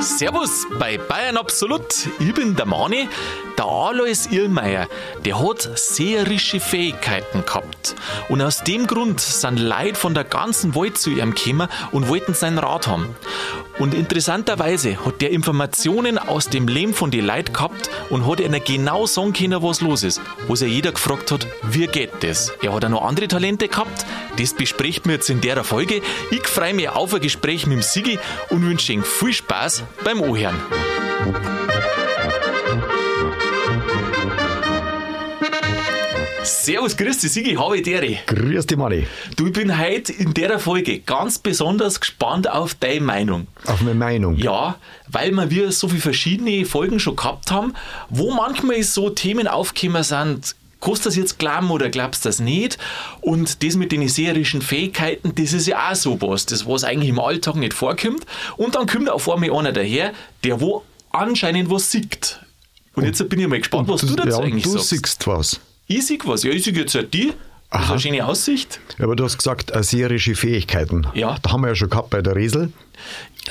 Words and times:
Servus 0.00 0.68
bei 0.78 0.96
Bayern 0.96 1.36
Absolut. 1.36 2.08
Ich 2.20 2.32
bin 2.34 2.54
der 2.54 2.66
Mani. 2.66 3.08
Der 3.56 3.64
Alois 3.64 4.28
Irlmeier, 4.30 4.86
der 5.24 5.42
hat 5.42 5.68
seherische 5.76 6.60
Fähigkeiten 6.60 7.44
gehabt. 7.44 7.96
Und 8.28 8.40
aus 8.40 8.62
dem 8.62 8.86
Grund 8.86 9.18
sind 9.18 9.58
Leute 9.58 9.96
von 9.96 10.14
der 10.14 10.22
ganzen 10.22 10.76
Welt 10.76 10.98
zu 10.98 11.10
ihm 11.10 11.34
gekommen 11.34 11.66
und 11.90 12.08
wollten 12.08 12.32
seinen 12.32 12.58
Rat 12.58 12.86
haben. 12.86 13.16
Und 13.78 13.94
interessanterweise 13.94 15.04
hat 15.04 15.20
der 15.20 15.30
Informationen 15.30 16.18
aus 16.18 16.48
dem 16.48 16.66
Leben 16.66 16.94
von 16.94 17.10
den 17.10 17.24
Leuten 17.24 17.52
gehabt 17.52 17.90
und 18.10 18.26
hat 18.26 18.40
ihnen 18.40 18.60
genau 18.64 19.06
sagen 19.06 19.32
können, 19.32 19.62
was 19.62 19.80
los 19.80 20.02
ist. 20.02 20.20
Wo 20.48 20.56
sich 20.56 20.72
jeder 20.72 20.92
gefragt 20.92 21.30
hat, 21.30 21.46
wie 21.62 21.86
geht 21.86 22.10
das? 22.20 22.52
Er 22.60 22.74
hat 22.74 22.84
auch 22.84 22.88
noch 22.88 23.04
andere 23.04 23.28
Talente 23.28 23.68
gehabt. 23.68 24.04
Das 24.36 24.54
besprechen 24.54 25.04
wir 25.06 25.14
jetzt 25.14 25.30
in 25.30 25.40
der 25.40 25.62
Folge. 25.62 26.02
Ich 26.30 26.46
freue 26.46 26.74
mich 26.74 26.88
auf 26.88 27.14
ein 27.14 27.20
Gespräch 27.20 27.66
mit 27.66 27.78
dem 27.78 27.82
Sigi 27.82 28.18
und 28.50 28.62
wünsche 28.62 28.92
Ihnen 28.92 29.04
viel 29.04 29.32
Spaß 29.32 29.84
beim 30.04 30.20
Ohren. 30.22 30.56
Servus, 36.48 36.96
grüß 36.96 37.18
dich, 37.18 37.30
Sigi, 37.30 37.54
habe 37.56 37.82
Dere. 37.82 38.18
Grüß 38.26 38.66
dich, 38.66 38.78
Manni. 38.78 39.06
Du, 39.36 39.46
ich 39.48 39.52
bin 39.52 39.78
heute 39.78 40.12
in 40.14 40.32
der 40.32 40.58
Folge 40.58 41.00
ganz 41.00 41.38
besonders 41.38 42.00
gespannt 42.00 42.50
auf 42.50 42.72
deine 42.74 43.02
Meinung. 43.02 43.46
Auf 43.66 43.82
meine 43.82 43.94
Meinung? 43.94 44.36
Ja, 44.36 44.76
weil 45.08 45.50
wir 45.50 45.70
so 45.72 45.88
viele 45.88 46.00
verschiedene 46.00 46.64
Folgen 46.64 47.00
schon 47.00 47.16
gehabt 47.16 47.50
haben, 47.50 47.74
wo 48.08 48.32
manchmal 48.32 48.82
so 48.82 49.10
Themen 49.10 49.46
aufgekommen 49.46 50.02
sind, 50.02 50.56
Kannst 50.80 51.04
du 51.04 51.08
das 51.08 51.16
jetzt 51.16 51.40
glauben 51.40 51.72
oder 51.72 51.88
glaubst 51.88 52.24
du 52.24 52.28
das 52.28 52.38
nicht? 52.38 52.78
Und 53.20 53.64
das 53.64 53.74
mit 53.74 53.90
den 53.90 54.08
seherischen 54.08 54.62
Fähigkeiten, 54.62 55.34
das 55.34 55.52
ist 55.52 55.66
ja 55.66 55.90
auch 55.90 55.96
so 55.96 56.22
was, 56.22 56.46
das 56.46 56.66
was 56.66 56.84
eigentlich 56.84 57.08
im 57.08 57.18
Alltag 57.18 57.56
nicht 57.56 57.74
vorkommt. 57.74 58.24
Und 58.56 58.76
dann 58.76 58.86
kommt 58.86 59.10
auf 59.10 59.28
einmal 59.28 59.50
einer 59.50 59.72
daher, 59.72 60.12
der 60.44 60.60
wo 60.60 60.84
anscheinend 61.10 61.68
was 61.68 61.90
sieht. 61.90 62.38
Und, 62.94 63.04
jetzt 63.04 63.28
bin 63.28 63.40
ich 63.40 63.48
mal 63.48 63.58
gespannt, 63.58 63.88
was 63.88 64.02
du 64.02 64.14
dazu 64.14 64.28
ja, 64.28 64.38
eigentlich 64.38 64.62
du 64.62 64.70
sagst. 64.70 64.92
Du 64.92 64.96
siehst 64.96 65.26
was. 65.26 65.60
Ich 65.90 66.06
sehe 66.06 66.18
was. 66.24 66.42
Ja, 66.42 66.50
ich 66.50 66.64
sehe 66.64 66.74
jetzt 66.74 66.94
halt 66.94 67.14
die. 67.14 67.32
Das 67.70 67.84
ist 67.84 67.90
eine 67.90 68.00
schöne 68.00 68.26
Aussicht. 68.26 68.78
Ja, 68.98 69.04
aber 69.04 69.16
du 69.16 69.24
hast 69.24 69.38
gesagt, 69.38 69.74
äh, 69.74 69.82
seherische 69.82 70.34
Fähigkeiten. 70.34 71.06
Ja. 71.14 71.36
Da 71.42 71.52
haben 71.52 71.62
wir 71.62 71.68
ja 71.68 71.74
schon 71.74 71.88
gehabt 71.88 72.10
bei 72.10 72.20
der 72.20 72.36
Riesel. 72.36 72.72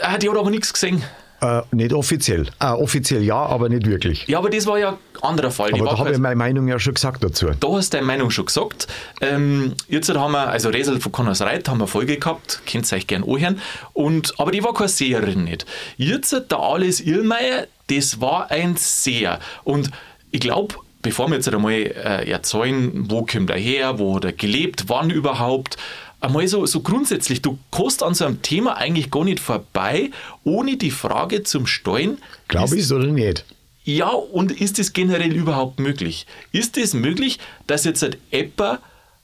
Ah, 0.02 0.18
die 0.20 0.30
hat 0.30 0.38
aber 0.38 0.52
nichts 0.52 0.72
gesehen. 0.72 1.04
Äh, 1.42 1.62
nicht 1.72 1.94
offiziell. 1.94 2.48
Ah, 2.60 2.74
offiziell 2.74 3.24
ja, 3.24 3.36
aber 3.36 3.70
nicht 3.70 3.88
wirklich. 3.88 4.28
Ja, 4.28 4.38
aber 4.38 4.52
das 4.52 4.68
war 4.68 4.78
ja 4.78 4.90
ein 4.90 5.24
anderer 5.24 5.50
Fall. 5.52 5.72
aber 5.74 5.86
da 5.86 5.98
habe 5.98 6.12
ich 6.12 6.18
meine 6.20 6.36
Meinung 6.36 6.68
ja 6.68 6.80
schon 6.80 6.94
gesagt 6.96 7.24
dazu. 7.24 7.48
Da 7.60 7.68
hast 7.70 7.94
du 7.94 7.98
deine 7.98 8.08
Meinung 8.08 8.30
schon 8.30 8.46
gesagt. 8.46 8.88
Ähm, 9.22 9.74
jetzt 9.88 10.14
haben 10.14 10.32
wir, 10.32 10.50
also 10.50 10.70
Resel 10.70 11.00
von 11.00 11.12
Connors 11.12 11.42
Reit 11.42 11.70
haben 11.70 11.80
wir 11.80 11.88
Folge 11.88 12.18
gehabt, 12.18 12.62
könnt 12.72 12.92
ihr 12.92 12.98
euch 12.98 13.08
gerne 13.08 13.26
anhören. 13.26 13.62
Und, 13.94 14.40
aber 14.40 14.52
die 14.52 14.64
war 14.64 14.74
keine 14.74 14.90
Seherin 14.90 15.44
nicht. 15.44 15.66
Jetzt 15.98 16.34
der 16.34 16.60
Alice 16.60 17.02
Irlmeier, 17.02 17.66
das 17.88 18.22
war 18.22 18.52
ein 18.52 18.76
Seher. 18.76 19.40
Und 19.64 19.92
ich 20.32 20.40
glaube, 20.40 20.76
bevor 21.08 21.30
wir 21.30 21.36
jetzt 21.36 21.48
einmal 21.48 21.72
äh, 21.72 22.30
erzählen, 22.30 23.10
wo 23.10 23.26
kommt 23.26 23.50
er 23.50 23.58
her, 23.58 23.98
wo 23.98 24.18
hat 24.18 24.26
er 24.26 24.34
gelebt, 24.34 24.90
wann 24.90 25.10
überhaupt, 25.10 25.78
einmal 26.20 26.46
so, 26.50 26.66
so 26.66 26.82
grundsätzlich, 26.82 27.42
du 27.42 27.58
kommst 27.72 28.04
an 28.04 28.14
so 28.14 28.26
einem 28.26 28.42
Thema 28.42 28.76
eigentlich 28.76 29.10
gar 29.10 29.24
nicht 29.24 29.40
vorbei, 29.40 30.12
ohne 30.44 30.76
die 30.76 30.92
Frage 30.92 31.44
zum 31.44 31.66
Steuern. 31.66 32.18
Glaube 32.50 32.76
ich 32.78 32.92
oder 32.92 33.08
nicht? 33.08 33.46
Ja, 33.86 34.10
und 34.10 34.52
ist 34.52 34.80
das 34.80 34.92
generell 34.92 35.34
überhaupt 35.34 35.80
möglich? 35.80 36.28
Ist 36.52 36.76
es 36.76 36.92
das 36.92 36.94
möglich, 36.94 37.40
dass 37.68 37.86
jetzt 37.86 38.04
ein 38.04 38.18
Apper 38.32 38.80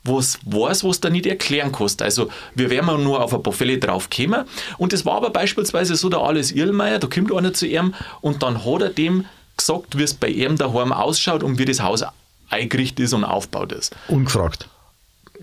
was 0.06 0.40
weiß, 0.44 0.84
was 0.84 1.00
da 1.00 1.10
nicht 1.10 1.26
erklären 1.26 1.72
kannst. 1.72 2.02
Also, 2.02 2.30
wir 2.56 2.70
werden 2.70 3.04
nur 3.06 3.24
auf 3.24 3.34
ein 3.34 3.42
paar 3.42 3.54
Fälle 3.54 3.78
drauf 3.78 4.10
kommen. 4.10 4.44
Und 4.78 4.92
das 4.92 5.06
war 5.06 5.16
aber 5.16 5.30
beispielsweise 5.30 5.96
so 5.96 6.10
der 6.10 6.20
Alles 6.20 6.52
Irlmeier, 6.52 7.00
da 7.00 7.08
kommt 7.08 7.34
einer 7.34 7.54
zu 7.54 7.68
ihm 7.68 7.94
und 8.20 8.44
dann 8.44 8.66
hat 8.66 8.82
er 8.82 8.90
dem 8.90 9.24
gesagt, 9.66 9.98
wie 9.98 10.04
es 10.04 10.14
bei 10.14 10.28
ihm 10.28 10.58
daheim 10.58 10.92
ausschaut 10.92 11.44
und 11.44 11.58
wie 11.58 11.66
das 11.66 11.82
Haus 11.82 12.04
eingerichtet 12.50 13.00
ist 13.00 13.14
und 13.14 13.24
aufgebaut 13.24 13.72
ist. 13.72 13.96
Ungefragt 14.08 14.68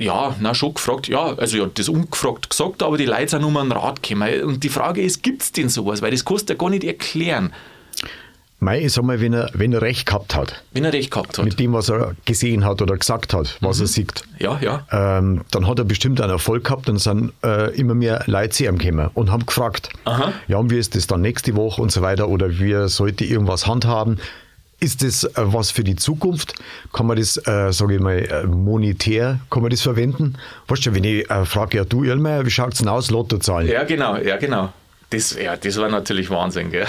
ja, 0.01 0.35
na 0.41 0.55
schon 0.55 0.75
gefragt, 0.75 1.09
ja, 1.09 1.35
also 1.37 1.59
ja, 1.59 1.67
das 1.67 1.89
ungefragt 1.89 2.51
gesagt, 2.51 2.83
aber 2.83 2.97
die 2.97 3.05
Leute 3.05 3.29
sind 3.29 3.45
um 3.45 3.57
einen 3.57 3.73
Rat 3.73 4.03
gekommen. 4.03 4.43
Und 4.43 4.65
die 4.65 4.69
Frage 4.69 5.03
ist, 5.03 5.23
gibt 5.23 5.43
es 5.43 5.53
denn 5.53 5.69
sowas? 5.69 6.01
Weil 6.01 6.11
das 6.11 6.25
kannst 6.25 6.49
du 6.49 6.55
ja 6.55 6.59
gar 6.59 6.71
nicht 6.71 6.85
erklären. 6.85 7.53
Mei, 8.63 8.85
ich 8.85 8.93
sag 8.93 9.05
mal, 9.05 9.23
wenn 9.23 9.33
er, 9.33 9.51
wenn 9.55 9.73
er 9.73 9.81
recht 9.81 10.05
gehabt 10.05 10.35
hat. 10.35 10.63
Wenn 10.73 10.85
er 10.85 10.93
recht 10.93 11.11
gehabt 11.11 11.39
hat. 11.39 11.45
Mit 11.47 11.59
dem, 11.59 11.73
was 11.73 11.89
er 11.89 12.15
gesehen 12.27 12.67
hat 12.67 12.83
oder 12.83 12.95
gesagt 12.99 13.33
hat, 13.33 13.57
was 13.61 13.79
mhm. 13.79 13.85
er 13.85 13.87
sieht. 13.89 14.25
Ja, 14.39 14.59
ja. 14.61 14.87
Ähm, 14.93 15.41
dann 15.51 15.67
hat 15.67 15.79
er 15.79 15.87
bestimmt 15.87 16.21
einen 16.21 16.31
Erfolg 16.31 16.65
gehabt 16.65 16.87
und 16.91 16.99
sind 16.99 17.33
äh, 17.43 17.75
immer 17.75 17.95
mehr 17.95 18.23
Leute 18.27 18.51
zu 18.51 18.67
ihm 18.67 18.77
gekommen 18.77 19.09
und 19.15 19.31
haben 19.31 19.47
gefragt, 19.47 19.89
Aha. 20.05 20.35
ja, 20.47 20.59
und 20.59 20.71
wie 20.71 20.77
ist 20.77 20.95
das 20.95 21.07
dann 21.07 21.23
nächste 21.23 21.57
Woche 21.57 21.81
und 21.81 21.91
so 21.91 22.03
weiter 22.03 22.29
oder 22.29 22.51
wie 22.61 22.87
sollte 22.89 23.25
irgendwas 23.25 23.67
handhaben? 23.67 24.21
Ist 24.79 25.03
das 25.03 25.25
äh, 25.25 25.31
was 25.37 25.71
für 25.71 25.85
die 25.85 25.97
Zukunft? 25.97 26.55
Kann 26.93 27.07
man 27.07 27.17
das, 27.17 27.39
äh, 27.39 27.73
sage 27.73 27.95
ich 27.95 28.01
mal, 28.01 28.19
äh, 28.19 28.47
monetär, 28.47 29.41
kann 29.49 29.63
man 29.63 29.71
das 29.71 29.81
verwenden? 29.81 30.37
Weißt 30.69 30.85
du, 30.85 30.95
wenn 30.95 31.05
ich 31.05 31.31
äh, 31.31 31.47
frage, 31.47 31.79
ja 31.79 31.85
du 31.85 32.05
Irlmeier, 32.05 32.45
wie 32.45 32.51
schaut 32.51 32.75
es 32.75 32.81
denn 32.81 32.89
aus, 32.89 33.11
Lottozahlen? 33.11 33.69
Ja, 33.69 33.85
genau, 33.85 34.17
ja, 34.17 34.37
genau. 34.37 34.71
Das, 35.09 35.35
ja, 35.35 35.57
das 35.57 35.77
war 35.79 35.89
natürlich 35.89 36.31
Wahnsinn, 36.31 36.71
gell? 36.71 36.87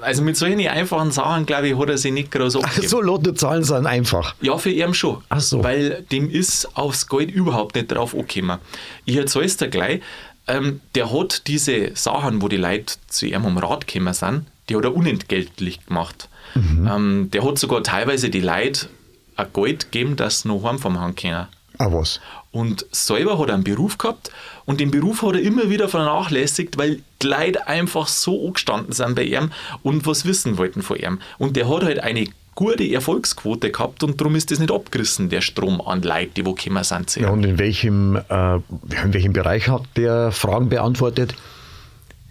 Also 0.00 0.22
mit 0.22 0.36
solchen 0.36 0.66
einfachen 0.66 1.10
Sachen, 1.10 1.46
glaube 1.46 1.68
ich, 1.68 1.78
hat 1.78 1.88
er 1.88 1.98
sich 1.98 2.12
nicht 2.12 2.30
groß 2.30 2.56
abgegeben. 2.56 2.82
Ach 2.84 2.88
so, 2.88 3.00
Lottozahlen 3.00 3.64
sind 3.64 3.86
einfach. 3.86 4.34
Ja, 4.40 4.56
für 4.58 4.70
ihn 4.70 4.94
schon. 4.94 5.22
Ach 5.28 5.40
so. 5.40 5.62
Weil 5.64 6.04
dem 6.12 6.30
ist 6.30 6.76
aufs 6.76 7.08
Geld 7.08 7.30
überhaupt 7.30 7.74
nicht 7.74 7.88
drauf 7.88 8.14
angekommen. 8.14 8.58
Ich 9.04 9.16
erzähle 9.16 9.46
es 9.46 9.56
dir 9.56 9.68
gleich. 9.68 10.00
Ähm, 10.48 10.80
der 10.94 11.12
hat 11.12 11.48
diese 11.48 11.96
Sachen, 11.96 12.40
wo 12.40 12.48
die 12.48 12.56
Leute 12.56 12.94
zu 13.08 13.26
ihm 13.26 13.44
um 13.44 13.58
Rat 13.58 13.86
gekommen 13.86 14.14
sind, 14.14 14.46
die 14.68 14.76
hat 14.76 14.84
er 14.84 14.94
unentgeltlich 14.94 15.84
gemacht. 15.86 16.28
Mhm. 16.54 16.88
Ähm, 16.90 17.30
der 17.32 17.44
hat 17.44 17.58
sogar 17.58 17.82
teilweise 17.82 18.30
die 18.30 18.40
Leute 18.40 18.88
ein 19.36 19.46
Geld 19.52 19.90
gegeben, 19.90 20.16
dass 20.16 20.42
sie 20.42 20.48
noch 20.48 20.62
heim 20.62 20.78
vom 20.78 21.00
Hang 21.00 21.14
können. 21.14 21.46
Ah, 21.78 21.88
was? 21.90 22.20
Und 22.56 22.86
selber 22.90 23.38
hat 23.38 23.48
er 23.48 23.54
einen 23.54 23.64
Beruf 23.64 23.98
gehabt 23.98 24.30
und 24.64 24.80
den 24.80 24.90
Beruf 24.90 25.20
hat 25.20 25.34
er 25.34 25.42
immer 25.42 25.68
wieder 25.68 25.90
vernachlässigt, 25.90 26.78
weil 26.78 27.02
die 27.20 27.26
Leute 27.26 27.68
einfach 27.68 28.08
so 28.08 28.46
angestanden 28.46 28.92
sind 28.92 29.14
bei 29.14 29.24
ihm 29.24 29.50
und 29.82 30.06
was 30.06 30.24
wissen 30.24 30.56
wollten 30.56 30.80
von 30.80 30.96
ihm. 30.96 31.18
Und 31.36 31.56
der 31.56 31.68
hat 31.68 31.82
halt 31.82 32.00
eine 32.00 32.28
gute 32.54 32.90
Erfolgsquote 32.90 33.70
gehabt 33.70 34.02
und 34.02 34.18
darum 34.18 34.36
ist 34.36 34.50
das 34.50 34.58
nicht 34.58 34.72
abgerissen, 34.72 35.28
der 35.28 35.42
Strom 35.42 35.82
an 35.82 36.00
Leute, 36.00 36.30
die 36.34 36.46
wo 36.46 36.54
gekommen 36.54 36.82
sind. 36.82 37.14
Ja, 37.16 37.28
und 37.28 37.44
in 37.44 37.58
welchem, 37.58 38.16
äh, 38.16 38.54
in 38.54 39.12
welchem 39.12 39.34
Bereich 39.34 39.68
hat 39.68 39.82
der 39.94 40.32
Fragen 40.32 40.70
beantwortet? 40.70 41.34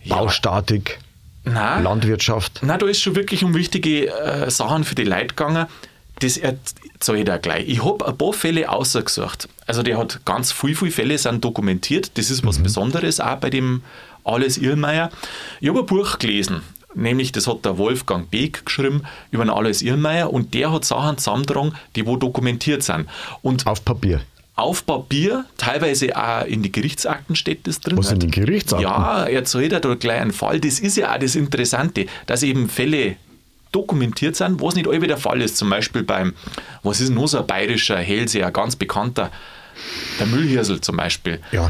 Ja. 0.02 0.16
Baustatik? 0.16 0.98
Nein, 1.44 1.84
Landwirtschaft? 1.84 2.62
Nein, 2.64 2.80
da 2.80 2.88
ist 2.88 3.00
schon 3.00 3.16
wirklich 3.16 3.44
um 3.44 3.54
wichtige 3.54 4.08
äh, 4.08 4.50
Sachen 4.50 4.86
für 4.86 4.96
die 4.96 5.04
Leute 5.04 5.28
gegangen. 5.28 5.68
Das 6.20 6.38
erzähle 6.38 7.20
ich 7.20 7.26
dir 7.26 7.40
gleich. 7.40 7.68
Ich 7.68 7.84
habe 7.84 8.08
ein 8.08 8.18
paar 8.18 8.34
Fälle 8.34 8.70
ausgesucht. 8.70 9.50
Also 9.68 9.84
der 9.84 9.98
hat 9.98 10.26
ganz 10.26 10.52
viele, 10.52 10.76
viele 10.76 10.92
Fälle 10.92 11.18
sind 11.18 11.44
dokumentiert. 11.44 12.18
Das 12.18 12.32
ist 12.32 12.46
was 12.46 12.60
mhm. 12.60 12.64
Besonderes 12.64 13.20
auch 13.20 13.38
bei 13.38 13.50
dem 13.50 13.82
Alles 14.24 14.58
Irlmeier. 14.58 15.10
Ich 15.60 15.70
habe 15.70 15.80
ein 15.80 15.86
Buch 15.86 16.18
gelesen, 16.20 16.62
nämlich 16.94 17.32
das 17.32 17.48
hat 17.48 17.66
der 17.66 17.78
Wolfgang 17.78 18.30
Beek 18.30 18.66
geschrieben 18.66 19.04
über 19.32 19.44
den 19.44 19.50
Alles 19.50 19.82
Irlmeier 19.82 20.32
und 20.32 20.54
der 20.54 20.72
hat 20.72 20.86
Sachen 20.86 21.18
zusammengetragen, 21.18 21.74
die 21.96 22.06
wo 22.06 22.16
dokumentiert 22.16 22.84
sind. 22.84 23.08
Und 23.42 23.68
Auf 23.68 23.84
Papier 23.84 24.22
auf 24.56 24.86
Papier, 24.86 25.46
teilweise 25.58 26.16
auch 26.16 26.46
in 26.46 26.64
die 26.64 26.72
Gerichtsakten 26.72 27.36
steht 27.36 27.68
das 27.68 27.82
drin. 27.82 27.98
Was 27.98 28.08
sind 28.08 28.24
die 28.24 28.32
Gerichtsakten? 28.32 28.88
Ja, 28.88 29.26
er 29.26 29.34
erzählt 29.34 29.74
da 29.74 29.96
gleich 29.96 30.22
einen 30.22 30.32
Fall. 30.32 30.62
Das 30.62 30.80
ist 30.80 30.96
ja 30.96 31.14
auch 31.14 31.20
das 31.20 31.36
Interessante, 31.36 32.06
dass 32.26 32.42
eben 32.42 32.70
Fälle 32.70 33.18
dokumentiert 33.76 34.36
sind, 34.36 34.62
was 34.62 34.76
nicht 34.76 34.88
alle 34.88 35.00
der 35.00 35.18
Fall 35.18 35.42
ist. 35.42 35.58
Zum 35.58 35.70
Beispiel 35.70 36.04
beim, 36.04 36.34
was 36.84 37.02
ist 37.02 37.10
noch 37.10 37.28
so 37.28 37.40
ein 37.40 37.48
bayerischer 37.48 37.98
Hellseher, 37.98 38.52
ganz 38.52 38.76
bekannter, 38.76 39.32
der 40.20 40.28
Müllhirsel 40.28 40.82
zum 40.82 40.98
Beispiel. 40.98 41.40
Ja. 41.52 41.70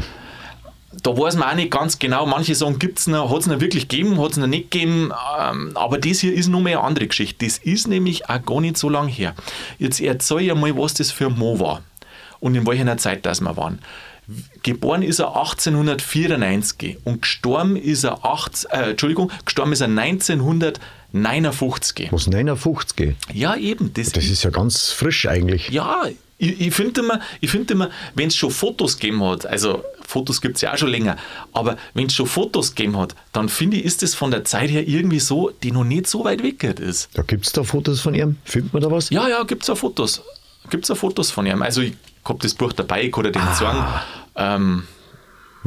Da 1.02 1.10
weiß 1.10 1.36
man 1.36 1.50
auch 1.50 1.54
nicht 1.54 1.70
ganz 1.70 1.98
genau, 1.98 2.24
manche 2.24 2.54
sagen, 2.54 2.78
gibt 2.78 2.98
es 2.98 3.06
noch, 3.06 3.30
hat 3.30 3.40
es 3.40 3.46
noch 3.46 3.60
wirklich 3.60 3.88
gegeben, 3.88 4.20
hat 4.20 4.32
es 4.32 4.36
noch 4.38 4.46
nicht 4.46 4.70
gegeben, 4.70 5.12
ähm, 5.38 5.72
aber 5.74 5.98
das 5.98 6.20
hier 6.20 6.32
ist 6.32 6.48
noch 6.48 6.60
mehr 6.60 6.78
eine 6.78 6.86
andere 6.86 7.06
Geschichte. 7.06 7.44
Das 7.44 7.58
ist 7.58 7.86
nämlich 7.86 8.30
auch 8.30 8.42
gar 8.44 8.60
nicht 8.60 8.78
so 8.78 8.88
lange 8.88 9.10
her. 9.10 9.34
Jetzt 9.78 10.00
erzähl 10.00 10.42
ich 10.42 10.54
mal, 10.54 10.76
was 10.76 10.94
das 10.94 11.10
für 11.10 11.26
ein 11.26 11.38
Mo 11.38 11.60
war 11.60 11.82
und 12.40 12.54
in 12.54 12.66
welcher 12.66 12.96
Zeit 12.96 13.26
das 13.26 13.40
wir 13.40 13.56
waren. 13.56 13.80
Geboren 14.62 15.02
ist 15.02 15.20
er 15.20 15.36
1894 15.36 16.98
und 17.04 17.22
gestorben 17.22 17.76
ist 17.76 18.04
er, 18.04 18.24
8, 18.24 18.66
äh, 18.70 18.90
Entschuldigung, 18.90 19.30
gestorben 19.44 19.72
ist 19.72 19.82
er 19.82 19.88
1959. 21.16 22.12
Was 22.12 22.26
59? 22.26 23.16
Ja, 23.32 23.56
eben. 23.56 23.92
Das, 23.94 24.12
das 24.12 24.24
ist 24.24 24.42
ja 24.44 24.50
ganz 24.50 24.90
frisch 24.90 25.26
eigentlich. 25.26 25.68
Ja, 25.70 26.04
ich, 26.38 26.60
ich 26.60 26.74
finde 26.74 27.00
immer, 27.00 27.20
find 27.42 27.70
immer 27.70 27.90
wenn 28.14 28.28
es 28.28 28.36
schon 28.36 28.50
Fotos 28.50 28.98
gegeben 28.98 29.22
hat, 29.24 29.46
also 29.46 29.82
Fotos 30.06 30.40
gibt 30.40 30.56
es 30.56 30.62
ja 30.62 30.74
auch 30.74 30.78
schon 30.78 30.90
länger, 30.90 31.16
aber 31.52 31.76
wenn 31.94 32.06
es 32.06 32.14
schon 32.14 32.26
Fotos 32.26 32.74
gegeben 32.74 32.98
hat, 32.98 33.14
dann 33.32 33.48
finde 33.48 33.78
ich, 33.78 33.84
ist 33.84 34.02
es 34.02 34.14
von 34.14 34.30
der 34.30 34.44
Zeit 34.44 34.70
her 34.70 34.86
irgendwie 34.86 35.18
so, 35.18 35.50
die 35.62 35.72
noch 35.72 35.84
nicht 35.84 36.06
so 36.06 36.24
weit 36.24 36.42
weg 36.42 36.62
ist. 36.62 37.08
Da 37.14 37.22
gibt 37.22 37.46
es 37.46 37.52
da 37.52 37.64
Fotos 37.64 38.00
von 38.00 38.14
ihm? 38.14 38.36
Findet 38.44 38.72
man 38.72 38.82
da 38.82 38.90
was? 38.90 39.10
Ja, 39.10 39.28
ja, 39.28 39.42
gibt 39.44 39.62
es 39.62 39.70
auch 39.70 39.78
Fotos. 39.78 40.22
Gibt 40.70 40.84
es 40.84 40.90
auch 40.90 40.96
Fotos 40.96 41.30
von 41.30 41.46
ihm. 41.46 41.62
Also 41.62 41.80
ich 41.80 41.94
habe 42.24 42.38
das 42.40 42.54
Buch 42.54 42.72
dabei, 42.72 43.04
ich 43.04 43.12
kann 43.12 43.24
den 43.24 43.36
ah. 43.36 43.54
sagen. 43.54 43.84
Ähm, 44.36 44.82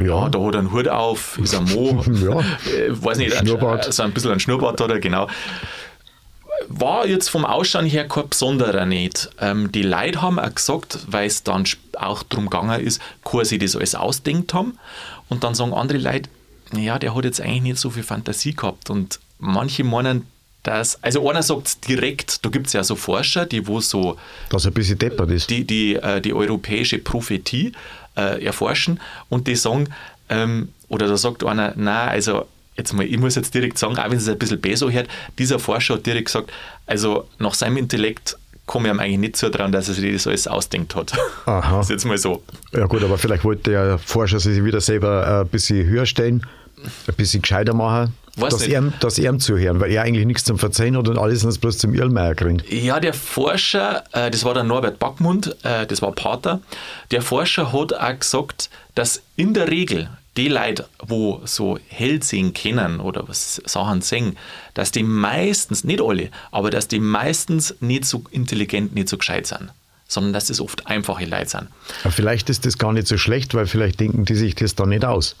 Ja, 0.04 0.28
da 0.28 0.38
hat 0.40 0.54
er 0.54 0.58
einen 0.60 0.72
Hut 0.72 0.88
auf, 0.88 1.38
ist 1.38 1.54
ein 1.54 1.64
Mo, 1.64 2.02
Ja. 2.12 2.40
äh, 2.40 2.90
weiß 2.90 3.18
nicht, 3.18 3.34
Schnurrbart. 3.36 3.86
Ein, 3.86 3.92
so 3.92 4.02
ein 4.02 4.12
bisschen 4.12 4.32
ein 4.32 4.40
Schnurrbart 4.40 4.80
oder 4.80 4.98
genau. 4.98 5.28
War 6.68 7.06
jetzt 7.06 7.28
vom 7.30 7.44
Ausschauen 7.44 7.86
her 7.86 8.06
kein 8.06 8.28
besonderer 8.28 8.84
nicht. 8.86 9.30
Ähm, 9.40 9.72
die 9.72 9.82
Leute 9.82 10.20
haben 10.22 10.38
auch 10.38 10.54
gesagt, 10.54 10.98
weil 11.08 11.26
es 11.26 11.42
dann 11.42 11.64
auch 11.98 12.22
darum 12.22 12.48
gegangen 12.50 12.80
ist, 12.80 13.00
kann 13.24 13.44
sie 13.44 13.58
das 13.58 13.74
alles 13.76 13.94
ausdenkt 13.94 14.52
haben. 14.54 14.78
Und 15.28 15.42
dann 15.42 15.54
sagen 15.54 15.72
andere 15.72 15.98
Leute, 15.98 16.28
ja, 16.76 16.98
der 16.98 17.14
hat 17.14 17.24
jetzt 17.24 17.40
eigentlich 17.40 17.62
nicht 17.62 17.78
so 17.78 17.90
viel 17.90 18.02
Fantasie 18.02 18.54
gehabt. 18.54 18.90
Und 18.90 19.18
manche 19.38 19.82
meinen, 19.84 20.26
dass, 20.62 21.02
also 21.02 21.28
einer 21.28 21.42
sagt 21.42 21.66
es 21.66 21.80
direkt, 21.80 22.44
da 22.44 22.50
gibt 22.50 22.66
es 22.66 22.74
ja 22.74 22.84
so 22.84 22.94
Forscher, 22.94 23.46
die 23.46 23.66
wo 23.66 23.80
so 23.80 24.16
Dass 24.50 24.64
er 24.66 24.70
ein 24.70 24.74
bisschen 24.74 24.98
deppert 24.98 25.30
ist. 25.30 25.48
die, 25.50 25.64
die, 25.64 25.96
äh, 25.96 26.20
die 26.20 26.34
europäische 26.34 26.98
Prophetie 26.98 27.72
äh, 28.20 28.44
erforschen 28.44 29.00
und 29.28 29.46
die 29.46 29.56
sagen, 29.56 29.88
ähm, 30.28 30.68
oder 30.88 31.08
da 31.08 31.16
sagt 31.16 31.44
einer, 31.44 31.72
na 31.76 32.06
also 32.06 32.46
jetzt 32.76 32.92
mal, 32.92 33.04
ich 33.04 33.18
muss 33.18 33.34
jetzt 33.34 33.54
direkt 33.54 33.78
sagen, 33.78 33.96
auch 33.98 34.10
wenn 34.10 34.18
es 34.18 34.28
ein 34.28 34.38
bisschen 34.38 34.60
besser 34.60 34.90
hört, 34.90 35.08
dieser 35.38 35.58
Forscher 35.58 35.94
hat 35.94 36.06
direkt 36.06 36.26
gesagt, 36.26 36.50
also 36.86 37.28
nach 37.38 37.54
seinem 37.54 37.76
Intellekt 37.76 38.36
komme 38.66 38.88
ich 38.88 38.94
ihm 38.94 39.00
eigentlich 39.00 39.18
nicht 39.18 39.36
zutrauen, 39.36 39.72
dass 39.72 39.88
er 39.88 39.94
sich 39.94 40.12
das 40.12 40.26
alles 40.26 40.46
ausdenkt 40.46 40.94
hat. 40.94 41.12
Aha. 41.46 41.78
Das 41.78 41.86
ist 41.86 41.90
jetzt 41.90 42.04
mal 42.04 42.18
so. 42.18 42.42
Ja 42.72 42.86
gut, 42.86 43.02
aber 43.02 43.18
vielleicht 43.18 43.44
wollte 43.44 43.70
der 43.70 43.98
Forscher 43.98 44.38
sich 44.38 44.64
wieder 44.64 44.80
selber 44.80 45.26
äh, 45.26 45.40
ein 45.40 45.48
bisschen 45.48 45.86
höher 45.86 46.06
stellen, 46.06 46.46
ein 47.08 47.14
bisschen 47.14 47.42
gescheiter 47.42 47.74
machen, 47.74 48.14
Weiß 48.40 48.52
dass 48.52 48.60
nicht. 48.62 48.72
er, 48.72 48.82
dass 49.00 49.18
er 49.18 49.32
ihm 49.32 49.40
zuhören, 49.40 49.80
weil 49.80 49.90
er 49.90 50.02
eigentlich 50.02 50.26
nichts 50.26 50.44
zum 50.44 50.58
Verzeihen 50.58 50.96
hat 50.96 51.08
und 51.08 51.18
alles 51.18 51.44
uns 51.44 51.58
bloß 51.58 51.78
zum 51.78 51.94
Irrmeier 51.94 52.34
kriegt. 52.34 52.70
Ja, 52.72 53.00
der 53.00 53.14
Forscher, 53.14 54.04
äh, 54.12 54.30
das 54.30 54.44
war 54.44 54.54
der 54.54 54.64
Norbert 54.64 54.98
Backmund, 54.98 55.56
äh, 55.64 55.86
das 55.86 56.02
war 56.02 56.12
Pater, 56.12 56.60
der 57.10 57.22
Forscher 57.22 57.72
hat 57.72 57.94
auch 57.94 58.18
gesagt, 58.18 58.70
dass 58.94 59.22
in 59.36 59.54
der 59.54 59.68
Regel 59.68 60.08
die 60.36 60.48
Leute, 60.48 60.86
wo 61.04 61.40
so 61.44 61.78
hell 61.88 62.22
sehen 62.22 62.54
können 62.54 63.00
oder 63.00 63.28
was 63.28 63.60
Sachen 63.66 64.00
sehen, 64.00 64.36
dass 64.74 64.92
die 64.92 65.02
meistens, 65.02 65.84
nicht 65.84 66.00
alle, 66.00 66.30
aber 66.50 66.70
dass 66.70 66.88
die 66.88 67.00
meistens 67.00 67.74
nicht 67.80 68.04
so 68.04 68.24
intelligent, 68.30 68.94
nicht 68.94 69.08
so 69.08 69.18
gescheit 69.18 69.46
sind, 69.46 69.70
sondern 70.06 70.32
dass 70.32 70.46
das 70.46 70.60
oft 70.60 70.86
einfache 70.86 71.24
Leute 71.24 71.50
sind. 71.50 71.68
Aber 72.04 72.12
vielleicht 72.12 72.48
ist 72.48 72.64
das 72.64 72.78
gar 72.78 72.92
nicht 72.92 73.06
so 73.08 73.18
schlecht, 73.18 73.54
weil 73.54 73.66
vielleicht 73.66 74.00
denken 74.00 74.24
die 74.24 74.34
sich 74.34 74.54
das 74.54 74.74
dann 74.74 74.90
nicht 74.90 75.04
aus. 75.04 75.36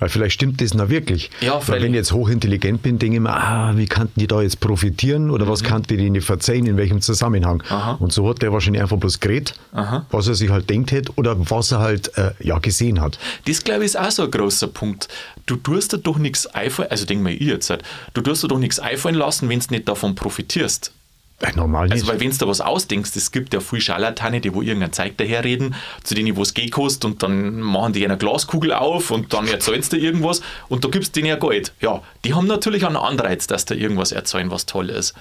Weil 0.00 0.08
vielleicht 0.08 0.34
stimmt 0.34 0.60
das 0.60 0.74
noch 0.74 0.88
wirklich. 0.88 1.30
Ja, 1.40 1.60
weil 1.68 1.82
wenn 1.82 1.92
ich 1.92 1.98
jetzt 1.98 2.12
hochintelligent 2.12 2.82
bin, 2.82 2.98
denke 2.98 3.16
ich 3.16 3.20
mir, 3.20 3.30
ah, 3.30 3.72
wie 3.76 3.86
kannten 3.86 4.18
die 4.18 4.26
da 4.26 4.40
jetzt 4.40 4.58
profitieren 4.58 5.30
oder 5.30 5.46
was 5.46 5.62
kannten 5.62 5.96
die 5.98 6.10
nicht 6.10 6.24
verzeihen, 6.24 6.66
in 6.66 6.76
welchem 6.76 7.00
Zusammenhang. 7.02 7.58
Mhm. 7.58 7.72
Aha. 7.76 7.92
Und 8.00 8.12
so 8.12 8.28
hat 8.28 8.42
der 8.42 8.52
wahrscheinlich 8.52 8.82
einfach 8.82 8.96
bloß 8.96 9.20
geredet, 9.20 9.54
Aha. 9.72 10.06
was 10.10 10.26
er 10.26 10.34
sich 10.34 10.50
halt 10.50 10.68
denkt 10.70 10.90
hätte 10.90 11.12
oder 11.16 11.36
was 11.50 11.70
er 11.70 11.80
halt 11.80 12.16
äh, 12.16 12.32
ja 12.40 12.58
gesehen 12.58 13.00
hat. 13.00 13.18
Das, 13.44 13.62
glaube 13.62 13.80
ich, 13.80 13.86
ist 13.86 13.98
auch 13.98 14.10
so 14.10 14.24
ein 14.24 14.30
großer 14.30 14.68
Punkt. 14.68 15.08
Du 15.46 15.56
tust 15.56 15.92
dir 15.92 15.98
doch 15.98 16.16
nichts 16.18 16.46
einfallen, 16.46 16.90
also 16.90 17.04
denk 17.04 17.22
mal 17.22 17.32
ich 17.32 17.40
jetzt, 17.40 17.68
halt, 17.68 17.82
du 18.14 18.22
tust 18.22 18.42
dir 18.42 18.48
doch 18.48 18.58
nichts 18.58 18.78
einfallen 18.78 19.16
lassen, 19.16 19.48
wenn 19.48 19.60
du 19.60 19.66
nicht 19.70 19.86
davon 19.86 20.14
profitierst. 20.14 20.92
Äh, 21.40 21.52
normal 21.56 21.84
nicht. 21.86 21.94
Also, 21.94 22.08
weil 22.08 22.20
wenn 22.20 22.30
du 22.30 22.36
da 22.36 22.46
was 22.46 22.60
ausdenkst, 22.60 23.16
es 23.16 23.32
gibt 23.32 23.54
ja 23.54 23.60
viele 23.60 23.80
Scharlatane, 23.80 24.40
die 24.40 24.52
wo 24.52 24.60
irgendein 24.60 24.92
Zeug 24.92 25.16
daherreden, 25.16 25.74
zu 26.04 26.14
denen 26.14 26.36
wo 26.36 26.42
es 26.42 26.52
Geld 26.52 26.72
kostet 26.72 27.06
und 27.06 27.22
dann 27.22 27.60
machen 27.60 27.94
die 27.94 28.04
eine 28.04 28.18
Glaskugel 28.18 28.72
auf 28.72 29.10
und 29.10 29.32
dann 29.32 29.48
erzählst 29.48 29.92
du 29.92 29.96
irgendwas 29.96 30.42
und 30.68 30.84
da 30.84 30.88
gibst 30.88 31.16
denen 31.16 31.28
ja 31.28 31.36
Geld. 31.36 31.72
Ja, 31.80 32.02
die 32.24 32.34
haben 32.34 32.46
natürlich 32.46 32.86
einen 32.86 32.96
Anreiz, 32.96 33.46
dass 33.46 33.64
da 33.64 33.74
irgendwas 33.74 34.12
erzählen, 34.12 34.50
was 34.50 34.66
toll 34.66 34.90
ist. 34.90 35.14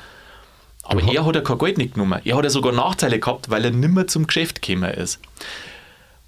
Aber 0.83 1.03
er 1.03 1.25
hat 1.25 1.35
ja 1.35 1.41
kein 1.41 1.57
Geld 1.57 1.77
nicht 1.77 1.93
genommen. 1.93 2.19
Er 2.23 2.35
hat 2.35 2.43
ja 2.43 2.49
sogar 2.49 2.73
Nachteile 2.73 3.19
gehabt, 3.19 3.49
weil 3.49 3.63
er 3.63 3.71
nimmer 3.71 4.07
zum 4.07 4.25
Geschäft 4.25 4.61
gekommen 4.61 4.91
ist. 4.91 5.19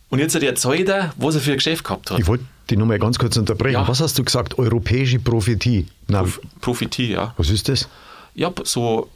Und 0.09 0.19
jetzt 0.19 0.35
hat 0.35 0.43
er 0.43 0.49
erzählt, 0.49 0.87
er, 0.87 1.13
was 1.17 1.35
er 1.35 1.41
für 1.41 1.51
ein 1.51 1.57
Geschäft 1.57 1.83
gehabt 1.83 2.11
hat. 2.11 2.19
ich 2.19 2.27
wollte 2.27 2.45
die 2.69 2.77
Nummer 2.77 2.97
ganz 2.99 3.17
kurz 3.17 3.37
unterbrechen. 3.37 3.73
Ja. 3.81 3.87
Was 3.87 4.01
hast 4.01 4.19
du 4.19 4.23
gesagt? 4.23 4.59
Europäische 4.59 5.19
Prophetie. 5.19 5.87
Na, 6.07 6.25
Prophetie, 6.61 7.11
ja. 7.11 7.33
was 7.37 7.49
ist 7.49 7.67
das? 7.69 7.89
Ja, 8.35 8.51
so, 8.63 9.09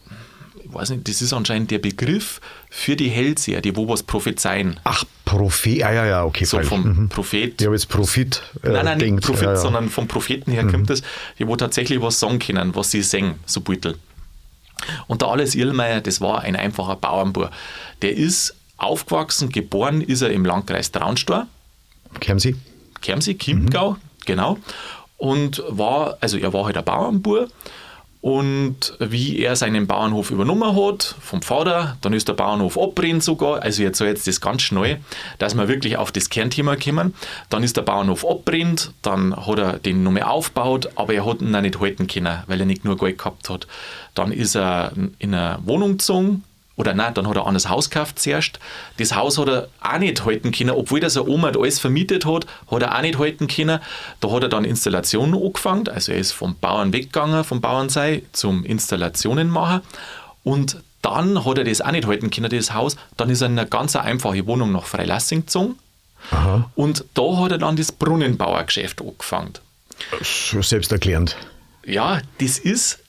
ich 0.65 0.73
weiß 0.73 0.89
nicht, 0.89 1.07
das 1.07 1.21
ist 1.21 1.31
anscheinend 1.31 1.69
der 1.69 1.79
Begriff 1.79 2.41
für 2.69 2.95
die 2.95 3.09
Hellseher, 3.09 3.61
die 3.61 3.75
wo 3.75 3.87
was 3.87 4.01
prophezeien. 4.03 4.79
Ach, 4.83 5.03
Prophet. 5.23 5.83
Ah, 5.83 5.93
ja, 5.93 6.05
ja, 6.05 6.23
okay. 6.23 6.45
So 6.45 6.59
vom 6.61 6.83
Mhm. 6.83 7.09
Prophet. 7.09 7.61
Ich 7.61 7.65
habe 7.67 7.75
jetzt 7.75 7.87
Profit 7.87 8.41
äh, 8.63 8.69
nein, 8.69 8.85
nein, 8.85 8.97
nicht. 8.97 9.21
Prophet, 9.21 9.43
ja, 9.43 9.51
ja. 9.51 9.57
sondern 9.57 9.89
vom 9.89 10.07
Propheten 10.07 10.51
her 10.51 10.65
kommt 10.65 10.89
es, 10.89 11.03
die 11.37 11.47
wo 11.47 11.55
tatsächlich 11.55 12.01
was 12.01 12.19
sagen 12.19 12.39
können, 12.39 12.75
was 12.75 12.91
sie 12.91 13.01
singen, 13.03 13.35
so 13.45 13.61
Beutel. 13.61 13.97
Und 15.07 15.21
der 15.21 15.29
Alles 15.29 15.55
Irlmeier, 15.55 16.01
das 16.01 16.19
war 16.19 16.41
ein 16.41 16.55
einfacher 16.55 16.95
Bauernbub. 16.95 17.51
Der 18.01 18.15
ist 18.15 18.55
aufgewachsen, 18.77 19.49
geboren 19.49 20.01
ist 20.01 20.21
er 20.21 20.31
im 20.31 20.45
Landkreis 20.45 20.91
Traunstor, 20.91 21.47
Sie? 22.37 22.55
Kermsee, 23.01 23.35
Chiemgau, 23.35 23.97
genau. 24.25 24.57
Und 25.17 25.63
war, 25.69 26.17
also 26.21 26.37
er 26.37 26.53
war 26.53 26.65
halt 26.65 26.77
ein 26.77 26.85
Bauernbub. 26.85 27.49
Und 28.25 28.95
wie 28.97 29.37
er 29.37 29.55
seinen 29.55 29.85
Bauernhof 29.85 30.31
übernommen 30.31 30.75
hat, 30.75 31.13
vom 31.21 31.43
Vater, 31.43 31.95
dann 32.01 32.11
ist 32.11 32.27
der 32.27 32.33
Bauernhof 32.33 32.75
abbrennt 32.75 33.23
sogar, 33.23 33.61
also 33.61 33.83
jetzt 33.83 33.99
so 33.99 34.05
jetzt 34.05 34.25
das 34.25 34.41
ganz 34.41 34.63
schnell, 34.63 34.99
dass 35.37 35.53
wir 35.53 35.67
wirklich 35.67 35.97
auf 35.97 36.11
das 36.11 36.31
Kernthema 36.31 36.75
kommen. 36.75 37.13
Dann 37.51 37.61
ist 37.61 37.77
der 37.77 37.83
Bauernhof 37.83 38.25
abbrennt, 38.25 38.93
dann 39.03 39.35
hat 39.35 39.59
er 39.59 39.73
den 39.77 40.01
nochmal 40.01 40.23
aufgebaut, 40.23 40.89
aber 40.95 41.13
er 41.13 41.23
hat 41.23 41.41
ihn 41.41 41.55
auch 41.55 41.61
nicht 41.61 41.79
halten 41.79 42.07
können, 42.07 42.41
weil 42.47 42.59
er 42.59 42.65
nicht 42.65 42.83
nur 42.83 42.97
Geld 42.97 43.19
gehabt 43.19 43.47
hat. 43.47 43.67
Dann 44.15 44.31
ist 44.31 44.55
er 44.55 44.93
in 45.19 45.35
eine 45.35 45.59
Wohnung 45.63 45.91
gezogen, 45.91 46.43
oder 46.77 46.93
nein, 46.93 47.13
dann 47.13 47.27
hat 47.27 47.35
er 47.35 47.43
ein 47.43 47.47
anderes 47.47 47.69
Haus 47.69 47.89
gekauft 47.89 48.19
zuerst. 48.19 48.59
Das 48.97 49.15
Haus 49.15 49.37
hat 49.37 49.47
er 49.47 49.67
auch 49.81 49.97
nicht 49.97 50.25
halten 50.25 50.51
können, 50.51 50.71
obwohl 50.71 50.99
das 50.99 51.15
eine 51.15 51.27
Oma 51.27 51.49
alles 51.49 51.79
vermietet 51.79 52.25
hat, 52.25 52.45
hat 52.69 52.81
er 52.81 52.97
auch 52.97 53.01
nicht 53.01 53.17
halten 53.17 53.47
können. 53.47 53.79
Da 54.19 54.31
hat 54.31 54.43
er 54.43 54.49
dann 54.49 54.65
Installationen 54.65 55.41
angefangen, 55.41 55.87
also 55.87 56.11
er 56.11 56.17
ist 56.17 56.33
vom 56.33 56.55
Bauern 56.57 56.91
weggegangen, 56.91 57.43
vom 57.43 57.61
Bauernsei 57.61 58.23
zum 58.33 58.65
Installationen 58.65 59.49
machen. 59.49 59.81
Und 60.43 60.77
dann 61.01 61.45
hat 61.45 61.57
er 61.57 61.63
das 61.63 61.81
auch 61.81 61.91
nicht 61.91 62.07
halten 62.07 62.29
können, 62.29 62.49
das 62.49 62.73
Haus. 62.73 62.97
Dann 63.15 63.29
ist 63.29 63.41
er 63.41 63.47
in 63.47 63.59
eine 63.59 63.69
ganz 63.69 63.95
einfache 63.95 64.45
Wohnung 64.47 64.71
nach 64.71 64.85
Freilassing 64.85 65.41
gezogen. 65.41 65.75
Aha. 66.31 66.69
Und 66.75 67.05
da 67.13 67.37
hat 67.37 67.51
er 67.51 67.57
dann 67.59 67.75
das 67.75 67.91
Brunnenbauergeschäft 67.91 69.01
angefangen. 69.01 69.53
So 70.21 70.61
selbsterklärend. 70.61 71.37
Ja, 71.85 72.21
das 72.39 72.57
ist, 72.57 72.99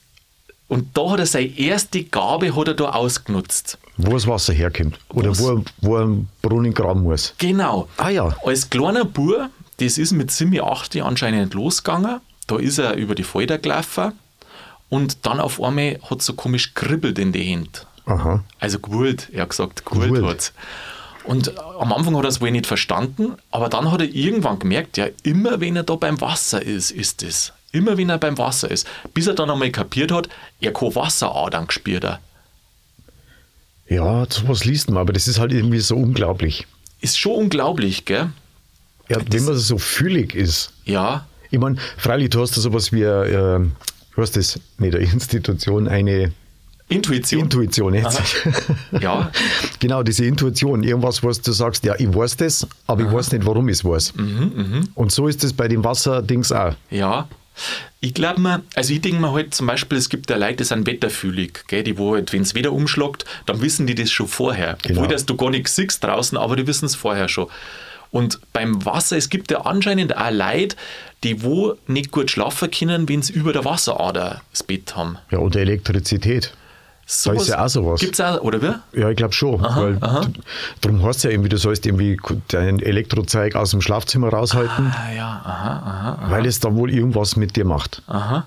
und 0.67 0.97
da 0.97 1.11
hat 1.11 1.19
er 1.19 1.25
seine 1.25 1.57
erste 1.57 2.03
Gabe 2.03 2.55
hat 2.55 2.67
er 2.67 2.73
da 2.73 2.89
ausgenutzt. 2.89 3.77
Wo 3.97 4.11
das 4.11 4.27
Wasser 4.27 4.53
herkommt. 4.53 4.99
Oder 5.09 5.31
Was? 5.31 5.41
wo, 5.41 5.63
wo 5.81 5.95
einen 5.97 6.29
Brunnen 6.41 6.73
graben 6.73 7.03
muss. 7.03 7.33
Genau. 7.37 7.87
Ah 7.97 8.09
ja. 8.09 8.35
Als 8.45 8.69
kleiner 8.69 9.05
Bub, 9.05 9.49
das 9.79 9.97
ist 9.97 10.11
mit 10.11 10.31
7, 10.31 10.61
8 10.61 10.97
anscheinend 11.01 11.53
losgegangen. 11.53 12.19
Da 12.47 12.57
ist 12.57 12.77
er 12.77 12.95
über 12.95 13.15
die 13.15 13.23
Felder 13.23 13.57
gelaufen 13.57 14.13
und 14.89 15.25
dann 15.25 15.39
auf 15.39 15.61
einmal 15.61 15.99
hat 16.09 16.19
es 16.19 16.25
so 16.25 16.33
komisch 16.33 16.73
kribbelt 16.73 17.19
in 17.19 17.31
die 17.31 17.43
Hände. 17.43 17.69
Aha. 18.05 18.43
Also 18.59 18.79
gewollt, 18.79 19.29
er 19.33 19.43
hat 19.43 19.49
gesagt, 19.49 19.85
gewollt 19.85 20.23
hat's. 20.23 20.53
Und 21.25 21.57
am 21.59 21.91
Anfang 21.91 22.15
hat 22.15 22.23
er 22.23 22.29
es 22.29 22.39
wohl 22.39 22.51
nicht 22.51 22.67
verstanden, 22.67 23.33
aber 23.51 23.67
dann 23.67 23.91
hat 23.91 23.99
er 23.99 24.07
irgendwann 24.07 24.59
gemerkt, 24.59 24.95
ja, 24.95 25.07
immer 25.23 25.59
wenn 25.59 25.75
er 25.75 25.83
da 25.83 25.95
beim 25.95 26.21
Wasser 26.21 26.61
ist, 26.61 26.91
ist 26.91 27.21
es. 27.21 27.51
Immer 27.77 27.97
wenn 27.97 28.09
er 28.09 28.17
beim 28.17 28.37
Wasser 28.37 28.69
ist. 28.71 28.87
Bis 29.13 29.27
er 29.27 29.33
dann 29.35 29.49
einmal 29.49 29.71
kapiert 29.71 30.11
hat, 30.11 30.29
er 30.61 30.73
kann 30.73 30.95
Wasseradern 30.95 31.67
gespürt. 31.67 32.03
er. 32.03 32.19
Ja, 33.89 34.25
sowas 34.29 34.65
liest 34.65 34.89
man, 34.89 34.97
aber 34.99 35.13
das 35.13 35.27
ist 35.27 35.39
halt 35.39 35.53
irgendwie 35.53 35.79
so 35.79 35.95
unglaublich. 35.95 36.67
Ist 36.99 37.17
schon 37.19 37.33
unglaublich, 37.33 38.05
gell? 38.05 38.29
Ja, 39.09 39.17
wenn 39.29 39.45
man 39.45 39.55
so 39.55 39.77
fühlig 39.77 40.35
ist. 40.35 40.71
Ja, 40.83 41.25
Ich 41.51 41.59
meine, 41.59 41.77
freilich, 41.97 42.29
du 42.31 42.41
hast 42.41 42.57
da 42.57 42.61
sowas 42.61 42.91
wie, 42.91 43.03
äh, 43.03 43.59
du 43.59 44.21
hast 44.21 44.35
das 44.35 44.59
nicht 44.77 44.95
eine 44.95 45.05
Institution, 45.05 45.87
eine 45.87 46.33
Intuition. 46.89 47.43
Intuition 47.43 47.93
jetzt. 47.93 48.21
Ja. 49.01 49.31
genau, 49.79 50.03
diese 50.03 50.25
Intuition, 50.25 50.83
irgendwas, 50.83 51.23
was 51.23 51.39
du 51.41 51.51
sagst, 51.53 51.85
ja, 51.85 51.95
ich 51.97 52.13
weiß 52.13 52.35
das, 52.37 52.67
aber 52.87 53.03
ich 53.03 53.11
weiß 53.11 53.31
nicht, 53.31 53.45
warum 53.45 53.69
ich 53.69 53.77
es 53.77 53.85
weiß. 53.85 54.15
Mhm, 54.15 54.89
Und 54.95 55.11
so 55.13 55.27
ist 55.29 55.43
es 55.45 55.53
bei 55.53 55.67
dem 55.69 55.83
Wasserdings 55.85 56.51
auch. 56.51 56.73
Ja, 56.89 57.27
ich 57.99 58.13
glaube 58.13 58.41
mir, 58.41 58.63
also 58.75 58.93
ich 58.93 59.01
denke 59.01 59.19
mir 59.19 59.31
halt 59.31 59.53
zum 59.53 59.67
Beispiel, 59.67 59.97
es 59.97 60.09
gibt 60.09 60.29
ja 60.29 60.37
Leute, 60.37 60.57
die 60.57 60.63
sind 60.63 60.87
wetterfühlig, 60.87 61.65
gell, 61.67 61.83
die 61.83 61.97
wo 61.97 62.13
halt, 62.13 62.31
wenn 62.33 62.41
es 62.41 62.55
wieder 62.55 62.71
umschlagt, 62.71 63.25
dann 63.45 63.61
wissen 63.61 63.87
die 63.87 63.95
das 63.95 64.11
schon 64.11 64.27
vorher. 64.27 64.77
Genau. 64.83 64.99
Obwohl, 65.01 65.13
dass 65.13 65.25
du 65.25 65.35
gar 65.35 65.49
nichts 65.49 65.75
siehst 65.75 66.03
draußen, 66.03 66.37
aber 66.37 66.55
die 66.55 66.67
wissen 66.67 66.85
es 66.85 66.95
vorher 66.95 67.27
schon. 67.27 67.47
Und 68.11 68.39
beim 68.53 68.85
Wasser, 68.85 69.17
es 69.17 69.29
gibt 69.29 69.51
ja 69.51 69.61
anscheinend 69.61 70.15
auch 70.15 70.31
Leute, 70.31 70.75
die 71.23 71.43
wo 71.43 71.75
nicht 71.87 72.11
gut 72.11 72.31
schlafen 72.31 72.71
können, 72.71 73.09
wenn 73.09 73.21
sie 73.21 73.33
über 73.33 73.53
der 73.53 73.65
Wasserader 73.65 74.41
das 74.51 74.63
Bett 74.63 74.95
haben. 74.95 75.17
Ja, 75.31 75.39
oder 75.39 75.59
Elektrizität. 75.59 76.53
So 77.09 77.31
ist 77.31 77.47
ja 77.47 77.63
auch 77.63 77.69
sowas. 77.69 78.01
Gibt 78.01 78.15
es 78.15 78.21
auch, 78.21 78.41
oder 78.41 78.61
wie? 78.61 78.99
Ja, 78.99 79.09
ich 79.09 79.15
glaube 79.15 79.33
schon. 79.33 79.61
weil 79.61 79.97
aha. 80.01 80.27
Darum 80.81 81.01
heißt 81.03 81.19
es 81.19 81.23
ja 81.23 81.29
irgendwie, 81.29 81.47
du 81.47 81.57
sollst 81.57 81.85
irgendwie 81.85 82.19
dein 82.49 82.79
Elektrozeug 82.79 83.55
aus 83.55 83.71
dem 83.71 83.81
Schlafzimmer 83.81 84.27
raushalten, 84.27 84.93
Ah 84.93 85.13
ja, 85.15 85.41
aha, 85.45 86.17
aha, 86.19 86.31
weil 86.31 86.45
es 86.45 86.59
da 86.59 86.75
wohl 86.75 86.91
irgendwas 86.91 87.37
mit 87.37 87.55
dir 87.55 87.63
macht. 87.63 88.01
aha. 88.07 88.45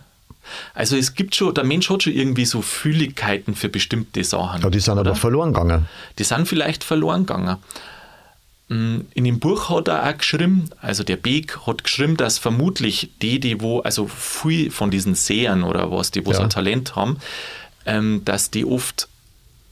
Also 0.74 0.96
es 0.96 1.14
gibt 1.14 1.34
schon, 1.34 1.54
der 1.54 1.64
Mensch 1.64 1.88
hat 1.88 2.02
schon 2.02 2.12
irgendwie 2.12 2.44
so 2.44 2.60
Fühligkeiten 2.60 3.54
für 3.54 3.68
bestimmte 3.68 4.22
Sachen. 4.24 4.62
Ja, 4.62 4.68
die 4.68 4.80
sind 4.80 4.92
aber 4.98 5.02
oder? 5.02 5.14
verloren 5.14 5.52
gegangen. 5.54 5.86
die 6.18 6.24
sind 6.24 6.46
vielleicht 6.46 6.84
verloren 6.84 7.24
gegangen. 7.24 7.56
Mm, 8.68 9.00
in 9.14 9.24
dem 9.24 9.38
Buch 9.38 9.70
hat 9.70 9.88
er 9.88 10.06
auch 10.06 10.18
geschrieben, 10.18 10.68
also 10.82 11.02
der 11.02 11.16
Beek 11.16 11.66
hat 11.66 11.84
geschrieben, 11.84 12.16
dass 12.16 12.38
vermutlich 12.38 13.10
die, 13.22 13.40
die 13.40 13.60
wo, 13.60 13.80
also 13.80 14.06
viel 14.06 14.70
von 14.70 14.90
diesen 14.90 15.14
Sehern 15.14 15.62
oder 15.62 15.90
was, 15.90 16.10
die 16.10 16.26
wo 16.26 16.30
ja. 16.30 16.36
so 16.36 16.42
ein 16.42 16.50
Talent 16.50 16.96
haben, 16.96 17.18
ähm, 17.90 18.22
dass 18.24 18.50
die 18.50 18.64
oft 18.64 19.08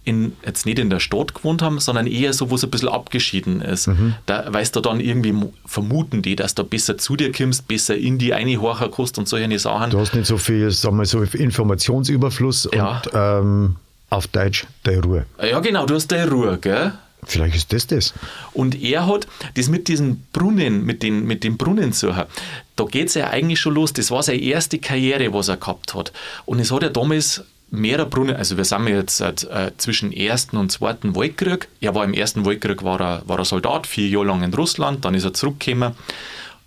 in, 0.04 0.32
jetzt 0.44 0.64
nicht 0.64 0.78
in 0.78 0.90
der 0.90 1.00
Stadt 1.00 1.34
gewohnt 1.34 1.60
haben, 1.60 1.78
sondern 1.80 2.06
eher 2.06 2.32
so, 2.32 2.50
wo 2.50 2.54
es 2.54 2.64
ein 2.64 2.70
bisschen 2.70 2.88
abgeschieden 2.88 3.60
ist. 3.60 3.88
Mhm. 3.88 4.14
Da 4.26 4.50
weißt 4.52 4.74
du 4.74 4.80
dann 4.80 5.00
irgendwie, 5.00 5.34
vermuten 5.66 6.22
die, 6.22 6.34
dass 6.34 6.54
du 6.54 6.64
besser 6.64 6.96
zu 6.96 7.14
dir 7.14 7.30
kommst, 7.30 7.68
besser 7.68 7.96
in 7.96 8.18
die 8.18 8.32
einhorchen 8.32 8.90
kannst 8.90 9.18
und 9.18 9.28
solche 9.28 9.58
Sachen. 9.58 9.90
Du 9.90 10.00
hast 10.00 10.14
nicht 10.14 10.26
so 10.26 10.38
viel, 10.38 10.70
sag 10.70 10.92
mal, 10.92 11.04
so 11.04 11.22
Informationsüberfluss 11.22 12.70
ja. 12.74 13.02
und 13.04 13.10
ähm, 13.14 13.76
auf 14.08 14.26
Deutsch 14.28 14.66
deine 14.82 15.02
Ruhe. 15.02 15.26
Ja, 15.42 15.60
genau, 15.60 15.84
du 15.84 15.94
hast 15.94 16.08
deine 16.08 16.30
Ruhe, 16.30 16.56
gell? 16.58 16.92
Vielleicht 17.24 17.56
ist 17.56 17.72
das 17.72 17.86
das. 17.86 18.14
Und 18.54 18.80
er 18.80 19.06
hat 19.06 19.26
das 19.54 19.68
mit 19.68 19.88
diesen 19.88 20.24
Brunnen, 20.32 20.84
mit 20.84 21.02
den, 21.02 21.26
mit 21.26 21.44
den 21.44 21.58
Brunnensucher, 21.58 22.28
da 22.76 22.84
geht 22.84 23.08
es 23.08 23.14
ja 23.14 23.28
eigentlich 23.28 23.60
schon 23.60 23.74
los. 23.74 23.92
Das 23.92 24.10
war 24.10 24.22
seine 24.22 24.40
erste 24.40 24.78
Karriere, 24.78 25.34
was 25.34 25.48
er 25.48 25.56
gehabt 25.56 25.94
hat. 25.94 26.12
Und 26.46 26.60
es 26.60 26.70
hat 26.70 26.82
ja 26.82 26.88
damals 26.88 27.42
mehrere 27.70 28.06
Brunnen, 28.06 28.36
also 28.36 28.56
wir 28.56 28.64
sind 28.64 28.88
jetzt 28.88 29.20
äh, 29.20 29.72
zwischen 29.76 30.12
Ersten 30.12 30.56
und 30.56 30.72
Zweiten 30.72 31.14
Weltkrieg. 31.14 31.68
Er 31.80 31.94
war 31.94 32.04
im 32.04 32.14
Ersten 32.14 32.46
Weltkrieg 32.46 32.82
war 32.82 33.00
er, 33.00 33.22
war 33.26 33.38
er 33.38 33.44
Soldat, 33.44 33.86
vier 33.86 34.08
Jahre 34.08 34.26
lang 34.26 34.42
in 34.42 34.54
Russland, 34.54 35.04
dann 35.04 35.14
ist 35.14 35.24
er 35.24 35.34
zurückgekommen, 35.34 35.94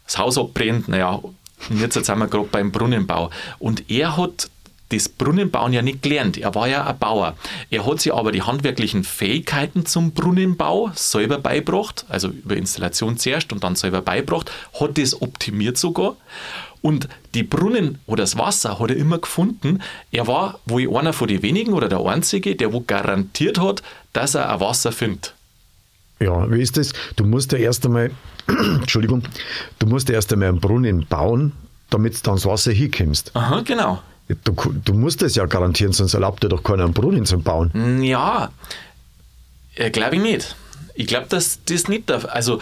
das 0.05 0.17
Haus 0.17 0.37
abbrennt, 0.37 0.87
naja, 0.87 1.19
und 1.69 1.79
jetzt 1.79 1.93
sind 1.93 2.17
wir 2.17 2.27
gerade 2.27 2.47
beim 2.51 2.71
Brunnenbau. 2.71 3.29
Und 3.59 3.89
er 3.89 4.17
hat 4.17 4.49
das 4.89 5.07
Brunnenbauen 5.07 5.73
ja 5.73 5.81
nicht 5.81 6.01
gelernt. 6.01 6.37
Er 6.37 6.53
war 6.53 6.67
ja 6.67 6.85
ein 6.85 6.97
Bauer. 6.97 7.35
Er 7.69 7.85
hat 7.85 8.01
sich 8.01 8.13
aber 8.13 8.31
die 8.31 8.41
handwerklichen 8.41 9.03
Fähigkeiten 9.03 9.85
zum 9.85 10.11
Brunnenbau 10.11 10.91
selber 10.95 11.37
beibracht, 11.37 12.05
also 12.09 12.27
über 12.27 12.57
Installation 12.57 13.17
zuerst 13.17 13.53
und 13.53 13.63
dann 13.63 13.75
selber 13.75 14.01
beibracht, 14.01 14.51
hat 14.79 14.97
das 14.97 15.21
optimiert 15.21 15.77
sogar. 15.77 16.17
Und 16.81 17.07
die 17.35 17.43
Brunnen 17.43 17.99
oder 18.07 18.23
das 18.23 18.37
Wasser 18.37 18.79
hat 18.79 18.89
er 18.89 18.97
immer 18.97 19.19
gefunden. 19.19 19.81
Er 20.11 20.27
war 20.27 20.59
wohl 20.65 20.95
einer 20.95 21.13
von 21.13 21.27
den 21.27 21.41
wenigen 21.43 21.73
oder 21.73 21.87
der 21.89 21.99
Einzige, 21.99 22.55
der 22.55 22.73
wo 22.73 22.81
garantiert 22.81 23.59
hat, 23.59 23.83
dass 24.13 24.35
er 24.35 24.51
ein 24.51 24.59
Wasser 24.59 24.91
findet. 24.91 25.35
Ja, 26.19 26.49
wie 26.51 26.61
ist 26.61 26.77
das? 26.77 26.93
Du 27.15 27.25
musst 27.25 27.51
ja 27.51 27.57
erst 27.57 27.85
einmal, 27.85 28.11
Entschuldigung, 28.47 29.23
du 29.79 29.87
musst 29.87 30.09
ja 30.09 30.15
erst 30.15 30.31
einmal 30.33 30.49
einen 30.49 30.59
Brunnen 30.59 31.05
bauen, 31.07 31.51
damit 31.89 32.15
du 32.15 32.19
dann 32.23 32.35
das 32.35 32.45
Wasser 32.45 32.71
hinkommst. 32.71 33.31
Aha, 33.35 33.61
genau. 33.61 34.01
Du, 34.43 34.53
du 34.85 34.93
musst 34.93 35.21
das 35.21 35.35
ja 35.35 35.45
garantieren, 35.45 35.93
sonst 35.93 36.13
erlaubt 36.13 36.43
dir 36.43 36.49
doch 36.49 36.63
keiner 36.63 36.85
einen 36.85 36.93
Brunnen 36.93 37.25
zu 37.25 37.39
bauen. 37.39 37.71
Hm, 37.73 38.03
ja, 38.03 38.49
äh, 39.75 39.89
glaube 39.89 40.15
ich 40.15 40.21
nicht. 40.21 40.55
Ich 40.93 41.07
glaube, 41.07 41.27
dass 41.27 41.59
das 41.65 41.87
nicht 41.87 42.09
darf. 42.09 42.25
Also, 42.25 42.61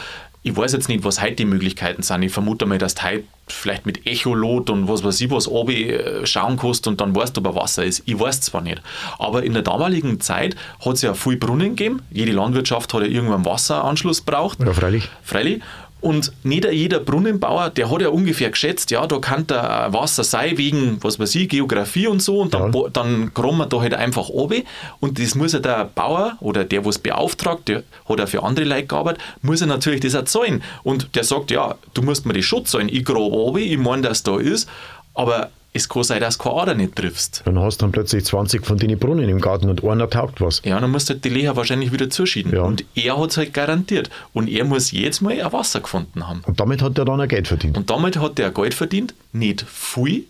ich 0.50 0.58
weiß 0.58 0.74
jetzt 0.74 0.90
nicht, 0.90 1.04
was 1.04 1.22
heute 1.22 1.36
die 1.36 1.46
Möglichkeiten 1.46 2.02
sind. 2.02 2.24
Ich 2.24 2.32
vermute 2.32 2.66
mal, 2.66 2.80
dass 2.80 2.96
du 2.96 3.04
heute 3.04 3.24
vielleicht 3.48 3.86
mit 3.86 4.08
Echolot 4.08 4.70
und 4.70 4.88
was 4.88 5.04
weiß 5.04 5.22
ich 5.22 5.30
was 5.30 5.48
obi 5.48 5.90
äh, 5.92 6.26
schauen 6.26 6.58
kannst 6.58 6.88
und 6.88 7.02
dann 7.02 7.16
weißt 7.16 7.38
du, 7.38 7.42
ob 7.42 7.56
Wasser 7.56 7.84
ist. 7.84 8.02
Ich 8.06 8.20
weiß 8.20 8.42
zwar 8.42 8.62
nicht. 8.62 8.82
Aber 9.20 9.44
in 9.44 9.54
der 9.54 9.62
damaligen 9.62 10.20
Zeit 10.20 10.56
hat 10.84 10.94
es 10.94 11.02
ja 11.04 11.14
viel 11.14 11.38
Brunnen 11.38 11.76
gegeben. 11.76 12.02
Jede 12.12 12.32
Landwirtschaft 12.32 12.94
hat 12.94 13.02
ja 13.02 13.08
irgendwo 13.08 13.36
einen 13.36 13.46
Wasseranschluss 13.46 14.22
braucht. 14.22 14.60
Ja, 14.60 14.74
freilich. 14.74 15.08
Freilich. 15.24 15.62
Und 16.02 16.32
nicht 16.44 16.66
jeder 16.72 17.00
Brunnenbauer, 17.00 17.72
der 17.72 17.92
hat 17.92 18.02
ja 18.02 18.08
ungefähr 18.08 18.50
geschätzt, 18.50 18.90
ja, 18.90 19.06
da 19.06 19.20
kann 19.20 19.48
der 19.48 19.88
Wasser 19.92 20.24
sein 20.24 20.58
wegen, 20.58 20.98
was 21.02 21.20
weiß 21.20 21.36
ich, 21.36 21.50
Geografie 21.50 22.08
und 22.08 22.22
so 22.22 22.40
und 22.40 22.54
dann, 22.54 22.72
ja. 22.72 22.84
dann 22.94 23.34
kommen 23.34 23.58
wir 23.58 23.66
da 23.66 23.82
halt 23.82 23.94
einfach 23.94 24.30
oben 24.30 24.64
und 25.02 25.20
das 25.20 25.36
muss 25.36 25.52
ja 25.52 25.60
der 25.60 25.90
Bauer 25.94 26.38
oder 26.40 26.64
der, 26.64 26.86
was 26.86 27.00
beauftragt, 27.00 27.68
der 27.68 27.84
hat 28.08 28.20
ja 28.20 28.26
für 28.28 28.44
andere 28.44 28.66
Leute 28.66 28.88
gearbeitet, 28.88 29.22
muss 29.42 29.60
er 29.60 29.68
natürlich 29.68 30.00
das 30.00 30.16
auch 30.16 30.24
zahlen. 30.24 30.64
Und 30.84 31.16
der 31.16 31.26
sagt, 31.26 31.52
ja, 31.52 31.76
du 31.94 32.02
musst 32.02 32.26
mir 32.26 32.34
die 32.34 32.44
Schutz 32.44 32.72
zahlen, 32.72 32.88
ich 32.90 33.04
grabe 33.04 33.20
oben, 33.20 33.60
ich 33.60 33.78
meine, 33.78 34.04
dass 34.04 34.24
da 34.24 34.40
ist, 34.40 34.70
aber 35.14 35.50
es 35.84 35.90
kann 35.90 36.04
sein, 36.04 36.22
dass 36.22 36.38
du 36.38 36.44
keine 36.44 36.56
Ader 36.56 36.76
nicht 36.76 36.96
triffst. 36.96 37.42
Dann 37.46 37.60
hast 37.60 37.82
du 37.82 37.86
dann 37.86 37.92
plötzlich 37.92 38.26
20 38.26 38.66
von 38.66 38.78
den 38.78 38.98
Brunnen 38.98 39.28
im 39.28 39.42
Garten 39.42 39.70
und 39.70 39.84
einer 39.84 40.10
taugt 40.10 40.42
was. 40.42 40.62
Ja, 40.64 40.80
dann 40.80 40.92
musst 40.92 41.10
du 41.10 41.14
halt 41.14 41.26
die 41.26 41.30
Leher 41.30 41.56
wahrscheinlich 41.56 41.92
wieder 41.92 42.10
zuschieden. 42.10 42.54
Ja. 42.54 42.62
Und 42.62 42.86
er 42.96 43.20
hat 43.20 43.32
es 43.32 43.38
halt 43.38 43.54
garantiert. 43.54 44.10
Und 44.34 44.48
er 44.50 44.66
muss 44.66 44.92
jetzt 44.92 45.22
mal 45.22 45.40
ein 45.40 45.52
Wasser 45.52 45.82
gefunden 45.82 46.28
haben. 46.28 46.42
Und 46.46 46.60
damit 46.60 46.82
hat 46.82 46.98
er 46.98 47.06
dann 47.06 47.22
ein 47.22 47.28
Geld 47.28 47.48
verdient. 47.48 47.78
Und 47.78 47.90
damit 47.90 48.18
hat 48.18 48.40
er 48.40 48.52
Geld 48.52 48.74
verdient, 48.74 49.14
nicht 49.32 49.66
viel, 49.68 50.26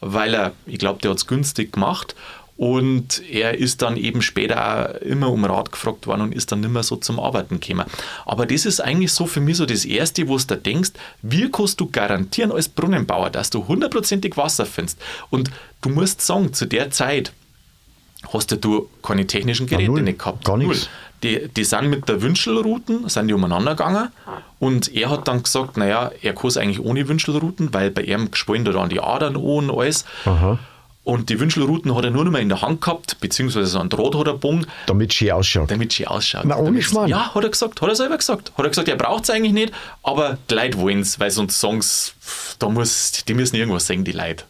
weil 0.00 0.34
er, 0.34 0.52
ich 0.66 0.78
glaube, 0.78 1.00
der 1.00 1.10
hat 1.10 1.18
es 1.18 1.26
günstig 1.26 1.72
gemacht 1.72 2.14
und 2.60 3.22
er 3.30 3.56
ist 3.56 3.80
dann 3.80 3.96
eben 3.96 4.20
später 4.20 4.58
auch 4.60 5.00
immer 5.00 5.30
um 5.30 5.46
Rat 5.46 5.72
gefragt 5.72 6.06
worden 6.06 6.20
und 6.20 6.34
ist 6.34 6.52
dann 6.52 6.60
nicht 6.60 6.70
mehr 6.70 6.82
so 6.82 6.96
zum 6.96 7.18
Arbeiten 7.18 7.58
gekommen. 7.58 7.86
Aber 8.26 8.44
das 8.44 8.66
ist 8.66 8.80
eigentlich 8.80 9.14
so 9.14 9.24
für 9.24 9.40
mich 9.40 9.56
so 9.56 9.64
das 9.64 9.86
Erste, 9.86 10.28
wo 10.28 10.36
du 10.36 10.44
da 10.46 10.56
denkst, 10.56 10.90
wie 11.22 11.50
kannst 11.50 11.80
du 11.80 11.86
garantieren 11.90 12.52
als 12.52 12.68
Brunnenbauer, 12.68 13.30
dass 13.30 13.48
du 13.48 13.66
hundertprozentig 13.66 14.36
Wasser 14.36 14.66
findest? 14.66 15.00
Und 15.30 15.50
du 15.80 15.88
musst 15.88 16.20
sagen, 16.20 16.52
zu 16.52 16.66
der 16.66 16.90
Zeit 16.90 17.32
hast 18.30 18.52
du 18.62 18.90
keine 19.02 19.26
technischen 19.26 19.66
Geräte 19.66 19.96
ja, 19.96 20.02
nicht 20.02 20.18
gehabt. 20.18 20.44
Gar 20.44 20.58
nichts. 20.58 20.90
Die, 21.22 21.48
die 21.48 21.64
sind 21.64 21.88
mit 21.88 22.10
der 22.10 22.20
Wünschelrouten, 22.20 23.08
sind 23.08 23.28
die 23.28 23.32
umeinander 23.32 23.74
gegangen 23.74 24.10
und 24.58 24.94
er 24.94 25.08
hat 25.08 25.28
dann 25.28 25.42
gesagt, 25.42 25.78
naja, 25.78 26.10
er 26.20 26.34
kann 26.34 26.48
es 26.48 26.58
eigentlich 26.58 26.80
ohne 26.80 27.08
Wünschelrouten, 27.08 27.72
weil 27.72 27.90
bei 27.90 28.02
ihm 28.02 28.30
geschwollen 28.30 28.66
da 28.66 28.72
dann 28.72 28.90
die 28.90 29.00
Adern 29.00 29.36
an 29.36 29.42
und 29.42 29.70
alles. 29.70 30.04
Aha. 30.26 30.58
Und 31.02 31.30
die 31.30 31.40
Wünschelruten 31.40 31.94
hat 31.94 32.04
er 32.04 32.10
nur 32.10 32.24
noch 32.24 32.30
mal 32.30 32.42
in 32.42 32.50
der 32.50 32.60
Hand 32.60 32.82
gehabt, 32.82 33.18
beziehungsweise 33.20 33.66
so 33.66 33.80
einen 33.80 33.88
Draht 33.88 34.14
hat 34.14 34.26
er 34.26 34.34
bogen. 34.34 34.66
Damit 34.86 35.14
sie 35.14 35.32
ausschaut. 35.32 35.70
Damit 35.70 35.92
sie 35.92 36.06
ausschaut. 36.06 36.44
Na, 36.44 36.56
ohne 36.56 36.82
Schmarrn. 36.82 37.08
Ja, 37.08 37.34
hat 37.34 37.42
er 37.42 37.48
gesagt, 37.48 37.80
hat 37.80 37.88
er 37.88 37.96
selber 37.96 38.18
gesagt. 38.18 38.52
Hat 38.56 38.64
er 38.64 38.68
gesagt, 38.68 38.86
er 38.86 38.96
braucht 38.96 39.24
es 39.24 39.30
eigentlich 39.30 39.54
nicht, 39.54 39.72
aber 40.02 40.36
die 40.50 40.54
Leute 40.54 40.78
wollen 40.78 41.00
es, 41.00 41.18
weil 41.18 41.30
sonst 41.30 41.58
Songs, 41.58 42.14
da 42.58 42.68
muss, 42.68 43.24
die 43.26 43.34
müssen 43.34 43.56
irgendwas 43.56 43.86
singen, 43.86 44.04
die 44.04 44.12
Leute. 44.12 44.44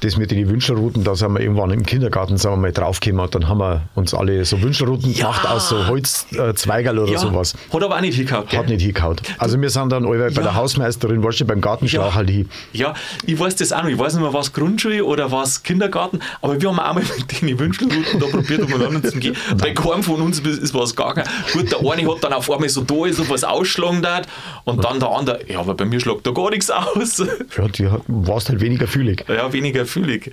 Das 0.00 0.16
mit 0.16 0.30
den 0.30 0.48
Wünschelruten, 0.48 1.02
da 1.02 1.14
sind 1.16 1.32
wir 1.32 1.40
irgendwann 1.40 1.70
im 1.70 1.84
Kindergarten 1.84 2.36
sind 2.36 2.50
wir 2.52 2.56
mal 2.56 2.72
draufgekommen 2.72 3.24
und 3.24 3.34
dann 3.34 3.48
haben 3.48 3.58
wir 3.58 3.88
uns 3.94 4.14
alle 4.14 4.44
so 4.44 4.62
Wünschelruten 4.62 5.12
ja. 5.12 5.26
gemacht 5.26 5.46
aus 5.46 5.68
so 5.68 5.86
Holzzweigerl 5.86 6.98
oder 6.98 7.12
ja. 7.12 7.18
sowas. 7.18 7.54
Hat 7.72 7.82
aber 7.82 7.96
auch 7.96 8.00
nicht 8.00 8.16
hingehauen. 8.16 8.46
Hat 8.48 8.68
nicht 8.68 8.82
hingehauen. 8.82 9.16
Also 9.38 9.60
wir 9.60 9.70
sind 9.70 9.90
dann 9.90 10.04
ja. 10.04 10.28
bei 10.28 10.42
der 10.42 10.54
Hausmeisterin, 10.54 11.22
weißt 11.22 11.40
du, 11.40 11.44
beim 11.46 11.60
Gartenschlauch 11.60 12.14
halt 12.14 12.30
hin. 12.30 12.48
Ja, 12.72 12.94
ich 13.24 13.38
weiß 13.38 13.56
das 13.56 13.72
auch 13.72 13.82
noch. 13.82 13.90
Ich 13.90 13.98
weiß 13.98 14.14
nicht 14.14 14.22
mehr, 14.22 14.32
was 14.32 14.52
Grundschule 14.52 15.04
oder 15.04 15.32
was 15.32 15.62
Kindergarten, 15.62 16.20
aber 16.42 16.60
wir 16.60 16.68
haben 16.68 16.78
auch 16.78 16.94
mal 16.94 17.02
mit 17.18 17.42
den 17.42 17.58
Wünschelruten 17.58 18.20
da 18.20 18.26
probiert, 18.26 18.62
umeinander 18.62 19.02
zu 19.08 19.18
gehen. 19.18 19.36
Bei 19.58 19.72
keinem 19.72 20.02
von 20.02 20.20
uns 20.20 20.40
ist 20.40 20.74
was 20.74 20.94
gegangen. 20.94 21.24
Gut, 21.52 21.72
der 21.72 21.80
eine 21.80 22.08
hat 22.10 22.22
dann 22.22 22.32
auf 22.32 22.50
einmal 22.50 22.68
so 22.68 22.82
da 22.82 23.06
ist 23.06 23.18
und 23.18 23.28
was 23.30 23.44
ausschlagen 23.44 24.06
hat 24.06 24.28
und 24.64 24.84
dann 24.84 25.00
der 25.00 25.10
andere, 25.10 25.40
ja, 25.48 25.60
aber 25.60 25.74
bei 25.74 25.84
mir 25.84 26.00
schlagt 26.00 26.26
da 26.26 26.30
gar 26.30 26.50
nichts 26.50 26.70
aus. 26.70 27.22
Ja, 27.56 27.68
du 27.68 28.02
warst 28.06 28.48
halt 28.48 28.60
weniger 28.60 28.86
fühlig. 28.86 29.24
Ja, 29.28 29.52
weniger 29.52 29.86
fühlig. 29.86 30.32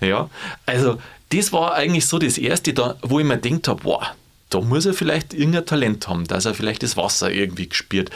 Ja, 0.00 0.28
also 0.66 0.98
das 1.30 1.52
war 1.52 1.74
eigentlich 1.74 2.06
so 2.06 2.18
das 2.18 2.38
Erste, 2.38 2.72
da, 2.72 2.96
wo 3.02 3.18
ich 3.18 3.26
mir 3.26 3.38
gedacht 3.38 3.68
habe, 3.68 3.84
wow, 3.84 4.06
da 4.50 4.60
muss 4.60 4.86
er 4.86 4.94
vielleicht 4.94 5.34
irgendein 5.34 5.66
Talent 5.66 6.08
haben, 6.08 6.26
dass 6.26 6.46
er 6.46 6.54
vielleicht 6.54 6.82
das 6.82 6.96
Wasser 6.96 7.30
irgendwie 7.30 7.68
gespürt. 7.68 8.10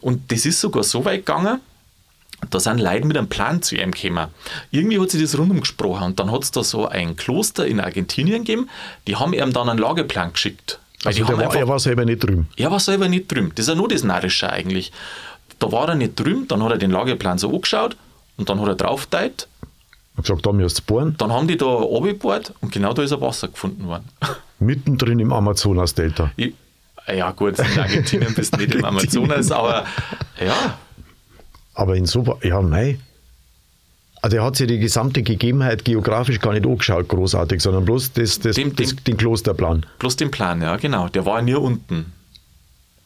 Und 0.00 0.30
das 0.30 0.46
ist 0.46 0.60
sogar 0.60 0.84
so 0.84 1.04
weit 1.04 1.26
gegangen, 1.26 1.60
da 2.50 2.60
sind 2.60 2.80
Leute 2.80 3.06
mit 3.06 3.16
einem 3.16 3.28
Plan 3.28 3.62
zu 3.62 3.76
ihm 3.76 3.92
gekommen. 3.92 4.28
Irgendwie 4.70 5.00
hat 5.00 5.10
sich 5.10 5.22
das 5.22 5.38
rundum 5.38 5.60
gesprochen 5.60 6.04
und 6.04 6.18
dann 6.18 6.30
hat 6.32 6.42
es 6.42 6.50
da 6.50 6.64
so 6.64 6.88
ein 6.88 7.16
Kloster 7.16 7.66
in 7.66 7.80
Argentinien 7.80 8.44
gegeben, 8.44 8.68
die 9.06 9.16
haben 9.16 9.32
ihm 9.32 9.52
dann 9.52 9.68
einen 9.68 9.78
Lageplan 9.78 10.32
geschickt. 10.32 10.78
Also 11.04 11.26
war, 11.26 11.38
einfach, 11.38 11.54
er 11.56 11.66
war 11.66 11.80
selber 11.80 12.04
nicht 12.04 12.22
drüben? 12.22 12.48
Er 12.56 12.70
war 12.70 12.78
selber 12.78 13.08
nicht 13.08 13.30
drüben. 13.30 13.50
Das 13.54 13.64
ist 13.64 13.68
ja 13.68 13.74
nur 13.74 13.88
das 13.88 14.04
Narische 14.04 14.50
eigentlich. 14.50 14.92
Da 15.62 15.70
war 15.70 15.88
er 15.88 15.94
nicht 15.94 16.18
drüben, 16.18 16.48
dann 16.48 16.60
hat 16.64 16.72
er 16.72 16.78
den 16.78 16.90
Lageplan 16.90 17.38
so 17.38 17.54
angeschaut 17.54 17.96
und 18.36 18.48
dann 18.48 18.60
hat 18.60 18.66
er 18.66 18.74
drauf 18.74 19.08
geteilt. 19.08 19.46
Und 20.16 20.26
gesagt, 20.26 20.44
da 20.44 20.50
müsst 20.50 20.80
ihr 20.80 20.82
bohren. 20.86 21.14
Dann 21.18 21.32
haben 21.32 21.46
die 21.46 21.56
da 21.56 21.66
abgebohrt 21.66 22.52
und 22.60 22.72
genau 22.72 22.92
da 22.92 23.02
ist 23.02 23.12
ein 23.12 23.20
Wasser 23.20 23.46
gefunden 23.46 23.86
worden. 23.86 24.08
Mittendrin 24.58 25.20
im 25.20 25.32
Amazonas-Delta. 25.32 26.32
Ja, 27.06 27.30
gut, 27.30 27.60
in 27.60 27.78
Argentinien 27.78 28.34
bist 28.34 28.54
du 28.54 28.58
nicht 28.58 28.74
im 28.74 28.84
Amazonas, 28.84 29.52
aber 29.52 29.84
ja. 30.44 30.78
Aber 31.74 31.94
insofern, 31.94 32.38
ja, 32.42 32.60
nein. 32.60 33.00
Also 34.20 34.38
er 34.38 34.44
hat 34.44 34.56
sich 34.56 34.66
die 34.66 34.80
gesamte 34.80 35.22
Gegebenheit 35.22 35.84
geografisch 35.84 36.40
gar 36.40 36.54
nicht 36.54 36.66
angeschaut, 36.66 37.08
großartig, 37.08 37.60
sondern 37.60 37.84
bloß 37.84 38.14
das, 38.14 38.40
das, 38.40 38.56
dem, 38.56 38.74
das, 38.74 38.96
den 38.96 39.16
Klosterplan. 39.16 39.86
Bloß 40.00 40.16
den 40.16 40.32
Plan, 40.32 40.60
ja, 40.60 40.76
genau. 40.76 41.08
Der 41.08 41.24
war 41.24 41.36
ja 41.38 41.42
nie 41.42 41.54
unten. 41.54 42.12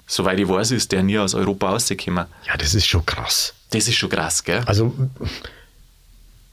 Soweit 0.07 0.39
ich 0.39 0.49
weiß, 0.49 0.71
ist 0.71 0.93
der 0.93 1.03
nie 1.03 1.19
aus 1.19 1.35
Europa 1.35 1.71
rausgekommen. 1.71 2.27
Ja, 2.47 2.57
das 2.57 2.75
ist 2.75 2.87
schon 2.87 3.05
krass. 3.05 3.55
Das 3.71 3.89
ist 3.89 3.97
schon 3.97 4.09
krass, 4.09 4.45
gell? 4.45 4.63
Also, 4.67 4.93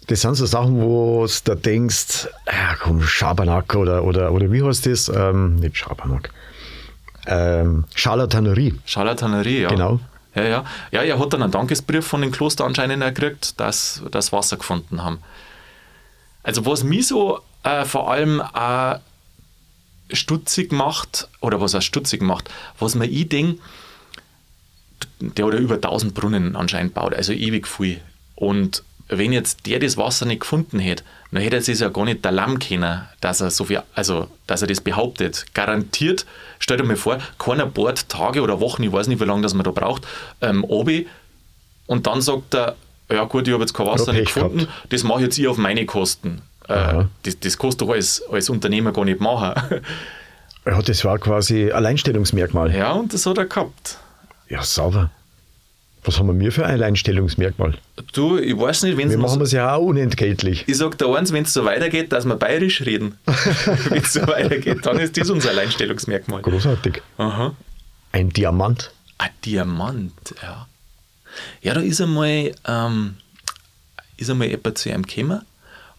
das 0.08 0.22
sind 0.22 0.36
so 0.36 0.46
Sachen, 0.46 0.82
wo 0.82 1.26
du 1.26 1.34
da 1.46 1.56
denkst, 1.56 2.28
ja, 2.48 2.76
komm, 2.82 3.02
Schabernack 3.04 3.76
oder, 3.76 4.04
oder, 4.04 4.32
oder 4.32 4.52
wie 4.52 4.64
heißt 4.64 4.88
das? 4.88 5.08
Ähm, 5.10 5.58
nicht 5.58 5.78
Schabernack. 5.78 6.32
Ähm, 7.28 7.86
Charlatanerie. 7.96 8.74
Charlatanerie, 8.86 9.62
ja. 9.62 9.70
Genau. 9.70 10.00
Ja, 10.36 10.44
ja. 10.44 10.66
Ja, 10.92 11.04
er 11.04 11.20
hat 11.20 11.32
dann 11.34 11.44
einen 11.44 11.52
Dankesbrief 11.52 12.06
von 12.06 12.22
dem 12.22 12.32
Kloster 12.32 12.66
anscheinend 12.66 13.04
gekriegt, 13.04 13.60
dass 13.60 14.02
das 14.12 14.32
Wasser 14.32 14.58
gefunden 14.58 15.04
haben. 15.04 15.20
Also 16.42 16.66
was 16.66 16.84
mich 16.84 17.08
so 17.08 17.40
äh, 17.64 17.86
vor 17.86 18.12
allem 18.12 18.42
auch 18.42 19.00
stutzig 20.14 20.72
macht, 20.72 21.28
oder 21.42 21.62
was 21.62 21.76
auch 21.76 21.82
stutzig 21.82 22.22
macht, 22.22 22.50
was 22.80 22.96
mir 22.96 23.06
ich 23.06 23.30
denke, 23.30 23.62
der 25.20 25.46
hat 25.46 25.54
ja 25.54 25.60
über 25.60 25.76
1000 25.76 26.14
Brunnen 26.14 26.56
anscheinend 26.56 26.94
gebaut, 26.94 27.14
also 27.14 27.34
ewig 27.34 27.68
viel. 27.68 28.02
Und 28.36 28.84
wenn 29.10 29.34
jetzt 29.34 29.66
der 29.66 29.80
das 29.80 29.98
Wasser 29.98 30.26
nicht 30.26 30.42
gefunden 30.42 30.80
hätte, 30.80 31.04
dann 31.32 31.42
hätte 31.42 31.58
er 31.58 31.62
es 31.62 31.80
ja 31.80 31.90
gar 31.90 32.06
nicht 32.06 32.24
der 32.24 32.32
Lamm 32.32 32.60
können, 32.60 33.02
dass 33.22 33.42
er 33.42 33.52
so 33.52 33.66
viel, 33.66 33.82
also 33.94 34.28
dass 34.48 34.62
er 34.62 34.68
das 34.68 34.82
behauptet. 34.82 35.46
Garantiert, 35.54 36.26
stell 36.60 36.78
dir 36.78 36.84
mal 36.84 36.96
vor, 36.96 37.20
keiner 37.38 37.66
bohrt 37.66 38.10
Tage 38.10 38.42
oder 38.42 38.60
Wochen, 38.60 38.84
ich 38.84 38.92
weiß 38.92 39.08
nicht, 39.08 39.20
wie 39.20 39.26
lange 39.26 39.42
das 39.42 39.54
man 39.54 39.64
da 39.64 39.72
braucht, 39.72 40.08
ähm, 40.42 40.64
obi, 40.64 41.08
und 41.86 42.08
dann 42.08 42.22
sagt 42.22 42.56
er, 42.56 42.76
ja 43.12 43.26
gut, 43.26 43.48
ich 43.48 43.54
habe 43.54 43.64
jetzt 43.64 43.74
kein 43.74 43.86
Wasser 43.86 44.14
nicht 44.14 44.34
gefunden, 44.34 44.60
gehabt. 44.60 44.94
das 44.94 45.04
mache 45.04 45.20
ich 45.20 45.26
jetzt 45.26 45.38
ich 45.38 45.48
auf 45.48 45.58
meine 45.58 45.86
Kosten. 45.86 46.42
Äh, 46.68 47.06
das, 47.24 47.40
das 47.40 47.58
kannst 47.58 47.82
du 47.82 47.92
als, 47.92 48.24
als 48.32 48.50
Unternehmer 48.50 48.92
gar 48.92 49.06
nicht 49.06 49.20
machen. 49.20 49.82
Ja, 50.66 50.82
das 50.82 51.04
war 51.04 51.20
quasi 51.20 51.72
Alleinstellungsmerkmal. 51.72 52.74
Ja, 52.74 52.94
und 52.94 53.14
das 53.14 53.26
hat 53.26 53.38
er 53.38 53.48
gehabt. 53.48 53.98
Ja, 54.48 54.64
sauber. 54.64 55.12
Was 56.06 56.20
haben 56.20 56.40
wir 56.40 56.52
für 56.52 56.66
ein 56.66 56.76
Alleinstellungsmerkmal? 56.76 57.76
Du, 58.14 58.38
ich 58.38 58.58
weiß 58.58 58.84
nicht, 58.84 58.98
wenn 58.98 59.08
es. 59.08 59.14
Wir 59.14 59.20
machen 59.20 59.42
es 59.42 59.52
ja 59.52 59.74
auch 59.74 59.82
unentgeltlich. 59.82 60.64
Ich 60.68 60.78
sage 60.78 60.98
dir 60.98 61.14
eins, 61.16 61.32
wenn 61.32 61.44
es 61.44 61.54
so 61.54 61.64
weitergeht, 61.64 62.12
dass 62.12 62.26
wir 62.26 62.36
bayerisch 62.36 62.82
reden. 62.82 63.18
wenn 63.26 64.02
es 64.02 64.14
so 64.14 64.22
weitergeht, 64.28 64.86
dann 64.86 65.00
ist 65.00 65.18
das 65.18 65.30
unser 65.30 65.50
Alleinstellungsmerkmal. 65.50 66.42
Großartig. 66.42 67.02
Aha. 67.18 67.56
Ein 68.12 68.30
Diamant. 68.30 68.92
Ein 69.18 69.32
Diamant, 69.46 70.36
ja. 70.42 70.68
Ja, 71.62 71.74
da 71.74 71.82
ist 71.82 72.02
einmal, 72.02 72.52
ähm, 72.68 73.16
ist 74.18 74.30
einmal 74.30 74.48
jemand 74.48 74.78
zu 74.78 74.90
ihm 74.90 75.04
gekommen 75.04 75.42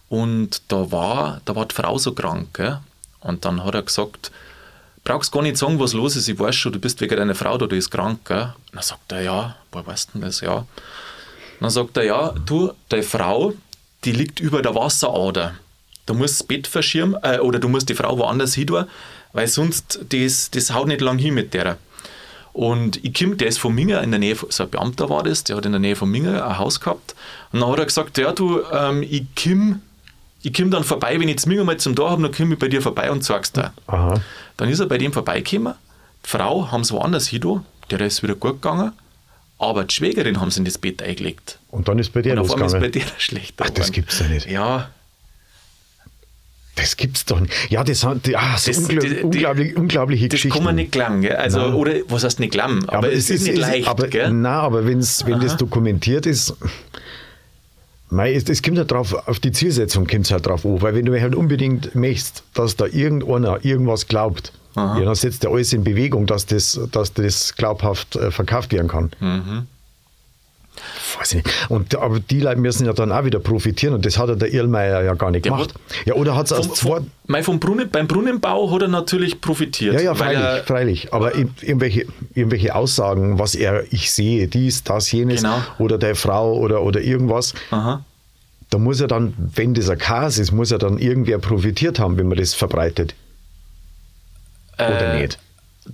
und 0.09 0.61
da 0.67 0.91
war, 0.91 1.41
da 1.45 1.55
war 1.55 1.65
die 1.65 1.75
Frau 1.75 1.97
so 1.97 2.13
krank. 2.13 2.53
Gell? 2.53 2.79
Und 3.21 3.45
dann 3.45 3.63
hat 3.63 3.75
er 3.75 3.81
gesagt, 3.81 4.31
brauchst 5.03 5.31
gar 5.31 5.41
nicht 5.41 5.57
sagen, 5.57 5.79
was 5.79 5.93
los 5.93 6.15
ist, 6.15 6.27
ich 6.27 6.37
weiß 6.37 6.55
schon, 6.55 6.73
du 6.73 6.79
bist 6.79 7.01
wegen 7.01 7.15
deiner 7.15 7.35
Frau 7.35 7.57
da, 7.57 7.67
die 7.67 7.77
ist 7.77 7.91
krank. 7.91 8.25
Gell? 8.25 8.53
dann 8.71 8.83
sagt 8.83 9.11
er, 9.11 9.21
ja, 9.21 9.55
woher 9.71 9.87
weißt 9.87 10.11
du 10.13 10.19
das? 10.19 10.41
Ja. 10.41 10.65
dann 11.59 11.69
sagt 11.69 11.97
er, 11.97 12.03
ja, 12.03 12.33
du, 12.45 12.71
deine 12.89 13.03
Frau, 13.03 13.53
die 14.03 14.11
liegt 14.11 14.39
über 14.39 14.61
der 14.61 14.75
Wasserader. 14.75 15.55
Du 16.05 16.13
musst 16.13 16.39
das 16.39 16.47
Bett 16.47 16.67
verschirmen 16.67 17.17
äh, 17.23 17.39
oder 17.39 17.57
du 17.57 17.67
musst 17.67 17.89
die 17.89 17.95
Frau 17.95 18.17
woanders 18.17 18.53
hin 18.53 18.67
tun, 18.67 18.85
weil 19.33 19.47
sonst 19.47 19.99
das, 20.09 20.51
das 20.51 20.73
haut 20.73 20.87
nicht 20.87 21.01
lang 21.01 21.17
hin 21.17 21.33
mit 21.33 21.53
der. 21.53 21.77
Und 22.53 23.03
ich 23.03 23.13
komme, 23.13 23.35
der 23.35 23.47
ist 23.47 23.57
von 23.57 23.75
Minger 23.75 24.01
in 24.01 24.11
der 24.11 24.19
Nähe, 24.19 24.37
so 24.47 24.63
ein 24.63 24.69
Beamter 24.69 25.09
war 25.09 25.23
das, 25.23 25.43
der 25.43 25.57
hat 25.57 25.65
in 25.65 25.73
der 25.73 25.81
Nähe 25.81 25.95
von 25.97 26.09
Minger 26.09 26.45
ein 26.45 26.57
Haus 26.57 26.79
gehabt. 26.79 27.15
Und 27.51 27.59
dann 27.59 27.69
hat 27.69 27.79
er 27.79 27.85
gesagt, 27.85 28.17
ja 28.17 28.31
du, 28.31 28.61
ähm, 28.71 29.03
ich 29.03 29.25
komme 29.35 29.81
ich 30.45 30.53
komme 30.53 30.69
dann 30.69 30.83
vorbei, 30.83 31.13
wenn 31.15 31.23
ich 31.23 31.29
jetzt 31.35 31.47
Minger 31.47 31.63
mal 31.63 31.77
zum 31.77 31.95
Tor 31.95 32.11
habe, 32.11 32.21
dann 32.21 32.31
komme 32.31 32.53
ich 32.53 32.59
bei 32.59 32.67
dir 32.67 32.81
vorbei 32.81 33.09
und 33.09 33.23
sag's 33.23 33.51
dir. 33.51 33.73
Aha. 33.87 34.21
Dann 34.57 34.69
ist 34.69 34.79
er 34.79 34.85
bei 34.85 34.99
dem 34.99 35.11
vorbeigekommen. 35.11 35.73
Die 36.23 36.29
Frau 36.29 36.71
haben 36.71 36.81
es 36.81 36.91
woanders 36.91 37.27
hin, 37.27 37.61
der 37.89 38.01
ist 38.01 38.21
wieder 38.21 38.35
gut 38.35 38.61
gegangen. 38.61 38.91
Aber 39.57 39.85
die 39.85 39.95
Schwägerin 39.95 40.39
haben 40.39 40.51
sie 40.51 40.59
in 40.59 40.65
das 40.65 40.77
Bett 40.77 41.01
eingelegt. 41.01 41.57
Und 41.71 41.87
dann 41.87 41.97
ist 41.97 42.13
bei 42.13 42.21
dir 42.21 42.33
und 42.33 42.39
losgegangen. 42.39 42.75
ist 42.75 42.79
bei 42.79 42.89
dir 42.89 43.05
schlecht. 43.17 43.55
Ach, 43.57 43.69
das 43.71 43.91
gibt's 43.91 44.19
ja 44.19 44.27
nicht. 44.27 44.47
Ja. 44.47 44.89
Das 46.75 46.97
gibt's 46.97 47.25
doch 47.25 47.39
nicht. 47.39 47.53
Ja, 47.69 47.83
das 47.83 48.03
hat 48.03 48.17
ah, 48.35 48.57
so 48.57 48.69
das, 48.69 48.77
unglaublich, 48.77 49.13
die, 49.17 49.23
unglaublich, 49.23 49.77
unglaubliche 49.77 50.27
das 50.27 50.35
Geschichten. 50.35 50.49
Das 50.49 50.57
kann 50.57 50.65
man 50.65 50.75
nicht 50.75 50.91
glauben, 50.91 51.21
gell? 51.21 51.35
Also, 51.35 51.61
oder 51.61 51.93
was 52.09 52.23
heißt 52.23 52.39
nicht 52.39 52.51
glauben? 52.51 52.83
Aber, 52.87 52.97
aber 52.97 53.11
es, 53.11 53.29
ist, 53.29 53.41
ist 53.41 53.47
nicht 53.47 53.57
leicht, 53.57 53.87
aber, 53.87 54.07
gell? 54.09 54.29
Nein, 54.29 54.51
aber 54.51 54.85
wenn's, 54.85 55.25
wenn 55.25 55.35
Aha. 55.35 55.43
das 55.43 55.57
dokumentiert 55.57 56.25
ist, 56.25 56.53
es, 58.11 58.49
es 58.49 58.61
kommt 58.61 58.77
halt 58.77 58.91
drauf, 58.91 59.13
auf 59.27 59.39
die 59.39 59.51
Zielsetzung 59.51 60.07
kommt 60.07 60.25
es 60.25 60.31
halt 60.31 60.45
drauf 60.45 60.65
an, 60.65 60.81
weil 60.81 60.95
wenn 60.95 61.05
du 61.05 61.19
halt 61.19 61.35
unbedingt 61.35 61.95
möchtest, 61.95 62.43
dass 62.53 62.75
da 62.75 62.85
irgendeiner 62.85 63.63
irgendwas 63.65 64.07
glaubt, 64.07 64.53
ja, 64.75 64.99
dann 64.99 65.15
setzt 65.15 65.43
er 65.45 65.51
alles 65.51 65.71
in 65.71 65.83
Bewegung, 65.83 66.25
dass 66.25 66.45
das, 66.45 66.79
dass 66.91 67.13
das 67.13 67.55
glaubhaft 67.55 68.17
äh, 68.17 68.29
verkauft 68.29 68.73
werden 68.73 68.89
kann. 68.89 69.11
Mhm. 69.19 69.67
Weiß 71.17 71.33
ich 71.33 71.43
nicht. 71.43 71.69
Und, 71.69 71.95
aber 71.95 72.19
die 72.19 72.39
Leute 72.39 72.59
müssen 72.59 72.85
ja 72.85 72.93
dann 72.93 73.11
auch 73.11 73.23
wieder 73.23 73.39
profitieren 73.39 73.93
und 73.95 74.05
das 74.05 74.17
hat 74.17 74.29
ja 74.29 74.35
der 74.35 74.53
Irlmeier 74.53 75.03
ja 75.03 75.13
gar 75.13 75.31
nicht 75.31 75.45
der 75.45 75.51
gemacht. 75.51 75.73
Hat, 75.73 76.07
ja, 76.07 76.13
oder 76.15 76.35
hat 76.35 76.51
es 76.51 76.73
zwei. 76.73 77.01
Vom 77.41 77.59
Brunnen, 77.59 77.89
beim 77.89 78.07
Brunnenbau 78.07 78.71
hat 78.71 78.83
er 78.83 78.87
natürlich 78.87 79.41
profitiert. 79.41 79.95
Ja, 79.95 80.01
ja, 80.01 80.15
freilich, 80.15 80.43
er, 80.43 80.63
freilich. 80.63 81.13
Aber 81.13 81.35
irgendwelche, 81.35 82.05
irgendwelche 82.33 82.75
Aussagen, 82.75 83.39
was 83.39 83.55
er, 83.55 83.91
ich 83.91 84.11
sehe, 84.11 84.47
dies, 84.47 84.83
das, 84.83 85.11
jenes, 85.11 85.41
genau. 85.41 85.57
oder 85.79 85.97
der 85.97 86.15
Frau 86.15 86.53
oder, 86.57 86.81
oder 86.83 87.01
irgendwas. 87.01 87.53
Aha. 87.71 88.03
Da 88.69 88.77
muss 88.77 88.99
er 88.99 89.07
dann, 89.07 89.33
wenn 89.37 89.73
das 89.73 89.89
ein 89.89 89.97
Chaos 89.97 90.37
ist, 90.37 90.51
muss 90.51 90.71
er 90.71 90.79
dann 90.79 90.97
irgendwer 90.97 91.37
profitiert 91.37 91.99
haben, 91.99 92.17
wenn 92.17 92.27
man 92.27 92.37
das 92.37 92.53
verbreitet. 92.53 93.15
Oder 94.77 95.13
äh, 95.13 95.21
nicht? 95.21 95.39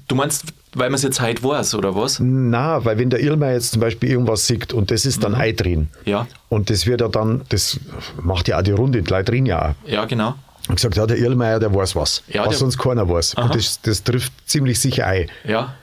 Du 0.07 0.15
meinst, 0.15 0.45
weil 0.73 0.89
man 0.89 0.95
es 0.95 1.03
jetzt 1.03 1.19
heute 1.19 1.43
weiß, 1.43 1.75
oder 1.75 1.95
was? 1.95 2.19
Na, 2.19 2.83
weil 2.85 2.97
wenn 2.97 3.09
der 3.09 3.19
Irlmeier 3.19 3.53
jetzt 3.53 3.73
zum 3.73 3.81
Beispiel 3.81 4.09
irgendwas 4.09 4.47
sieht 4.47 4.73
und 4.73 4.89
das 4.89 5.05
ist 5.05 5.23
dann 5.23 5.33
mhm. 5.33 5.39
Ei 5.39 5.51
drin. 5.51 5.89
Ja. 6.05 6.27
Und 6.49 6.69
das 6.69 6.85
wird 6.85 7.01
ja 7.01 7.09
dann, 7.09 7.41
das 7.49 7.79
macht 8.21 8.47
ja 8.47 8.57
auch 8.57 8.61
die 8.61 8.71
Runde, 8.71 9.01
die 9.01 9.09
Leute 9.09 9.31
drin 9.31 9.45
ja 9.45 9.69
auch. 9.69 9.89
Ja, 9.89 10.05
genau. 10.05 10.35
Und 10.69 10.75
gesagt, 10.75 10.95
ja, 10.95 11.05
der 11.05 11.17
Irlmeier, 11.17 11.59
der 11.59 11.73
weiß 11.73 11.95
was. 11.95 12.23
Ja, 12.27 12.45
was 12.45 12.59
sonst 12.59 12.77
keiner 12.77 13.09
weiß. 13.09 13.35
Aha. 13.35 13.45
Und 13.45 13.55
das, 13.55 13.81
das 13.81 14.03
trifft 14.03 14.31
ziemlich 14.45 14.79
sicher 14.79 15.07
ein. 15.07 15.29
Ja. 15.43 15.75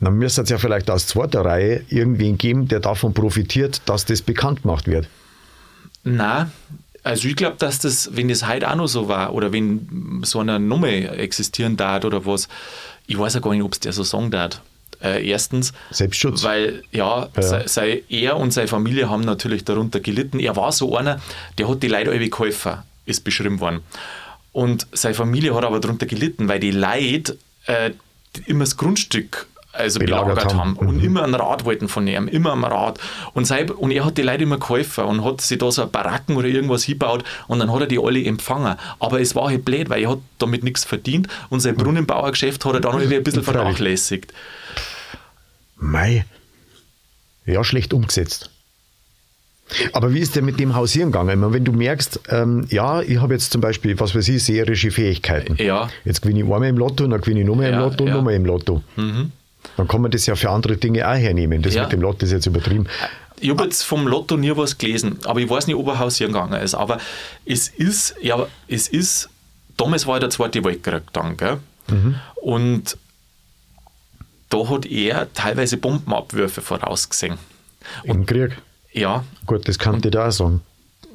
Dann 0.00 0.14
müsste 0.14 0.42
es 0.42 0.50
ja 0.50 0.58
vielleicht 0.58 0.90
aus 0.90 1.08
zweiter 1.08 1.44
Reihe 1.44 1.82
irgendwen 1.88 2.38
geben, 2.38 2.68
der 2.68 2.80
davon 2.80 3.14
profitiert, 3.14 3.82
dass 3.86 4.04
das 4.04 4.22
bekannt 4.22 4.62
gemacht 4.62 4.86
wird. 4.86 5.08
Na, 6.04 6.50
also 7.02 7.26
ich 7.26 7.36
glaube, 7.36 7.56
dass 7.58 7.80
das, 7.80 8.10
wenn 8.12 8.28
das 8.28 8.46
heute 8.46 8.70
auch 8.70 8.76
noch 8.76 8.86
so 8.86 9.08
war 9.08 9.32
oder 9.32 9.52
wenn 9.52 10.22
so 10.24 10.40
eine 10.40 10.60
Nummer 10.60 10.88
existieren 10.88 11.76
darf 11.76 12.04
oder 12.04 12.26
was, 12.26 12.48
ich 13.08 13.18
weiß 13.18 13.34
ja 13.34 13.40
gar 13.40 13.50
nicht, 13.50 13.62
ob 13.62 13.72
es 13.72 13.80
der 13.80 13.92
so 13.92 14.04
sagen 14.04 14.30
darf. 14.30 14.60
Äh, 15.02 15.26
erstens, 15.28 15.72
Selbstschutz. 15.90 16.44
Weil 16.44 16.82
ja, 16.92 17.28
ja. 17.34 17.42
Sei, 17.42 17.66
sei, 17.66 18.02
er 18.08 18.36
und 18.36 18.52
seine 18.52 18.68
Familie 18.68 19.08
haben 19.08 19.22
natürlich 19.22 19.64
darunter 19.64 20.00
gelitten. 20.00 20.38
Er 20.38 20.56
war 20.56 20.72
so 20.72 20.96
einer, 20.96 21.20
der 21.56 21.68
hat 21.68 21.82
die 21.82 21.88
Leute 21.88 22.10
alle 22.10 22.28
geholfen, 22.28 22.78
ist 23.06 23.24
beschrieben 23.24 23.60
worden. 23.60 23.80
Und 24.52 24.86
seine 24.92 25.14
Familie 25.14 25.54
hat 25.54 25.64
aber 25.64 25.80
darunter 25.80 26.06
gelitten, 26.06 26.48
weil 26.48 26.60
die 26.60 26.72
Leute 26.72 27.38
äh, 27.66 27.92
immer 28.46 28.64
das 28.64 28.76
Grundstück 28.76 29.46
also 29.78 29.98
belagert, 29.98 30.34
belagert 30.34 30.54
haben, 30.54 30.76
haben. 30.76 30.76
und 30.76 30.98
mhm. 30.98 31.04
immer 31.04 31.24
ein 31.24 31.34
Rad 31.34 31.64
wollten 31.64 31.88
von 31.88 32.06
ihm, 32.06 32.28
immer 32.28 32.52
am 32.52 32.64
Rad. 32.64 32.98
Und, 33.34 33.46
sei, 33.46 33.64
und 33.70 33.90
er 33.90 34.04
hat 34.04 34.18
die 34.18 34.22
Leute 34.22 34.42
immer 34.42 34.58
geholfen 34.58 35.04
und 35.04 35.24
hat 35.24 35.40
sich 35.40 35.58
da 35.58 35.70
so 35.70 35.86
Baracken 35.86 36.36
oder 36.36 36.48
irgendwas 36.48 36.84
hingebaut 36.84 37.24
und 37.46 37.58
dann 37.58 37.72
hat 37.72 37.80
er 37.80 37.86
die 37.86 37.98
alle 37.98 38.22
empfangen. 38.24 38.76
Aber 38.98 39.20
es 39.20 39.34
war 39.34 39.48
halt 39.48 39.64
blöd, 39.64 39.90
weil 39.90 40.02
er 40.02 40.10
hat 40.10 40.18
damit 40.38 40.64
nichts 40.64 40.84
verdient 40.84 41.28
und 41.48 41.60
sein 41.60 41.76
Brunnenbauergeschäft 41.76 42.64
hat 42.64 42.74
er 42.74 42.80
dann 42.80 42.94
irgendwie 42.94 43.16
ein 43.16 43.24
bisschen 43.24 43.42
vernachlässigt. 43.42 44.32
Mei. 45.76 46.24
Ja, 47.46 47.64
schlecht 47.64 47.94
umgesetzt. 47.94 48.50
Aber 49.92 50.14
wie 50.14 50.20
ist 50.20 50.34
denn 50.36 50.44
mit 50.44 50.58
dem 50.58 50.74
Hausieren 50.74 51.12
gegangen? 51.12 51.40
Meine, 51.40 51.52
wenn 51.52 51.64
du 51.64 51.72
merkst, 51.72 52.20
ähm, 52.30 52.66
ja, 52.70 53.02
ich 53.02 53.20
habe 53.20 53.34
jetzt 53.34 53.52
zum 53.52 53.60
Beispiel, 53.60 53.98
was 54.00 54.14
weiß 54.14 54.28
ich, 54.28 54.42
seherische 54.42 54.90
Fähigkeiten. 54.90 55.56
Ja. 55.62 55.88
Jetzt 56.04 56.22
gewinne 56.22 56.40
ich 56.40 56.44
einmal 56.44 56.64
im 56.64 56.78
Lotto, 56.78 57.06
dann 57.06 57.20
gewinne 57.20 57.40
ich 57.40 57.46
nochmal 57.46 57.66
im 57.66 57.74
ja, 57.74 57.80
Lotto 57.80 58.04
und 58.04 58.10
ja. 58.10 58.16
nochmal 58.16 58.34
im 58.34 58.46
Lotto. 58.46 58.82
Mhm. 58.96 59.32
Dann 59.76 59.88
kann 59.88 60.02
man 60.02 60.10
das 60.10 60.26
ja 60.26 60.34
für 60.34 60.50
andere 60.50 60.76
Dinge 60.76 61.08
auch 61.08 61.14
hernehmen. 61.14 61.62
Das 61.62 61.74
ja. 61.74 61.82
mit 61.82 61.92
dem 61.92 62.00
Lotto 62.00 62.24
ist 62.26 62.32
jetzt 62.32 62.46
übertrieben. 62.46 62.86
Ich 63.40 63.50
habe 63.50 63.64
jetzt 63.64 63.84
vom 63.84 64.06
Lotto 64.06 64.36
nie 64.36 64.56
was 64.56 64.78
gelesen, 64.78 65.18
aber 65.24 65.40
ich 65.40 65.48
weiß 65.48 65.66
nicht, 65.68 65.76
ob 65.76 65.86
er 65.86 65.98
hausieren 65.98 66.32
gegangen 66.32 66.60
ist. 66.60 66.74
Aber 66.74 66.98
es 67.44 67.68
ist, 67.68 68.16
ja, 68.20 68.46
es 68.66 68.88
ist, 68.88 69.28
damals 69.76 70.06
war 70.06 70.16
ja 70.16 70.20
der 70.20 70.30
Zweite 70.30 70.64
Weltkrieg 70.64 71.02
dann, 71.12 71.36
gell? 71.36 71.58
Mhm. 71.88 72.16
Und 72.42 72.96
da 74.48 74.68
hat 74.68 74.86
er 74.86 75.32
teilweise 75.32 75.76
Bombenabwürfe 75.76 76.62
vorausgesehen. 76.62 77.38
Im 78.04 78.26
Krieg? 78.26 78.58
Ja. 78.92 79.24
Gut, 79.46 79.68
das 79.68 79.78
kann 79.78 80.00
ich 80.02 80.10
da 80.10 80.28
auch 80.28 80.32
sagen. 80.32 80.62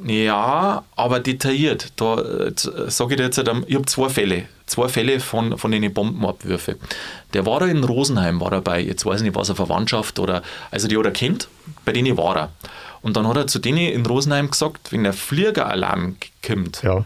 Ja, 0.05 0.83
aber 0.95 1.19
detailliert. 1.19 1.93
Da 1.95 2.19
äh, 2.19 2.53
sage 2.55 3.13
ich 3.13 3.17
dir 3.17 3.23
jetzt, 3.23 3.37
ich 3.37 3.75
habe 3.75 3.85
zwei 3.85 4.09
Fälle. 4.09 4.45
Zwei 4.65 4.87
Fälle 4.87 5.19
von, 5.19 5.57
von 5.57 5.71
den 5.71 5.93
Bombenabwürfen. 5.93 6.75
Der 7.33 7.45
war 7.45 7.59
da 7.59 7.67
in 7.67 7.83
Rosenheim, 7.83 8.39
war 8.39 8.51
dabei. 8.51 8.81
Jetzt 8.81 9.05
weiß 9.05 9.21
ich 9.21 9.27
nicht, 9.27 9.35
was 9.35 9.49
er 9.49 9.55
Verwandtschaft 9.55 10.19
oder, 10.19 10.41
also 10.71 10.87
die 10.87 10.97
hat 10.97 11.05
er 11.05 11.11
kennt, 11.11 11.47
bei 11.85 11.91
denen 11.91 12.17
war 12.17 12.35
er. 12.35 12.51
Und 13.01 13.17
dann 13.17 13.27
hat 13.27 13.37
er 13.37 13.47
zu 13.47 13.59
denen 13.59 13.79
in 13.79 14.05
Rosenheim 14.05 14.49
gesagt, 14.49 14.91
wenn 14.91 15.03
der 15.03 15.13
Fliegeralarm 15.13 16.15
kommt 16.45 16.81
ja. 16.83 17.03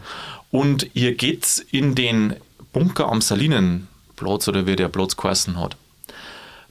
und 0.51 0.89
ihr 0.93 1.15
geht 1.15 1.65
in 1.71 1.95
den 1.95 2.35
Bunker 2.71 3.09
am 3.09 3.21
Salinenplatz 3.21 4.47
oder 4.47 4.67
wie 4.67 4.75
der 4.75 4.89
Platz 4.89 5.17
geheißen 5.17 5.59
hat, 5.59 5.75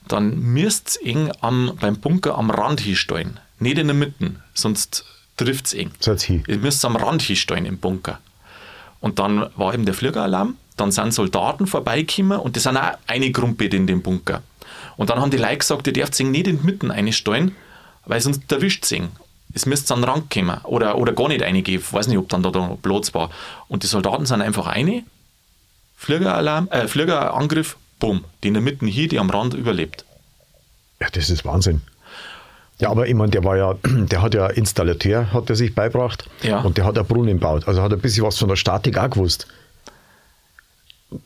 dann 0.07 0.39
müsst 0.39 1.01
ihr 1.03 1.33
am, 1.41 1.73
beim 1.81 1.97
Bunker 1.97 2.39
am 2.39 2.51
Rand 2.51 2.81
hinstellen, 2.81 3.41
nicht 3.59 3.79
in 3.79 3.89
der 3.89 3.97
Mitte, 3.97 4.37
sonst 4.55 5.05
trifft 5.37 5.67
es 5.67 5.75
eng. 5.75 5.91
Ihr 6.47 6.59
müsst 6.59 6.85
am 6.85 6.97
Rand 6.97 7.23
hinstellen 7.23 7.67
im 7.67 7.79
Bunker. 7.79 8.19
Und 9.01 9.19
dann 9.19 9.51
war 9.57 9.75
eben 9.75 9.85
der 9.85 9.95
Fliegeralarm, 9.95 10.57
dann 10.77 10.91
sind 10.91 11.13
Soldaten 11.13 11.67
vorbeigekommen 11.67 12.39
und 12.39 12.57
das 12.57 12.65
sind 12.65 12.77
auch 12.77 12.99
eine 13.07 13.31
Gruppe 13.31 13.67
in 13.67 13.87
dem 13.87 14.03
Bunker. 14.03 14.43
Und 14.97 15.11
dann 15.11 15.21
haben 15.21 15.31
die 15.31 15.37
Leute 15.37 15.59
gesagt, 15.59 15.87
ihr 15.87 15.93
dürft 15.93 16.15
sich 16.15 16.27
nicht 16.27 16.47
in 16.47 16.61
die 16.61 16.67
Mitte 16.67 16.91
einstellen, 16.91 17.55
weil 18.05 18.21
sonst 18.21 18.51
erwischt 18.51 18.85
es 18.85 18.93
ihn. 18.93 19.09
Es 19.53 19.65
müsste 19.65 19.95
an 19.95 20.01
den 20.01 20.11
Rand 20.11 20.31
kommen 20.31 20.59
oder, 20.65 20.99
oder 20.99 21.13
gar 21.13 21.29
nicht 21.29 21.43
reingehen. 21.43 21.81
Ich 21.81 21.93
weiß 21.93 22.09
nicht, 22.09 22.19
ob 22.19 22.29
dann 22.29 22.43
da, 22.43 22.51
da 22.51 22.77
Platz 22.83 23.15
war. 23.15 23.31
Und 23.69 23.83
die 23.83 23.87
Soldaten 23.87 24.27
sind 24.27 24.43
einfach 24.43 24.67
eine, 24.67 25.03
Fliegeralarm, 25.97 26.69
äh, 26.69 26.89
Fliegerangriff, 26.89 27.77
bumm, 27.99 28.25
die 28.43 28.49
in 28.49 28.55
der 28.55 28.63
Mitte 28.63 28.87
hier, 28.87 29.09
die 29.09 29.19
am 29.19 29.31
Rand 29.31 29.55
überlebt. 29.55 30.05
Ja, 31.01 31.09
das 31.11 31.31
ist 31.31 31.45
Wahnsinn. 31.45 31.83
Ja, 32.79 32.91
aber 32.91 33.07
ich 33.07 33.15
meine, 33.15 33.31
der 33.31 33.45
war 33.45 33.57
ja, 33.57 33.75
der 33.85 34.23
hat 34.23 34.35
ja 34.35 34.47
Installateur, 34.49 35.33
hat 35.33 35.49
er 35.51 35.57
sich 35.57 35.75
beibracht. 35.75 36.29
Ja. 36.43 36.61
Und 36.61 36.77
der 36.77 36.85
hat 36.85 36.99
einen 36.99 37.07
Brunnen 37.07 37.39
gebaut. 37.39 37.67
Also 37.67 37.83
hat 37.83 37.93
er 37.93 37.99
ein 37.99 38.03
bisschen 38.03 38.25
was 38.25 38.39
von 38.39 38.49
der 38.49 38.57
Statik 38.57 38.99
auch 38.99 39.11
gewusst. 39.11 39.47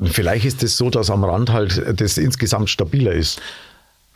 Vielleicht 0.02 0.44
ist 0.44 0.54
es 0.54 0.60
das 0.60 0.76
so, 0.76 0.90
dass 0.90 1.10
am 1.10 1.24
Rand 1.24 1.50
halt 1.50 2.00
das 2.00 2.18
insgesamt 2.18 2.68
stabiler 2.70 3.12
ist 3.12 3.40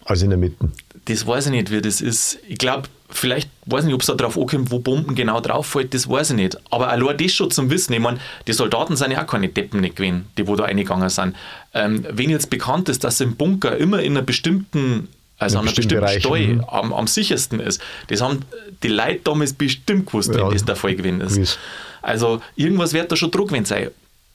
als 0.04 0.22
in 0.22 0.30
der 0.30 0.38
Mitte. 0.38 0.70
Das 1.06 1.26
weiß 1.26 1.46
ich 1.46 1.52
nicht, 1.52 1.70
wie 1.70 1.80
das 1.80 2.00
ist. 2.00 2.38
Ich 2.48 2.58
glaube, 2.58 2.88
vielleicht, 3.08 3.48
weiß 3.66 3.80
ich 3.80 3.86
nicht, 3.86 3.94
ob 3.94 4.02
es 4.02 4.06
da 4.06 4.14
drauf 4.14 4.38
ankommt, 4.38 4.70
wo 4.70 4.78
Bomben 4.78 5.14
genau 5.14 5.40
drauf 5.40 5.66
fällt, 5.66 5.94
das 5.94 6.08
weiß 6.08 6.30
ich 6.30 6.36
nicht. 6.36 6.58
Aber 6.70 6.90
allein 6.90 7.16
das 7.16 7.32
schon 7.32 7.50
zum 7.50 7.70
Wissen, 7.70 7.92
ich 7.94 8.00
meine, 8.00 8.18
die 8.46 8.52
Soldaten 8.52 8.96
sind 8.96 9.12
ja 9.12 9.22
auch 9.22 9.26
keine 9.26 9.48
Deppen 9.48 9.80
nicht 9.80 9.96
gewesen, 9.96 10.26
die 10.36 10.46
wo 10.46 10.56
da 10.56 10.64
eingegangen 10.64 11.08
sind. 11.08 11.34
Ähm, 11.72 12.06
wenn 12.10 12.30
jetzt 12.30 12.50
bekannt 12.50 12.88
ist, 12.88 13.04
dass 13.04 13.20
im 13.20 13.36
Bunker 13.36 13.76
immer 13.76 14.00
in 14.00 14.12
einer 14.12 14.22
bestimmten 14.22 15.08
also 15.38 15.58
an 15.58 15.66
einem 15.66 15.74
bestimmten 15.74 16.00
Bereich, 16.00 16.20
Stall 16.20 16.46
mhm. 16.46 16.64
am, 16.64 16.92
am 16.92 17.06
sichersten 17.06 17.60
ist. 17.60 17.80
Das 18.08 18.20
haben 18.20 18.40
die 18.82 18.88
Leute 18.88 19.20
damals 19.24 19.52
bestimmt 19.52 20.06
gewusst, 20.06 20.34
Ja, 20.34 20.44
wenn 20.44 20.52
das 20.52 20.64
der 20.64 20.76
Fall 20.76 20.94
gewesen 20.94 21.20
ist. 21.20 21.34
gewiss. 21.34 21.58
Also 22.02 22.40
irgendwas 22.56 22.92
wird 22.92 23.10
da 23.10 23.16
schon 23.16 23.30
Druck 23.30 23.48
gewesen 23.48 23.64
sein. 23.64 23.90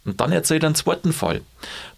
Und 0.05 0.19
dann 0.19 0.31
erzählt 0.31 0.63
er 0.63 0.67
einen 0.67 0.75
zweiten 0.75 1.13
Fall. 1.13 1.41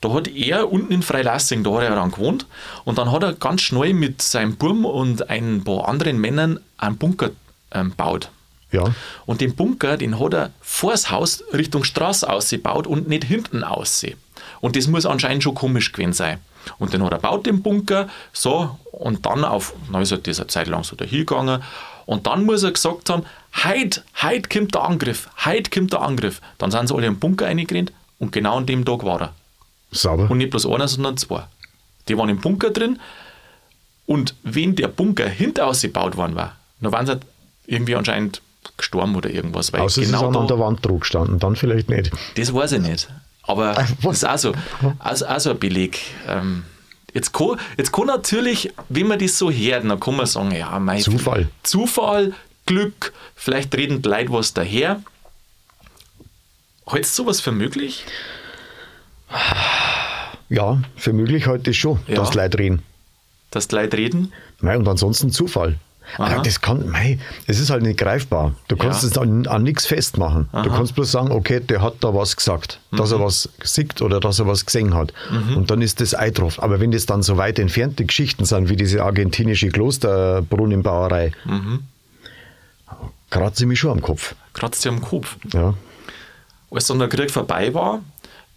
Da 0.02 0.12
hat 0.14 0.28
er 0.28 0.72
unten 0.72 0.92
in 0.92 1.02
Freilassing, 1.02 1.64
da 1.64 1.72
hat 1.76 1.84
er 1.84 1.96
dann 1.96 2.12
gewohnt, 2.12 2.46
und 2.84 2.98
dann 2.98 3.12
hat 3.12 3.24
er 3.24 3.34
ganz 3.34 3.62
schnell 3.62 3.94
mit 3.94 4.22
seinem 4.22 4.56
Burm 4.56 4.86
und 4.86 5.30
ein 5.30 5.64
paar 5.64 5.88
anderen 5.88 6.20
Männern 6.20 6.60
einen 6.78 6.98
Bunker 6.98 7.30
ähm, 7.72 7.92
gebaut. 7.92 8.30
Ja. 8.72 8.94
Und 9.26 9.42
den 9.42 9.56
Bunker, 9.56 9.98
den 9.98 10.20
hat 10.20 10.34
er 10.34 10.52
vor 10.62 10.92
das 10.92 11.12
Haus 11.12 11.44
Richtung 11.54 11.84
Straße 11.84 12.30
ausgebaut 12.30 12.88
und 12.88 13.08
nicht 13.08 13.24
hinten 13.24 13.64
aussehen. 13.64 14.18
Und 14.60 14.76
das 14.76 14.88
muss 14.88 15.06
anscheinend 15.06 15.44
schon 15.44 15.56
komisch 15.56 15.92
gewesen 15.92 16.14
sein. 16.14 16.40
Und 16.78 16.94
dann 16.94 17.04
hat 17.04 17.12
er 17.14 17.20
baut 17.20 17.46
den 17.46 17.64
Bunker, 17.64 18.08
so, 18.34 18.78
und 18.92 19.26
dann 19.26 19.44
auf, 19.44 19.74
dann 19.92 20.02
ist 20.02 20.12
er 20.12 20.20
das 20.20 20.40
eine 20.40 20.48
Zeit 20.48 20.68
lang 20.68 20.84
so 20.84 20.96
dahingegangen. 20.96 21.64
Und 22.06 22.28
dann 22.28 22.46
muss 22.46 22.62
er 22.64 22.72
gesagt 22.72 23.10
haben, 23.10 23.24
heute, 23.64 24.04
heute 24.22 24.48
kommt 24.50 24.76
der 24.76 24.84
Angriff, 24.84 25.30
heute 25.46 25.70
kommt 25.72 25.94
der 25.94 26.02
Angriff. 26.02 26.42
Dann 26.58 26.70
sind 26.72 26.88
sie 26.88 26.94
alle 26.96 27.08
im 27.08 27.18
Bunker 27.20 27.46
reingerannt 27.48 27.92
und 28.20 28.32
genau 28.32 28.58
an 28.58 28.66
dem 28.66 28.86
Tag 28.86 29.04
war 29.04 29.22
er. 29.22 29.34
Sauber. 29.92 30.30
Und 30.30 30.38
nicht 30.38 30.52
bloß 30.52 30.68
einer, 30.68 30.88
sondern 30.88 31.18
zwei. 31.18 31.44
Die 32.08 32.18
waren 32.18 32.30
im 32.30 32.40
Bunker 32.42 32.70
drin 32.70 33.00
und 34.06 34.36
wenn 34.44 34.76
der 34.76 34.88
Bunker 34.88 35.28
hinter 35.30 35.68
ausgebaut 35.68 36.18
worden 36.18 36.36
war, 36.36 36.56
dann 36.82 36.92
waren 36.92 37.06
sie 37.06 37.20
irgendwie 37.68 37.96
anscheinend 37.96 38.42
gestorben 38.78 39.16
oder 39.16 39.30
irgendwas. 39.30 39.72
Weil 39.74 39.82
Außer 39.82 40.02
sie 40.02 40.08
sind 40.08 40.20
da- 40.22 40.28
an 40.40 40.48
der 40.48 40.60
Wand 40.60 40.86
drauf 40.86 41.02
gestanden, 41.02 41.40
dann 41.40 41.56
vielleicht 41.56 41.90
nicht. 41.90 42.12
das 42.36 42.54
weiß 42.54 42.74
ich 42.74 42.82
nicht. 42.82 43.10
Aber 43.44 43.74
das 44.04 44.18
ist 44.18 44.26
auch 44.28 44.38
so, 44.38 44.54
also, 45.00 45.26
auch 45.28 45.40
so 45.40 45.50
ein 45.52 45.60
Beleg. 45.60 46.00
Ähm, 46.28 46.64
jetzt, 47.14 47.34
kann, 47.34 47.60
jetzt 47.78 47.92
kann 47.92 48.06
natürlich, 48.08 48.72
wenn 48.90 49.08
man 49.08 49.20
das 49.20 49.38
so 49.38 49.50
hört, 49.52 49.84
dann 49.84 50.00
kann 50.00 50.16
man 50.16 50.26
sagen, 50.26 50.52
ja, 50.52 50.78
mein 50.80 51.02
Zufall. 51.02 51.50
Zufall, 51.64 52.34
Glück, 52.66 53.14
vielleicht 53.36 53.76
reden 53.76 54.02
die 54.02 54.10
Leute 54.10 54.32
was 54.32 54.54
daher. 54.54 55.02
Hältst 56.88 57.18
du 57.18 57.24
sowas 57.24 57.42
für 57.42 57.52
möglich? 57.52 58.06
Ja, 60.50 60.82
für 60.98 61.14
möglich 61.14 61.48
heute 61.48 61.74
schon, 61.74 62.00
Ja. 62.08 62.16
dass 62.16 62.34
Leute 62.34 62.60
reden. 62.60 62.84
Dass 63.52 63.68
die 63.68 63.76
Leute 63.76 63.98
reden? 63.98 64.34
Mei, 64.60 64.78
und 64.78 64.88
ansonsten 64.88 65.32
Zufall. 65.32 65.78
Aha. 66.18 66.34
Aber 66.36 66.42
das 66.44 66.60
kann, 66.62 66.88
mei, 66.90 67.20
es 67.48 67.60
ist 67.60 67.70
halt 67.70 67.84
nicht 67.84 67.98
greifbar. 68.00 68.54
Du 68.68 68.76
kannst 68.76 69.04
Ja. 69.04 69.10
es 69.10 69.18
an, 69.18 69.48
an 69.48 69.64
nichts 69.64 69.86
festmachen. 69.86 70.50
Du 70.52 70.58
Aha. 70.58 70.68
kannst 70.70 70.96
bloß 70.96 71.12
sagen, 71.12 71.32
okay, 71.32 71.60
der 71.60 71.82
hat 71.82 71.96
da 72.02 72.14
was 72.14 72.36
gesagt, 72.36 72.80
dass 72.92 73.12
er 73.12 73.20
Mhm. 73.20 73.24
was 73.24 73.50
sieht 73.64 74.02
oder 74.02 74.20
dass 74.20 74.40
er 74.40 74.48
was 74.48 74.66
gesehen 74.66 74.94
hat. 74.94 75.14
Und 75.56 75.72
dann 75.72 75.82
ist 75.82 76.02
das 76.02 76.14
eintroff. 76.14 76.62
Aber 76.62 76.80
wenn 76.80 76.92
das 76.92 77.06
dann 77.06 77.22
so 77.24 77.38
weit 77.38 77.60
entfernte 77.60 78.06
Geschichten 78.06 78.46
sind, 78.46 78.70
wie 78.70 78.76
diese 78.76 79.04
argentinische 79.04 79.70
Klosterbrunnenbauerei, 79.70 81.32
Mhm. 81.46 81.84
kratze 83.30 83.64
ich 83.64 83.68
mich 83.68 83.80
schon 83.80 83.92
am 83.92 84.02
Kopf. 84.02 84.36
Kratzt 84.54 84.84
ja 84.86 84.92
am 84.92 85.02
Kopf. 85.02 85.38
Ja. 85.54 85.74
Als 86.70 86.88
dann 86.88 87.00
der 87.00 87.08
Krieg 87.10 87.32
vorbei 87.32 87.74
war, 87.74 88.02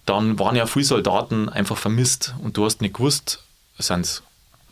dann 0.06 0.38
waren 0.38 0.56
ja 0.56 0.66
viele 0.66 0.84
Soldaten 0.84 1.48
einfach 1.48 1.76
vermisst 1.76 2.34
und 2.42 2.56
du 2.56 2.64
hast 2.64 2.80
nicht 2.80 2.94
gewusst, 2.94 3.42
sind 3.78 4.06
sie 4.06 4.20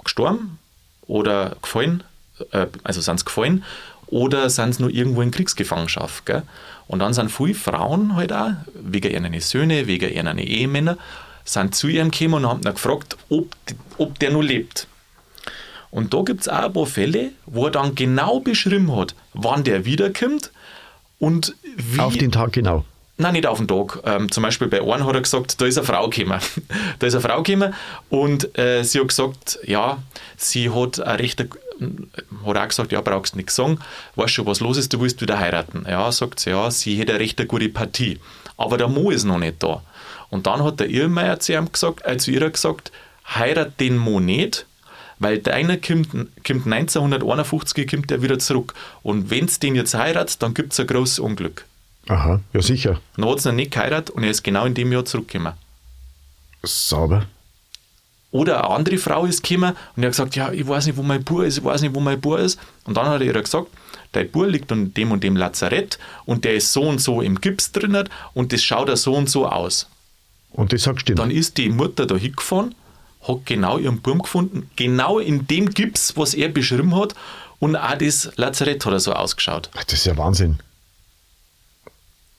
gestorben 0.04 0.58
oder 1.06 1.56
gefallen, 1.62 2.02
äh, 2.52 2.66
also 2.84 3.00
sind 3.00 3.18
sie 3.18 3.24
gefallen 3.24 3.64
oder 4.06 4.50
sind 4.50 4.74
sie 4.74 4.82
nur 4.82 4.90
irgendwo 4.90 5.22
in 5.22 5.30
Kriegsgefangenschaft. 5.30 6.26
Gell? 6.26 6.42
Und 6.88 6.98
dann 6.98 7.14
sind 7.14 7.30
viele 7.30 7.54
Frauen 7.54 8.14
halt 8.14 8.32
auch, 8.32 8.52
wegen 8.74 9.10
ihren 9.10 9.40
Söhne, 9.40 9.86
wegen 9.86 10.12
ihren 10.12 10.38
Ehemänner, 10.38 10.98
sind 11.44 11.74
zu 11.74 11.88
ihm 11.88 12.10
gekommen 12.10 12.44
und 12.44 12.46
haben 12.46 12.62
ihn 12.62 12.74
gefragt, 12.74 13.16
ob, 13.28 13.48
ob 13.98 14.18
der 14.18 14.30
nur 14.30 14.44
lebt. 14.44 14.86
Und 15.90 16.14
da 16.14 16.22
gibt 16.22 16.42
es 16.42 16.48
auch 16.48 16.64
ein 16.64 16.72
paar 16.72 16.86
Fälle, 16.86 17.32
wo 17.46 17.66
er 17.66 17.70
dann 17.70 17.94
genau 17.94 18.40
beschrieben 18.40 18.94
hat, 18.96 19.14
wann 19.34 19.62
der 19.64 19.84
wiederkommt 19.84 20.50
und 21.18 21.54
wie. 21.76 22.00
Auf 22.00 22.16
den 22.16 22.32
Tag 22.32 22.52
genau. 22.52 22.84
Nein, 23.18 23.34
nicht 23.34 23.46
auf 23.46 23.58
den 23.58 23.68
Tag. 23.68 24.00
Ähm, 24.04 24.30
zum 24.32 24.42
Beispiel 24.42 24.68
bei 24.68 24.80
einem 24.80 25.06
hat 25.06 25.14
er 25.14 25.20
gesagt, 25.20 25.60
da 25.60 25.66
ist 25.66 25.76
eine 25.76 25.86
Frau 25.86 26.08
gekommen. 26.08 26.40
da 26.98 27.06
ist 27.06 27.14
eine 27.14 27.22
Frau 27.22 27.42
gekommen 27.42 27.74
und 28.08 28.58
äh, 28.58 28.82
sie 28.82 29.00
hat 29.00 29.08
gesagt, 29.08 29.58
ja, 29.64 29.98
sie 30.36 30.70
hat 30.70 30.98
eine 30.98 31.18
rechte, 31.18 31.48
hat 32.46 32.56
auch 32.56 32.68
gesagt, 32.68 32.92
ja, 32.92 33.00
brauchst 33.00 33.36
nichts 33.36 33.56
sagen, 33.56 33.78
weißt 34.16 34.32
schon, 34.34 34.46
was 34.46 34.60
los 34.60 34.76
ist, 34.76 34.92
du 34.92 35.00
willst 35.00 35.20
wieder 35.20 35.38
heiraten. 35.38 35.84
Ja, 35.88 36.10
sagt 36.12 36.40
sie, 36.40 36.50
ja, 36.50 36.70
sie 36.70 36.96
hätte 36.96 37.12
eine 37.12 37.20
recht 37.20 37.46
gute 37.48 37.68
Partie. 37.68 38.18
Aber 38.56 38.78
der 38.78 38.88
Mo 38.88 39.10
ist 39.10 39.24
noch 39.24 39.38
nicht 39.38 39.62
da. 39.62 39.82
Und 40.30 40.46
dann 40.46 40.64
hat 40.64 40.80
der 40.80 40.88
Irrmeier 40.88 41.40
zu, 41.40 41.52
ihm 41.52 41.70
gesagt, 41.70 42.06
äh, 42.06 42.16
zu 42.16 42.30
ihr 42.30 42.48
gesagt, 42.48 42.92
heirat 43.34 43.78
den 43.80 43.98
Mo 43.98 44.20
nicht, 44.20 44.66
weil 45.18 45.38
deiner 45.38 45.76
kommt, 45.76 46.10
kommt 46.12 46.66
1951 46.66 47.88
kommt 47.88 48.10
der 48.10 48.22
wieder 48.22 48.38
zurück. 48.38 48.74
Und 49.02 49.30
wenn 49.30 49.44
es 49.44 49.60
den 49.60 49.74
jetzt 49.74 49.94
heiratet, 49.94 50.42
dann 50.42 50.54
gibt 50.54 50.72
es 50.72 50.80
ein 50.80 50.86
großes 50.86 51.18
Unglück. 51.18 51.64
Aha, 52.08 52.40
ja 52.52 52.62
sicher. 52.62 53.00
Dann 53.16 53.28
hat 53.28 53.38
es 53.38 53.44
noch 53.44 53.52
nicht 53.52 53.70
geheiratet 53.70 54.10
und 54.10 54.24
er 54.24 54.30
ist 54.30 54.42
genau 54.42 54.64
in 54.64 54.74
dem 54.74 54.90
Jahr 54.92 55.04
zurückgekommen. 55.04 55.52
Sauber. 56.62 57.26
Oder 58.32 58.64
eine 58.64 58.74
andere 58.74 58.96
Frau 58.96 59.26
ist 59.26 59.42
gekommen 59.42 59.76
und 59.94 60.02
er 60.02 60.06
hat 60.06 60.12
gesagt, 60.12 60.36
ja, 60.36 60.50
ich 60.50 60.66
weiß 60.66 60.86
nicht, 60.86 60.96
wo 60.96 61.02
mein 61.02 61.22
Bub 61.22 61.42
ist, 61.42 61.58
ich 61.58 61.64
weiß 61.64 61.82
nicht, 61.82 61.94
wo 61.94 62.00
mein 62.00 62.20
Bub 62.20 62.38
ist. 62.38 62.58
Und 62.84 62.96
dann 62.96 63.06
hat 63.06 63.20
er 63.20 63.26
ihr 63.26 63.40
gesagt, 63.40 63.68
dein 64.12 64.30
Bub 64.30 64.46
liegt 64.46 64.72
in 64.72 64.92
dem 64.94 65.12
und 65.12 65.22
dem 65.22 65.36
Lazarett 65.36 65.98
und 66.24 66.44
der 66.44 66.54
ist 66.54 66.72
so 66.72 66.82
und 66.82 66.98
so 66.98 67.20
im 67.20 67.40
Gips 67.40 67.72
drin 67.72 68.08
und 68.32 68.52
das 68.52 68.62
schaut 68.64 68.88
er 68.88 68.96
so 68.96 69.14
und 69.14 69.28
so 69.28 69.46
aus. 69.46 69.86
Und 70.50 70.72
das 70.72 70.82
sagt 70.82 71.02
stimmt. 71.02 71.18
Dann 71.18 71.30
ist 71.30 71.58
die 71.58 71.68
Mutter 71.68 72.06
da 72.06 72.16
hingefahren, 72.16 72.74
hat 73.28 73.44
genau 73.44 73.76
ihren 73.76 74.00
Burm 74.00 74.22
gefunden, 74.22 74.70
genau 74.76 75.18
in 75.18 75.46
dem 75.46 75.68
Gips, 75.68 76.16
was 76.16 76.32
er 76.32 76.48
beschrieben 76.48 76.96
hat 76.96 77.14
und 77.58 77.76
auch 77.76 77.98
das 77.98 78.32
Lazarett 78.36 78.84
hat 78.86 78.94
er 78.94 79.00
so 79.00 79.12
ausgeschaut. 79.12 79.70
Das 79.74 79.92
ist 79.92 80.06
ja 80.06 80.16
Wahnsinn. 80.16 80.58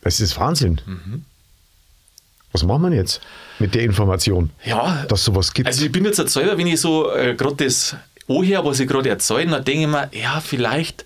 Das 0.02 0.20
ist 0.20 0.40
Wahnsinn. 0.40 0.82
Mhm. 0.88 1.26
Was 2.52 2.64
machen 2.64 2.90
wir 2.90 2.98
jetzt 2.98 3.22
mit 3.60 3.76
der 3.76 3.84
Information, 3.84 4.50
Ja, 4.64 5.06
dass 5.08 5.26
sowas 5.26 5.54
gibt? 5.54 5.68
Also 5.68 5.86
ich 5.86 5.92
bin 5.92 6.06
jetzt 6.06 6.20
halt 6.20 6.30
selber, 6.30 6.58
wenn 6.58 6.68
ich 6.68 6.80
so 6.80 7.12
äh, 7.12 7.36
gerade 7.36 7.66
das 7.66 7.96
anhöre, 8.28 8.66
was 8.66 8.80
ich 8.80 8.88
gerade 8.88 9.10
erzähle, 9.10 9.48
dann 9.48 9.64
denke 9.64 9.82
ich 9.82 9.88
mir, 9.88 10.10
ja, 10.12 10.42
vielleicht, 10.42 11.06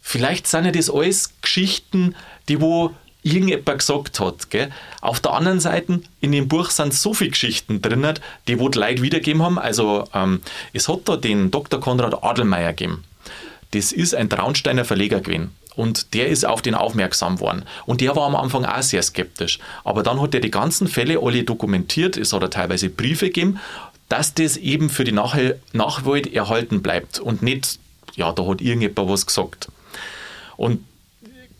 vielleicht 0.00 0.46
sind 0.46 0.64
ja 0.64 0.70
das 0.70 0.90
alles 0.90 1.32
Geschichten, 1.40 2.14
die 2.48 2.60
wo 2.60 2.94
irgendjemand 3.22 3.78
gesagt 3.78 4.20
hat. 4.20 4.50
Gell? 4.50 4.70
Auf 5.00 5.20
der 5.20 5.32
anderen 5.32 5.60
Seite, 5.60 6.00
in 6.20 6.32
dem 6.32 6.48
Buch 6.48 6.70
sind 6.70 6.94
so 6.94 7.14
viele 7.14 7.30
Geschichten 7.30 7.82
drin, 7.82 8.06
die 8.46 8.58
wo 8.58 8.68
die 8.68 8.78
Leute 8.78 9.02
wiedergegeben 9.02 9.42
haben. 9.42 9.58
Also 9.58 10.04
ähm, 10.14 10.40
es 10.72 10.88
hat 10.88 11.00
da 11.06 11.16
den 11.16 11.50
Dr. 11.50 11.80
Konrad 11.80 12.22
Adelmeier 12.22 12.72
gegeben. 12.72 13.04
Das 13.72 13.92
ist 13.92 14.14
ein 14.14 14.30
Traunsteiner 14.30 14.84
Verleger 14.84 15.20
gewesen. 15.20 15.50
Und 15.78 16.12
der 16.12 16.26
ist 16.26 16.44
auf 16.44 16.60
den 16.60 16.74
aufmerksam 16.74 17.38
worden. 17.38 17.62
Und 17.86 18.00
der 18.00 18.16
war 18.16 18.26
am 18.26 18.34
Anfang 18.34 18.64
auch 18.64 18.82
sehr 18.82 19.00
skeptisch. 19.00 19.60
Aber 19.84 20.02
dann 20.02 20.20
hat 20.20 20.34
er 20.34 20.40
die 20.40 20.50
ganzen 20.50 20.88
Fälle 20.88 21.20
alle 21.22 21.44
dokumentiert. 21.44 22.16
Es 22.16 22.32
hat 22.32 22.42
er 22.42 22.50
teilweise 22.50 22.88
Briefe 22.88 23.26
gegeben, 23.26 23.60
dass 24.08 24.34
das 24.34 24.56
eben 24.56 24.90
für 24.90 25.04
die 25.04 25.12
Nach 25.12 25.38
Nachwelt 25.72 26.34
erhalten 26.34 26.82
bleibt. 26.82 27.20
Und 27.20 27.42
nicht, 27.42 27.78
ja, 28.16 28.32
da 28.32 28.44
hat 28.44 28.60
irgendjemand 28.60 29.08
was 29.08 29.24
gesagt. 29.24 29.68
Und 30.56 30.84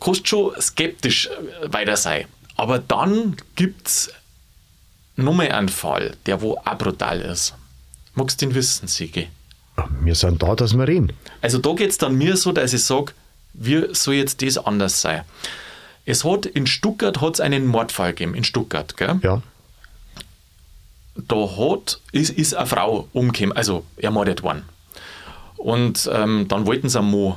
kannst 0.01 0.27
schon 0.27 0.51
skeptisch 0.61 1.29
äh, 1.29 1.73
weiter 1.73 1.97
sein. 1.97 2.25
Aber 2.57 2.81
dann 2.81 3.37
gibt 3.55 3.87
es 3.87 4.11
nochmal 5.15 5.53
einen 5.53 5.69
Fall, 5.69 6.17
der 6.27 6.43
wo 6.43 6.57
auch 6.57 6.77
brutal 6.77 7.21
ist. 7.21 7.55
Magst 8.17 8.43
du 8.43 8.47
den 8.47 8.57
wissen, 8.57 8.89
Sigi? 8.89 9.29
wir 10.01 10.17
sind 10.17 10.43
da, 10.43 10.57
dass 10.57 10.75
wir 10.75 10.89
reden. 10.89 11.13
Also 11.41 11.59
da 11.59 11.73
geht 11.75 11.91
es 11.91 11.99
dann 11.99 12.17
mir 12.17 12.37
so, 12.37 12.51
dass 12.51 12.73
ich 12.73 12.83
sage, 12.83 13.13
wie 13.61 13.87
soll 13.95 14.15
jetzt 14.15 14.43
das 14.43 14.59
anders 14.59 15.01
sein? 15.01 15.23
Es 16.05 16.25
hat 16.25 16.47
in 16.47 16.67
Stuttgart 16.67 17.21
hat's 17.21 17.41
einen 17.41 17.67
Mordfall 17.67 18.13
gegeben, 18.13 18.35
in 18.35 18.45
Stuttgart. 18.45 18.97
Gell? 18.97 19.19
Ja. 19.23 19.43
Da 21.17 21.37
hat, 21.59 22.01
ist, 22.13 22.31
ist 22.31 22.55
eine 22.55 22.67
Frau 22.67 23.09
umgekommen, 23.13 23.53
also 23.57 23.85
ermordet 23.97 24.43
worden. 24.43 24.63
Und 25.57 26.09
ähm, 26.13 26.47
dann 26.49 26.67
wollten 26.67 26.89
sie 26.89 26.99
einen 27.01 27.11
Mo 27.11 27.37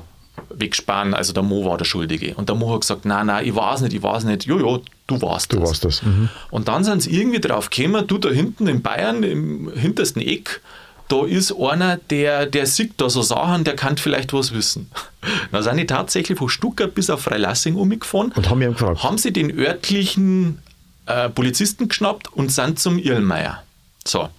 wegsparen, 0.50 1.14
also 1.14 1.34
der 1.34 1.44
Mo 1.44 1.66
war 1.66 1.78
der 1.78 1.86
Schuldige. 1.86 2.36
Und 2.36 2.48
der 2.50 2.56
Mo 2.56 2.74
hat 2.74 2.82
gesagt, 2.82 3.06
nein, 3.06 3.26
nein, 3.28 3.46
ich 3.46 3.56
weiß 3.56 3.82
nicht, 3.82 3.94
ich 3.94 4.04
weiß 4.04 4.24
nicht. 4.26 4.46
Jojo, 4.46 4.82
du 5.08 5.22
warst 5.22 5.52
Du 5.52 5.60
das. 5.60 5.70
warst 5.70 5.86
das. 5.86 6.04
Mhm. 6.04 6.30
Und 6.52 6.68
dann 6.68 6.84
sind 6.84 7.02
sie 7.02 7.12
irgendwie 7.20 7.40
drauf 7.42 7.70
gekommen, 7.70 8.06
du 8.08 8.18
da 8.20 8.30
hinten 8.30 8.68
in 8.68 8.82
Bayern, 8.82 9.24
im 9.24 9.72
hintersten 9.74 10.22
Eck, 10.22 10.62
da 11.12 11.26
ist 11.26 11.54
einer, 11.54 11.98
der, 11.98 12.46
der 12.46 12.66
sieht 12.66 12.94
da 12.98 13.10
so 13.10 13.22
Sachen, 13.22 13.64
der 13.64 13.76
kann 13.76 13.98
vielleicht 13.98 14.32
was 14.34 14.54
wissen. 14.54 14.90
Dann 15.52 15.64
sind 15.64 15.78
die 15.78 15.86
tatsächlich 15.86 16.38
von 16.38 16.48
Stuttgart 16.48 16.94
bis 16.96 17.10
auf 17.10 17.22
Freilassing 17.22 17.76
umgefahren. 17.76 18.32
Und 18.36 18.50
haben 18.50 18.62
ihn 18.62 18.72
gefragt. 18.72 19.04
Haben 19.04 19.18
sie 19.18 19.34
den 19.34 19.58
örtlichen 19.58 20.60
äh, 21.08 21.30
Polizisten 21.30 21.90
geschnappt 21.90 22.32
und 22.34 22.52
sind 22.52 22.80
zum 22.80 22.98
Irlmeier. 22.98 23.64
So. 24.06 24.30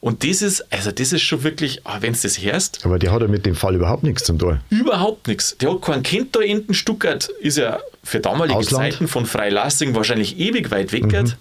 Und 0.00 0.24
das 0.24 0.40
ist, 0.40 0.72
also 0.72 0.90
das 0.90 1.12
ist 1.12 1.20
schon 1.20 1.42
wirklich, 1.42 1.82
ah, 1.84 1.98
wenn 2.00 2.14
du 2.14 2.18
das 2.22 2.42
hörst, 2.42 2.86
Aber 2.86 2.98
der 2.98 3.12
hat 3.12 3.20
ja 3.20 3.28
mit 3.28 3.44
dem 3.44 3.54
Fall 3.54 3.74
überhaupt 3.74 4.02
nichts 4.02 4.24
zum 4.24 4.38
tun. 4.38 4.60
überhaupt 4.70 5.28
nichts. 5.28 5.58
Der 5.58 5.72
hat 5.72 5.82
keinen 5.82 6.02
Kind 6.02 6.34
da 6.34 6.40
hinten. 6.40 6.72
Stuttgart 6.72 7.28
ist 7.40 7.58
ja 7.58 7.80
für 8.02 8.20
damalige 8.20 8.56
Ausland. 8.56 8.94
Zeiten 8.94 9.08
von 9.08 9.26
Freilassing 9.26 9.94
wahrscheinlich 9.94 10.38
ewig 10.38 10.70
weit 10.70 10.92
weg. 10.92 11.04
Mhm. 11.04 11.32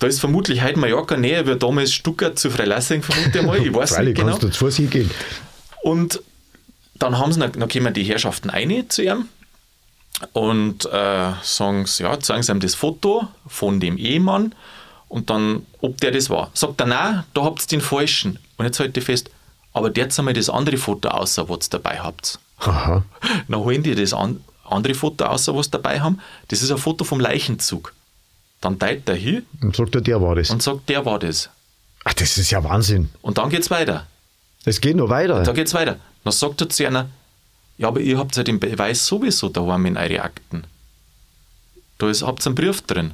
Da 0.00 0.06
ist 0.06 0.18
vermutlich 0.18 0.62
heute 0.62 0.78
Mallorca 0.78 1.14
näher 1.16 1.46
wie 1.46 1.56
damals 1.56 1.92
Stuttgart 1.92 2.38
zu 2.38 2.50
Freilassing, 2.50 3.02
vermute 3.02 3.38
ich 3.38 3.44
mal. 3.44 3.58
Ich 3.58 3.72
weiß 3.72 3.94
Freilich 3.94 4.08
nicht 4.08 4.16
genau. 4.16 4.30
kannst 4.30 4.42
du 4.42 4.48
zu 4.48 4.64
Fuß 4.64 4.76
hingehen. 4.76 5.10
Und 5.82 6.22
dann 6.94 7.18
haben 7.18 7.32
sie, 7.32 7.38
dann 7.38 7.68
kommen 7.68 7.92
die 7.92 8.04
Herrschaften 8.04 8.48
ein 8.48 8.88
zu 8.88 9.02
ihm 9.02 9.28
und 10.32 10.86
äh, 10.86 11.32
sagen, 11.42 11.84
sie, 11.84 12.02
ja, 12.02 12.18
zeigen 12.18 12.42
sie 12.42 12.50
ihm 12.50 12.60
das 12.60 12.74
Foto 12.74 13.28
von 13.46 13.78
dem 13.78 13.98
Ehemann 13.98 14.54
und 15.08 15.28
dann, 15.28 15.66
ob 15.82 16.00
der 16.00 16.12
das 16.12 16.30
war. 16.30 16.50
Sagt 16.54 16.80
er, 16.80 16.86
nein, 16.86 17.24
da 17.34 17.44
habt 17.44 17.60
ihr 17.60 17.68
den 17.68 17.82
falschen. 17.82 18.38
Und 18.56 18.64
jetzt 18.64 18.80
halte 18.80 19.00
ich 19.00 19.06
fest, 19.06 19.30
aber 19.74 19.90
der 19.90 20.08
einmal 20.16 20.32
das 20.32 20.48
andere 20.48 20.78
Foto 20.78 21.10
außer, 21.10 21.46
was 21.50 21.66
ihr 21.66 21.70
dabei 21.72 22.00
habt. 22.00 22.38
Aha. 22.58 23.04
Dann 23.48 23.60
holen 23.60 23.82
die 23.82 23.94
das 23.94 24.14
an, 24.14 24.42
andere 24.64 24.94
Foto 24.94 25.26
außer, 25.26 25.54
was 25.54 25.66
sie 25.66 25.72
dabei 25.72 26.00
haben. 26.00 26.20
Das 26.48 26.62
ist 26.62 26.70
ein 26.70 26.78
Foto 26.78 27.04
vom 27.04 27.20
Leichenzug. 27.20 27.92
Dann 28.60 28.78
teilt 28.78 29.08
er 29.08 29.14
hin 29.14 29.46
Und 29.62 29.74
sagt 29.74 29.94
er, 29.94 30.00
der 30.00 30.20
war 30.20 30.34
das. 30.36 30.50
und 30.50 30.62
sagt, 30.62 30.88
der 30.88 31.04
war 31.04 31.18
das. 31.18 31.48
Ach, 32.04 32.14
das 32.14 32.36
ist 32.38 32.50
ja 32.50 32.62
Wahnsinn. 32.64 33.08
Und 33.22 33.38
dann 33.38 33.48
geht's 33.50 33.70
weiter. 33.70 34.06
Es 34.64 34.80
geht 34.80 34.96
noch 34.96 35.08
weiter. 35.08 35.42
Da 35.42 35.52
geht's 35.52 35.72
weiter. 35.74 35.96
Dann 36.24 36.32
sagt 36.32 36.60
er 36.60 36.68
zu 36.68 36.86
einer, 36.86 37.08
ja, 37.78 37.88
aber 37.88 38.00
ihr 38.00 38.18
habt 38.18 38.36
ja 38.36 38.42
den 38.42 38.60
Beweis 38.60 39.06
sowieso 39.06 39.48
daheim 39.48 39.86
in 39.86 39.96
eure 39.96 40.22
Akten. 40.22 40.64
Da 41.98 42.10
ist, 42.10 42.22
habt 42.22 42.42
ihr 42.42 42.46
einen 42.46 42.54
Brief 42.54 42.82
drin. 42.82 43.12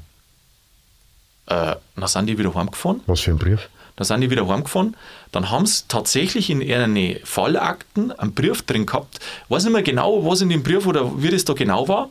Äh, 1.46 1.76
dann 1.94 2.08
sind 2.08 2.26
die 2.26 2.38
wieder 2.38 2.52
heimgefahren. 2.54 3.00
Was 3.06 3.20
für 3.20 3.30
ein 3.30 3.38
Brief? 3.38 3.68
Dann 3.94 4.04
sind 4.04 4.20
die 4.20 4.30
wieder 4.30 4.46
heimgefahren. 4.48 4.96
Dann 5.32 5.50
haben 5.50 5.66
sie 5.66 5.84
tatsächlich 5.86 6.50
in 6.50 6.60
ihren 6.60 6.96
Fallakten 7.24 8.10
einen 8.12 8.34
Brief 8.34 8.62
drin 8.62 8.86
gehabt. 8.86 9.20
Ich 9.44 9.50
weiß 9.50 9.64
nicht 9.64 9.72
mehr 9.72 9.82
genau, 9.82 10.24
was 10.24 10.40
in 10.40 10.48
dem 10.48 10.62
Brief 10.64 10.86
oder 10.86 11.22
wie 11.22 11.30
das 11.30 11.44
da 11.44 11.52
genau 11.54 11.86
war. 11.88 12.10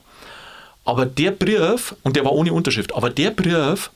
Aber 0.85 1.05
der 1.05 1.31
Brief, 1.31 1.95
und 2.03 2.15
der 2.15 2.23
war 2.23 2.31
ohne 2.31 2.53
Unterschrift, 2.53 2.93
aber 2.93 3.09
der 3.09 3.31
Brief 3.31 3.91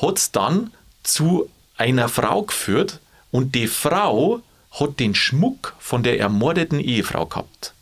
hat 0.00 0.18
es 0.18 0.30
dann 0.30 0.72
zu 1.02 1.50
einer 1.76 2.08
Frau 2.08 2.42
geführt 2.42 3.00
und 3.30 3.54
die 3.54 3.66
Frau 3.66 4.40
hat 4.70 5.00
den 5.00 5.14
Schmuck 5.14 5.74
von 5.78 6.02
der 6.02 6.18
ermordeten 6.20 6.80
Ehefrau 6.80 7.26
gehabt. 7.26 7.74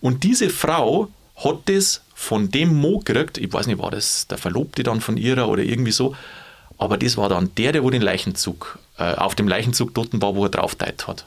Und 0.00 0.24
diese 0.24 0.50
Frau 0.50 1.08
hat 1.36 1.60
das 1.66 2.02
von 2.14 2.50
dem 2.50 2.74
Mo 2.74 2.98
gekriegt, 2.98 3.38
ich 3.38 3.52
weiß 3.52 3.66
nicht, 3.66 3.78
war 3.78 3.90
das 3.90 4.26
der 4.26 4.38
Verlobte 4.38 4.82
dann 4.82 5.00
von 5.00 5.16
ihrer 5.16 5.48
oder 5.48 5.62
irgendwie 5.62 5.92
so, 5.92 6.14
aber 6.78 6.96
das 6.98 7.16
war 7.16 7.28
dann 7.28 7.54
der, 7.54 7.72
der 7.72 7.84
wo 7.84 7.90
den 7.90 8.02
Leichenzug, 8.02 8.78
äh, 8.98 9.14
auf 9.14 9.34
dem 9.34 9.48
Leichenzug 9.48 9.94
dort 9.94 10.08
war, 10.20 10.34
wo 10.34 10.44
er 10.44 10.50
draufgeteilt 10.50 11.06
hat. 11.06 11.26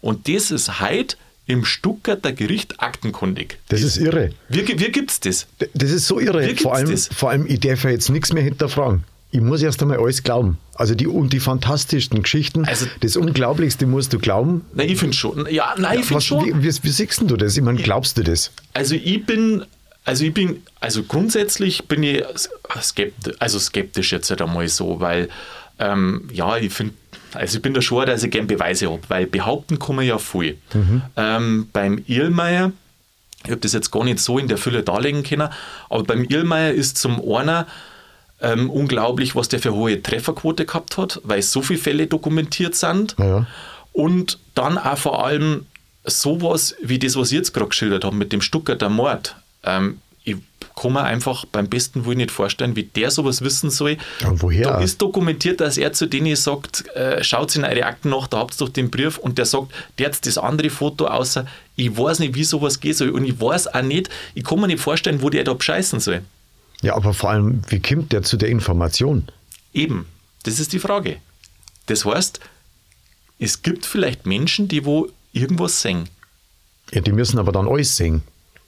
Und 0.00 0.28
das 0.28 0.50
ist 0.50 0.80
heute 0.80 1.16
im 1.50 1.64
Stuttgarter 1.64 2.32
Gericht 2.32 2.80
aktenkundig. 2.80 3.58
Das 3.68 3.82
ist 3.82 3.96
irre. 3.96 4.30
Wie, 4.48 4.66
wie 4.66 4.90
gibt 4.92 5.10
es 5.10 5.20
das? 5.20 5.46
Das 5.74 5.90
ist 5.90 6.06
so 6.06 6.20
irre. 6.20 6.54
Vor 6.56 6.74
allem, 6.74 6.90
das? 6.90 7.08
vor 7.12 7.30
allem, 7.30 7.46
ich 7.46 7.60
darf 7.60 7.84
ja 7.84 7.90
jetzt 7.90 8.08
nichts 8.08 8.32
mehr 8.32 8.42
hinterfragen. 8.42 9.04
Ich 9.32 9.40
muss 9.40 9.62
erst 9.62 9.80
einmal 9.82 9.98
alles 9.98 10.22
glauben. 10.22 10.58
Also 10.74 10.94
die 10.94 11.06
und 11.06 11.32
die 11.32 11.40
fantastischsten 11.40 12.22
Geschichten, 12.22 12.64
Also- 12.64 12.86
das 13.00 13.16
Unglaublichste 13.16 13.86
musst 13.86 14.12
du 14.12 14.18
glauben. 14.18 14.64
Nein, 14.74 14.88
ich 14.88 14.98
finde 14.98 15.16
schon. 15.16 15.46
Ja, 15.50 15.74
nein, 15.78 16.00
ich 16.00 16.06
finde 16.06 16.16
Was, 16.16 16.24
schon. 16.24 16.44
wie, 16.46 16.62
wie, 16.64 16.82
wie 16.82 16.88
siehst 16.90 17.20
du 17.22 17.36
das? 17.36 17.56
Ich 17.56 17.62
meine, 17.62 17.80
glaubst 17.80 18.16
du 18.18 18.22
das? 18.22 18.50
Also 18.74 18.94
ich 18.96 19.24
bin, 19.26 19.64
also 20.04 20.24
ich 20.24 20.34
bin, 20.34 20.62
also 20.80 21.02
grundsätzlich 21.04 21.84
bin 21.86 22.02
ich 22.02 22.24
skeptisch, 22.80 23.34
also 23.38 23.58
skeptisch 23.58 24.10
jetzt 24.12 24.30
halt 24.30 24.42
einmal 24.42 24.66
so, 24.68 24.98
weil 25.00 25.28
ähm, 25.78 26.28
ja, 26.32 26.56
ich 26.58 26.72
finde, 26.72 26.94
also 27.34 27.56
ich 27.56 27.62
bin 27.62 27.74
da 27.74 27.82
schon, 27.82 28.06
dass 28.06 28.22
ich 28.22 28.30
gerne 28.30 28.46
Beweise 28.46 28.90
habe, 28.90 29.02
weil 29.08 29.26
behaupten 29.26 29.78
kann 29.78 29.96
man 29.96 30.04
ja 30.04 30.18
viel. 30.18 30.58
Ähm, 31.16 31.68
beim 31.72 32.02
Irlmeier, 32.06 32.72
ich 33.44 33.50
habe 33.50 33.60
das 33.60 33.72
jetzt 33.72 33.90
gar 33.90 34.04
nicht 34.04 34.18
so 34.20 34.38
in 34.38 34.48
der 34.48 34.58
Fülle 34.58 34.82
darlegen 34.82 35.22
können, 35.22 35.48
aber 35.88 36.04
beim 36.04 36.24
Irlmeier 36.24 36.72
ist 36.72 36.98
zum 36.98 37.20
einen 37.32 37.64
ähm, 38.40 38.70
unglaublich, 38.70 39.36
was 39.36 39.48
der 39.48 39.60
für 39.60 39.72
hohe 39.74 40.02
Trefferquote 40.02 40.66
gehabt 40.66 40.96
hat, 40.98 41.20
weil 41.24 41.42
so 41.42 41.62
viele 41.62 41.80
Fälle 41.80 42.06
dokumentiert 42.06 42.74
sind. 42.74 43.16
Ja. 43.18 43.46
Und 43.92 44.38
dann 44.54 44.78
auch 44.78 44.98
vor 44.98 45.24
allem 45.24 45.66
sowas 46.04 46.74
wie 46.82 46.98
das, 46.98 47.16
was 47.16 47.32
ich 47.32 47.38
jetzt 47.38 47.52
gerade 47.52 47.68
geschildert 47.68 48.04
habe 48.04 48.16
mit 48.16 48.32
dem 48.32 48.40
Stuttgarter 48.40 48.88
Mord. 48.88 49.36
Ähm, 49.64 49.98
kann 50.76 50.92
mir 50.92 51.04
einfach 51.04 51.44
beim 51.46 51.68
besten 51.68 52.06
Willen 52.06 52.18
nicht 52.18 52.30
vorstellen, 52.30 52.76
wie 52.76 52.84
der 52.84 53.10
sowas 53.10 53.42
wissen 53.42 53.70
soll. 53.70 53.96
Und 54.26 54.42
woher? 54.42 54.64
Da 54.64 54.80
ist 54.80 55.00
dokumentiert, 55.00 55.60
dass 55.60 55.76
er 55.76 55.92
zu 55.92 56.06
denen 56.06 56.36
sagt, 56.36 56.86
äh, 56.94 57.22
schaut 57.22 57.54
in 57.56 57.64
eure 57.64 57.84
Akten 57.84 58.10
nach, 58.10 58.26
da 58.26 58.38
habt 58.38 58.54
ihr 58.54 58.66
doch 58.66 58.72
den 58.72 58.90
Brief 58.90 59.18
und 59.18 59.38
der 59.38 59.46
sagt, 59.46 59.72
der 59.98 60.08
hat 60.08 60.26
das 60.26 60.38
andere 60.38 60.70
Foto 60.70 61.06
außer, 61.06 61.46
ich 61.76 61.96
weiß 61.96 62.18
nicht, 62.20 62.34
wie 62.34 62.44
sowas 62.44 62.80
gehen 62.80 62.94
soll 62.94 63.10
und 63.10 63.24
ich 63.24 63.40
weiß 63.40 63.68
auch 63.68 63.82
nicht, 63.82 64.08
ich 64.34 64.44
kann 64.44 64.60
mir 64.60 64.66
nicht 64.66 64.80
vorstellen, 64.80 65.22
wo 65.22 65.30
der 65.30 65.44
da 65.44 65.54
bescheißen 65.54 66.00
soll. 66.00 66.22
Ja, 66.82 66.94
aber 66.96 67.12
vor 67.12 67.30
allem, 67.30 67.62
wie 67.68 67.80
kommt 67.80 68.12
der 68.12 68.22
zu 68.22 68.36
der 68.36 68.48
Information? 68.48 69.28
Eben, 69.74 70.06
das 70.44 70.58
ist 70.60 70.72
die 70.72 70.78
Frage. 70.78 71.18
Das 71.86 72.04
heißt, 72.04 72.40
es 73.38 73.62
gibt 73.62 73.86
vielleicht 73.86 74.26
Menschen, 74.26 74.68
die 74.68 74.84
wo 74.84 75.08
irgendwas 75.32 75.82
sehen. 75.82 76.08
Ja, 76.92 77.00
die 77.00 77.12
müssen 77.12 77.38
aber 77.38 77.52
dann 77.52 77.68
alles 77.68 77.96
sehen. 77.96 78.22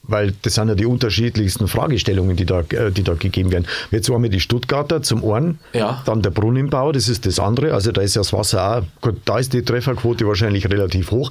Weil 0.04 0.32
das 0.42 0.54
sind 0.54 0.68
ja 0.68 0.74
die 0.74 0.86
unterschiedlichsten 0.86 1.68
Fragestellungen, 1.68 2.36
die 2.36 2.44
da, 2.44 2.60
äh, 2.60 2.90
die 2.90 3.04
da 3.04 3.14
gegeben 3.14 3.52
werden. 3.52 3.66
Jetzt 3.92 4.10
haben 4.10 4.22
wir 4.24 4.30
die 4.30 4.40
Stuttgarter 4.40 5.02
zum 5.02 5.24
einen, 5.30 5.60
Ja. 5.72 6.02
dann 6.06 6.22
der 6.22 6.30
Brunnenbau, 6.30 6.90
das 6.92 7.08
ist 7.08 7.24
das 7.24 7.38
andere. 7.38 7.72
Also 7.72 7.92
da 7.92 8.00
ist 8.02 8.16
ja 8.16 8.20
das 8.20 8.32
Wasser 8.32 8.78
auch, 8.78 8.82
gut, 9.00 9.16
da 9.24 9.38
ist 9.38 9.52
die 9.52 9.62
Trefferquote 9.62 10.26
wahrscheinlich 10.26 10.68
relativ 10.68 11.12
hoch. 11.12 11.30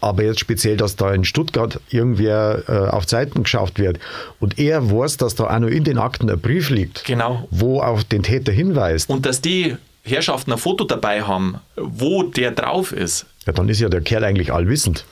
Aber 0.00 0.22
jetzt 0.22 0.40
speziell, 0.40 0.76
dass 0.76 0.96
da 0.96 1.12
in 1.12 1.24
Stuttgart 1.24 1.80
irgendwer 1.90 2.62
äh, 2.68 2.72
auf 2.94 3.06
Zeiten 3.06 3.42
geschafft 3.42 3.78
wird 3.78 3.98
und 4.40 4.58
er 4.58 4.90
weiß, 4.90 5.16
dass 5.16 5.34
da 5.34 5.44
auch 5.44 5.58
noch 5.58 5.68
in 5.68 5.84
den 5.84 5.98
Akten 5.98 6.30
ein 6.30 6.38
Brief 6.38 6.70
liegt, 6.70 7.04
Genau. 7.04 7.46
wo 7.50 7.80
auf 7.80 8.04
den 8.04 8.22
Täter 8.22 8.52
hinweist, 8.52 9.08
Und 9.10 9.24
dass 9.26 9.40
die 9.40 9.76
Herrschaften 10.04 10.52
ein 10.52 10.58
Foto 10.58 10.84
dabei 10.84 11.22
haben, 11.22 11.56
wo 11.76 12.22
der 12.22 12.52
drauf 12.52 12.92
ist. 12.92 13.26
ja, 13.46 13.52
dann 13.52 13.68
ist 13.68 13.80
ja 13.80 13.88
der 13.88 14.00
Kerl 14.02 14.22
eigentlich 14.24 14.52
allwissend. 14.52 15.04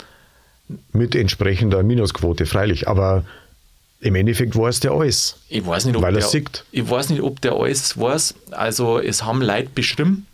Mit 0.92 1.14
entsprechender 1.14 1.82
Minusquote, 1.82 2.46
freilich. 2.46 2.88
Aber 2.88 3.24
im 4.00 4.14
Endeffekt 4.14 4.56
weiß 4.56 4.80
der 4.80 4.92
alles. 4.92 5.36
Ich 5.48 5.66
weiß 5.66 5.86
nicht, 5.86 5.96
ob 5.96 6.02
Weil 6.02 6.14
er 6.14 6.20
der, 6.20 6.28
sieht. 6.28 6.64
Ich 6.72 6.88
weiß 6.88 7.10
nicht, 7.10 7.22
ob 7.22 7.40
der 7.40 7.52
alles 7.52 7.98
weiß. 7.98 8.34
Also 8.50 8.98
es 8.98 9.24
haben 9.24 9.42
Leute 9.42 9.70
beschrieben. 9.74 10.26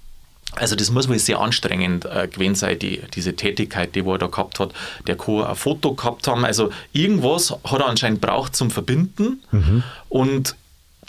Also 0.56 0.74
das 0.74 0.90
muss 0.90 1.08
wohl 1.08 1.18
sehr 1.18 1.38
anstrengend 1.38 2.04
äh, 2.04 2.26
gewesen 2.26 2.56
sein, 2.56 2.78
die, 2.78 3.00
diese 3.14 3.36
Tätigkeit, 3.36 3.94
die 3.94 4.00
er 4.04 4.18
da 4.18 4.26
gehabt 4.26 4.58
hat. 4.58 4.72
Der 5.06 5.16
kann 5.16 5.44
ein 5.44 5.54
Foto 5.54 5.94
gehabt 5.94 6.26
haben. 6.26 6.44
Also 6.44 6.70
irgendwas 6.92 7.52
hat 7.64 7.80
er 7.80 7.86
anscheinend 7.86 8.20
braucht 8.20 8.56
zum 8.56 8.70
Verbinden. 8.70 9.42
Mhm. 9.52 9.84
Und 10.08 10.56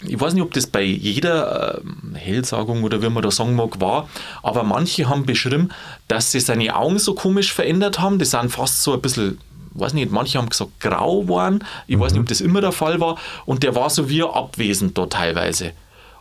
ich 0.06 0.20
weiß 0.20 0.34
nicht, 0.34 0.42
ob 0.42 0.52
das 0.52 0.66
bei 0.66 0.82
jeder 0.82 1.80
ähm, 1.80 2.14
Hellsagung 2.14 2.82
oder 2.82 3.02
wie 3.02 3.08
man 3.08 3.22
da 3.22 3.30
sagen 3.30 3.54
mag, 3.54 3.80
war, 3.80 4.08
aber 4.42 4.62
manche 4.62 5.08
haben 5.08 5.26
beschrieben, 5.26 5.70
dass 6.08 6.32
sie 6.32 6.40
seine 6.40 6.74
Augen 6.74 6.98
so 6.98 7.14
komisch 7.14 7.52
verändert 7.52 8.00
haben. 8.00 8.18
Die 8.18 8.24
sind 8.24 8.50
fast 8.50 8.82
so 8.82 8.94
ein 8.94 9.00
bisschen, 9.00 9.38
weiß 9.74 9.94
nicht, 9.94 10.10
manche 10.10 10.38
haben 10.38 10.48
gesagt 10.48 10.80
grau 10.80 11.28
waren. 11.28 11.64
Ich 11.86 11.98
weiß 11.98 12.12
nicht, 12.12 12.20
ob 12.20 12.28
das 12.28 12.40
immer 12.40 12.60
der 12.60 12.72
Fall 12.72 13.00
war. 13.00 13.18
Und 13.46 13.62
der 13.62 13.74
war 13.74 13.90
so 13.90 14.08
wie 14.08 14.22
abwesend 14.22 14.98
da 14.98 15.06
teilweise. 15.06 15.72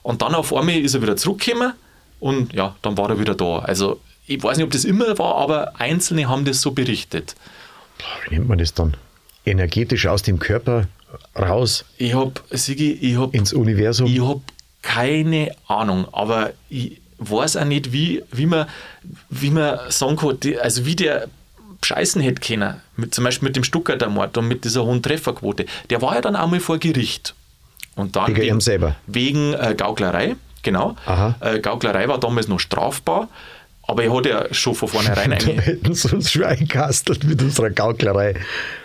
Und 0.03 0.21
dann 0.21 0.35
auf 0.35 0.53
einmal 0.53 0.77
ist 0.77 0.95
er 0.95 1.01
wieder 1.01 1.17
zurückgekommen 1.17 1.73
und 2.19 2.53
ja, 2.53 2.75
dann 2.81 2.97
war 2.97 3.09
er 3.09 3.19
wieder 3.19 3.35
da. 3.35 3.59
Also 3.59 3.99
ich 4.27 4.41
weiß 4.41 4.57
nicht, 4.57 4.65
ob 4.65 4.71
das 4.71 4.85
immer 4.85 5.17
war, 5.17 5.35
aber 5.35 5.79
Einzelne 5.79 6.29
haben 6.29 6.45
das 6.45 6.61
so 6.61 6.71
berichtet. 6.71 7.35
Wie 8.27 8.35
nennt 8.35 8.47
man 8.47 8.57
das 8.57 8.73
dann? 8.73 8.95
Energetisch 9.45 10.07
aus 10.07 10.21
dem 10.21 10.39
Körper 10.39 10.87
raus 11.37 11.85
Ich 11.97 12.13
habe, 12.13 12.33
Sigi, 12.51 12.91
ich 12.93 13.17
habe 13.17 13.35
ins 13.35 13.53
Universum. 13.53 14.07
Ich 14.07 14.21
habe 14.21 14.41
keine 14.81 15.51
Ahnung, 15.67 16.07
aber 16.11 16.53
ich 16.69 17.01
weiß 17.19 17.57
auch 17.57 17.65
nicht, 17.65 17.93
wie, 17.93 18.23
wie, 18.31 18.45
man, 18.45 18.67
wie 19.29 19.51
man 19.51 19.79
sagen 19.89 20.15
kann, 20.15 20.37
also 20.61 20.85
wie 20.85 20.95
der 20.95 21.27
scheißen 21.83 22.21
hätte 22.21 22.41
können, 22.41 22.81
mit, 22.95 23.13
zum 23.13 23.23
Beispiel 23.23 23.47
mit 23.47 23.55
dem 23.55 23.63
Stuttgarter 23.63 24.09
Mord 24.09 24.37
und 24.37 24.47
mit 24.47 24.65
dieser 24.65 24.83
hohen 24.83 25.01
Trefferquote. 25.01 25.65
Der 25.89 26.01
war 26.01 26.15
ja 26.15 26.21
dann 26.21 26.35
einmal 26.35 26.59
vor 26.59 26.77
Gericht. 26.77 27.33
Und 27.95 28.15
dann 28.15 28.27
Wegen? 28.35 28.49
Wegen 29.07 29.53
äh, 29.53 29.75
Gauklerei, 29.75 30.35
genau. 30.63 30.95
Äh, 31.39 31.59
Gauklerei 31.59 32.07
war 32.07 32.19
damals 32.19 32.47
noch 32.47 32.59
strafbar, 32.59 33.27
aber 33.91 34.05
er 34.05 34.13
hat 34.13 34.25
ja 34.25 34.53
schon 34.53 34.73
von 34.73 34.87
vornherein 34.87 35.33
eine, 35.33 35.61
hätten 35.61 35.93
sie 35.93 36.15
uns 36.15 36.31
schon 36.31 36.45
eingekastelt 36.45 37.25
mit 37.25 37.41
unserer 37.41 37.69
Gauklerei. 37.69 38.35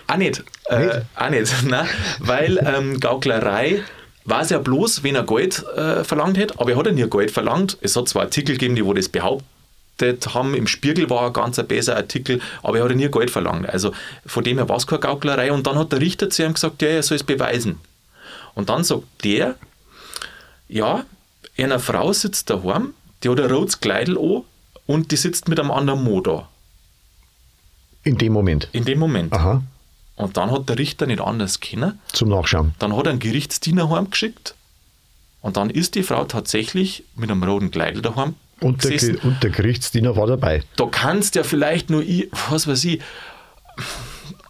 Auch 0.09 0.17
nicht. 0.17 0.43
Äh, 0.69 0.79
Nicht? 0.79 1.01
auch 1.15 1.31
nicht. 1.31 1.55
Nein, 1.65 1.87
weil 2.19 2.59
ähm, 2.59 2.99
Gauklerei 2.99 3.85
war 4.25 4.43
es 4.43 4.51
ja 4.51 4.59
bloß, 4.59 5.05
wenn 5.05 5.15
er 5.15 5.23
Geld 5.23 5.65
äh, 5.77 6.03
verlangt 6.03 6.37
hätte, 6.39 6.59
aber 6.59 6.73
er 6.73 6.77
hat 6.77 6.87
ja 6.87 6.93
nie 6.93 7.09
Geld 7.09 7.31
verlangt. 7.31 7.79
Es 7.83 7.95
hat 7.95 8.09
zwar 8.09 8.23
Artikel 8.23 8.57
gegeben, 8.57 8.75
die 8.75 8.85
wo 8.85 8.95
das 8.95 9.09
behaupten, 9.09 9.47
haben. 10.35 10.55
Im 10.55 10.67
Spiegel 10.67 11.09
war 11.09 11.29
ein 11.29 11.33
ganz 11.33 11.61
ein 11.61 11.69
besser 11.69 11.95
Artikel, 11.97 12.41
aber 12.65 12.79
er 12.79 12.85
hat 12.85 12.97
nie 12.97 13.09
Geld 13.09 13.31
verlangt. 13.31 13.69
Also 13.69 13.93
von 14.27 14.43
dem 14.43 14.59
her 14.59 14.69
war 14.69 14.77
es 14.77 14.89
keine 14.89 15.01
Gauklerei. 15.01 15.53
Und 15.53 15.69
dann 15.69 15.79
hat 15.79 15.93
der 15.93 16.01
Richter 16.01 16.29
zu 16.31 16.43
ihm 16.43 16.55
gesagt, 16.55 16.83
ja, 16.83 16.89
er 16.89 17.05
soll 17.05 17.15
es 17.15 17.23
beweisen. 17.23 17.79
Und 18.55 18.71
dann 18.71 18.83
sagt 18.83 19.05
der, 19.23 19.55
ja, 20.69 21.05
eine 21.57 21.79
Frau 21.79 22.13
sitzt 22.13 22.51
daheim, 22.51 22.93
die 23.23 23.29
hat 23.29 23.39
ein 23.39 23.51
rotes 23.51 23.81
Kleidel 23.81 24.19
an 24.19 24.43
und 24.87 25.11
die 25.11 25.17
sitzt 25.17 25.49
mit 25.49 25.61
einem 25.61 25.71
anderen 25.71 26.03
Mo 26.03 26.21
da. 26.21 26.49
In 28.05 28.19
dem 28.19 28.33
Moment. 28.33 28.69
In 28.73 28.85
dem 28.85 28.99
Moment. 28.99 29.33
Aha. 29.33 29.63
Und 30.17 30.37
dann 30.37 30.51
hat 30.51 30.69
der 30.69 30.79
Richter 30.79 31.07
nicht 31.07 31.21
anders 31.21 31.61
können. 31.61 32.01
Zum 32.13 32.31
Nachschauen. 32.31 32.75
Dann 32.79 32.97
hat 32.97 33.07
er 33.07 33.11
einen 33.11 33.19
Gerichtsdiener 33.19 33.91
heimgeschickt 33.91 34.55
und 35.43 35.57
dann 35.57 35.71
ist 35.71 35.95
die 35.95 36.03
Frau 36.03 36.25
tatsächlich 36.25 37.05
mit 37.15 37.31
einem 37.31 37.43
roten 37.43 37.71
Kleidel 37.71 38.03
daheim 38.03 38.35
Und 38.61 38.83
der, 38.85 39.25
und 39.25 39.43
der 39.43 39.51
Gerichtsdiener 39.51 40.17
war 40.17 40.27
dabei. 40.27 40.63
Da 40.77 40.87
kannst 40.87 41.35
ja 41.35 41.43
vielleicht 41.43 41.91
nur, 41.91 42.03
ich, 42.03 42.29
was 42.49 42.67
weiß 42.67 42.85
ich, 42.85 43.01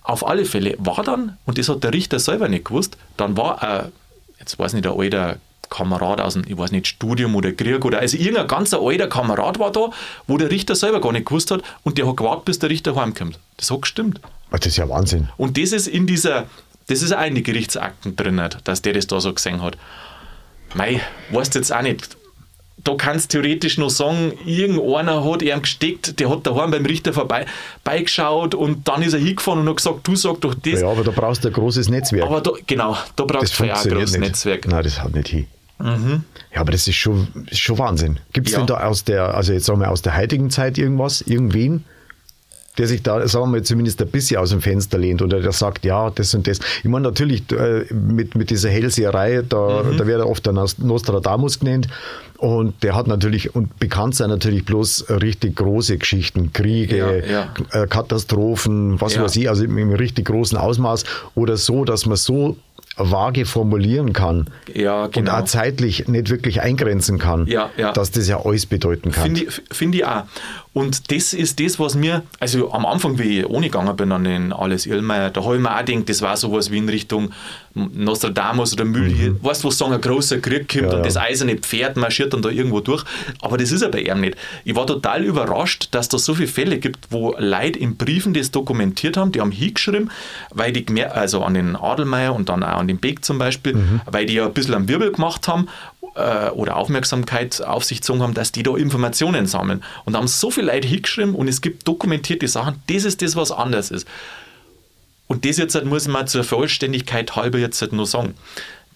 auf 0.03 0.27
alle 0.27 0.44
Fälle 0.44 0.77
war 0.79 1.03
dann, 1.03 1.37
und 1.46 1.59
das 1.59 1.68
hat 1.68 1.83
der 1.83 1.92
Richter 1.92 2.18
selber 2.20 2.49
nicht 2.49 2.66
gewusst, 2.66 2.96
dann 3.16 3.37
war 3.37 3.62
ein, 3.62 3.92
jetzt 4.38 4.59
weiß 4.59 4.75
nicht, 4.75 4.87
ein 4.87 4.99
alter 4.99 5.38
Kamerad 5.71 6.21
aus 6.21 6.35
dem, 6.35 6.45
ich 6.47 6.57
weiß 6.57 6.73
nicht, 6.73 6.87
Studium 6.87 7.35
oder 7.35 7.53
Krieg 7.53 7.85
oder, 7.85 7.99
also 7.99 8.17
irgendein 8.17 8.49
ganz 8.49 8.73
alter 8.75 9.09
Kamerad 9.09 9.59
war 9.59 9.73
da, 9.73 9.91
wo 10.27 10.37
der 10.37 10.51
Richter 10.51 10.75
selber 10.75 11.01
gar 11.01 11.13
nicht 11.13 11.27
gewusst 11.27 11.51
hat 11.51 11.63
und 11.83 11.99
der 11.99 12.07
hat 12.07 12.17
gewartet, 12.17 12.45
bis 12.45 12.59
der 12.59 12.71
Richter 12.71 12.95
heimkommt. 12.95 13.39
Das 13.57 13.71
hat 13.71 13.83
gestimmt. 13.83 14.21
Das 14.51 14.65
ist 14.65 14.77
ja 14.77 14.89
Wahnsinn. 14.89 15.29
Und 15.37 15.59
das 15.59 15.73
ist 15.73 15.89
in 15.89 16.07
dieser, 16.07 16.45
das 16.87 17.03
ist 17.03 17.13
auch 17.13 17.25
in 17.25 17.35
die 17.35 17.43
Gerichtsakten 17.43 18.17
drin, 18.17 18.41
dass 18.65 18.83
der 18.83 18.93
das 18.93 19.07
da 19.07 19.21
so 19.21 19.33
gesehen 19.33 19.63
hat. 19.63 19.77
Mei, 20.75 21.01
weißt 21.31 21.55
jetzt 21.55 21.73
auch 21.73 21.83
nicht. 21.83 22.17
Da 22.85 22.95
kannst 22.95 23.35
du 23.35 23.41
theoretisch 23.41 23.79
noch 23.79 23.91
sagen, 23.91 24.33
irgendeiner 24.45 25.25
hat 25.25 25.43
ihm 25.43 25.63
gesteckt, 25.63 26.21
der 26.21 26.31
hat 26.31 26.47
daheim 26.47 26.71
beim 26.71 26.87
Richter 26.87 27.13
vorbei 27.13 27.47
beigeschaut 27.83 28.55
und 28.55 28.87
dann 28.87 29.03
ist 29.03 29.15
er 29.15 29.19
hingefahren 29.19 29.61
und 29.61 29.69
hat 29.71 29.79
gesagt, 29.79 30.07
du 30.07 30.15
sag 30.15 30.41
doch 30.43 30.55
das. 30.55 30.83
Ja, 30.83 30.89
aber 30.89 31.03
da 31.03 31.11
brauchst 31.11 31.43
du 31.43 31.49
ein 31.49 31.55
großes 31.55 31.89
Netzwerk. 31.89 32.25
Aber 32.25 32.41
da, 32.41 32.53
genau, 32.67 32.97
da 33.17 33.25
brauchst 33.25 33.59
du 33.59 33.65
ja 33.65 33.75
auch 33.75 33.85
ein 33.85 33.91
großes 33.91 34.13
nicht. 34.13 34.21
Netzwerk. 34.21 34.69
Nein, 34.69 34.85
das 34.85 35.03
hat 35.03 35.15
nicht 35.15 35.29
hin. 35.29 35.47
Ja, 35.79 36.61
aber 36.61 36.73
das 36.73 36.89
ist 36.89 36.95
schon, 36.97 37.29
ist 37.51 37.61
schon 37.61 37.79
Wahnsinn. 37.79 38.19
Gibt 38.33 38.47
es 38.49 38.53
Ja. 38.55 38.59
denn 38.61 38.67
da 38.67 38.85
aus 38.85 39.05
der, 39.05 39.35
also 39.35 39.53
jetzt 39.53 39.67
sagen 39.67 39.81
wir 39.81 39.91
aus 39.91 40.03
der 40.03 40.17
heutigen 40.17 40.49
Zeit 40.51 40.79
irgendwas, 40.79 41.21
irgendwen, 41.21 41.85
der 42.79 42.87
sich 42.87 43.03
da, 43.03 43.27
sagen 43.27 43.47
wir 43.47 43.53
mal, 43.59 43.62
zumindest 43.62 44.01
ein 44.03 44.09
bisschen 44.09 44.39
aus 44.39 44.51
dem 44.51 44.61
Fenster 44.61 44.99
lehnt 44.99 45.23
oder 45.23 45.41
der 45.41 45.53
sagt, 45.53 45.85
ja, 45.87 46.11
das 46.11 46.35
und 46.35 46.47
das. 46.47 46.59
Ich 46.83 46.85
meine, 46.91 47.05
natürlich 47.09 47.51
äh, 47.53 47.85
mit, 47.93 48.35
mit 48.35 48.51
dieser 48.51 48.69
Hellseherei, 48.71 49.43
da, 49.49 49.83
Mhm. 49.83 49.97
da 49.97 50.07
wird 50.07 50.21
er 50.21 50.29
oft 50.29 50.45
der 50.45 50.53
Nos- 50.53 50.77
Nostradamus 50.79 51.59
genannt 51.61 51.89
und 52.37 52.83
der 52.83 52.95
hat 52.95 53.07
natürlich, 53.07 53.55
und 53.55 53.79
bekannt 53.79 54.15
sein 54.15 54.29
natürlich 54.29 54.67
bloß 54.67 55.07
richtig 55.09 55.57
große 55.57 55.97
Geschichten, 55.97 56.53
Kriege, 56.53 57.23
Ja, 57.27 57.55
Äh, 57.83 57.87
Katastrophen, 57.87 59.01
was 59.01 59.15
Ja. 59.15 59.23
weiß 59.25 59.37
ich, 59.37 59.49
also 59.49 59.65
im, 59.65 59.79
im 59.79 59.93
richtig 59.95 60.27
großen 60.27 60.59
Ausmaß 60.59 61.05
oder 61.35 61.57
so, 61.57 61.85
dass 61.87 62.05
man 62.05 62.17
so 62.19 62.59
vage 62.97 63.45
formulieren 63.45 64.13
kann 64.13 64.47
Ja, 64.73 65.05
und 65.05 65.13
genau. 65.15 65.33
auch 65.41 65.45
zeitlich 65.45 66.09
nicht 66.09 66.31
wirklich 66.31 66.63
eingrenzen 66.63 67.19
kann, 67.19 67.47
Ja, 67.47 67.71
ja. 67.77 67.93
dass 67.93 68.11
das 68.11 68.27
ja 68.29 68.45
alles 68.45 68.67
bedeuten 68.67 69.13
kann. 69.13 69.25
Finde 69.25 69.43
ich, 69.45 69.63
find 69.71 69.95
ich 69.95 70.05
auch. 70.05 70.25
Und 70.77 71.11
das 71.11 71.33
ist 71.33 71.59
das, 71.59 71.79
was 71.79 71.95
mir, 71.95 72.23
also 72.39 72.71
am 72.71 72.85
Anfang, 72.85 73.19
wie 73.19 73.41
ich 73.41 73.47
ohne 73.47 73.69
gegangen 73.71 73.97
bin 73.97 74.12
an 74.12 74.25
den 74.25 74.53
Alles 74.53 74.85
Irlmeier, 74.85 75.31
da 75.31 75.43
habe 75.43 75.57
ich 75.57 75.62
mir 75.62 75.75
auch 75.75 75.83
gedacht, 75.83 76.07
das 76.11 76.21
war 76.21 76.37
sowas 76.37 76.71
wie 76.71 76.77
in 76.77 76.89
Richtung 76.91 77.31
Nostradamus 77.75 78.73
oder 78.75 78.85
Müll. 78.85 79.37
Weißt 79.43 79.62
du, 79.62 79.69
wo 79.69 79.71
sie 79.71 79.77
sagen, 79.79 79.93
ein 79.95 80.01
großer 80.01 80.39
Krieg 80.39 80.69
kommt 80.69 80.83
Mhm. 80.83 80.89
Ja, 80.89 80.91
und 80.93 80.99
ja. 80.99 81.03
das 81.05 81.17
eiserne 81.17 81.57
Pferd 81.57 81.97
marschiert 81.97 82.33
dann 82.35 82.43
da 82.43 82.51
irgendwo 82.51 82.81
durch. 82.81 83.05
Aber 83.41 83.57
das 83.57 83.73
ist 83.73 83.83
ja 83.83 83.89
bei 83.89 84.01
ihm 84.03 84.21
nicht. 84.21 84.37
Ich 84.65 84.75
war 84.77 84.87
total 84.87 85.25
überrascht, 85.25 85.89
dass 85.93 86.09
da 86.09 86.19
so 86.19 86.35
viele 86.35 86.49
Fälle 86.49 86.79
gibt, 86.79 87.07
wo 87.11 87.35
Leute 87.39 87.79
in 87.79 87.97
Briefen 87.97 88.35
das 88.35 88.51
dokumentiert 88.51 89.17
haben, 89.17 89.33
die 89.33 89.41
haben 89.41 89.51
hingeschrieben, 89.53 90.11
weil 90.53 90.73
die 90.73 90.87
also 91.05 91.43
an 91.43 91.55
den 91.55 91.77
Adelmeier 91.77 92.35
und 92.35 92.49
dann 92.49 92.62
auch 92.62 92.79
an 92.79 92.89
den 92.89 92.99
Beck 92.99 93.25
zum 93.25 93.39
Beispiel, 93.39 93.75
Mhm. 93.75 94.01
weil 94.07 94.27
die 94.27 94.35
ja 94.35 94.47
ein 94.47 94.53
bisschen 94.53 94.75
am 94.75 94.89
Wirbel 94.89 95.12
gemacht 95.12 95.49
haben 95.49 95.69
äh, 96.17 96.51
oder 96.51 96.77
Aufmerksamkeit 96.77 97.63
auf 97.63 97.85
sich 97.85 97.99
gezogen 98.01 98.23
haben, 98.23 98.35
dass 98.35 98.53
die 98.53 98.63
da 98.63 98.77
Informationen 98.77 99.47
sammeln. 99.47 99.83
Und 100.05 100.15
da 100.15 100.19
haben 100.19 100.29
so 100.29 100.51
viele 100.51 100.73
Leute 100.73 100.89
hingeschrieben 100.89 101.35
und 101.35 101.49
es 101.49 101.61
gibt 101.61 101.87
dokumentierte 101.87 102.49
Sachen, 102.49 102.83
das 102.89 103.05
ist 103.05 103.23
das, 103.23 103.37
was 103.37 103.53
anders 103.53 103.91
ist. 103.91 104.07
Und 105.29 105.45
das 105.45 105.57
jetzt 105.57 105.75
halt 105.75 105.87
muss 105.87 106.03
ich 106.07 106.09
mal 106.13 106.27
zur 106.27 106.45
Vollständigkeit 106.45 107.35
halber 107.37 107.59
jetzt 107.59 107.81
halt 107.81 107.93
nur 107.93 108.07
sagen. 108.07 108.35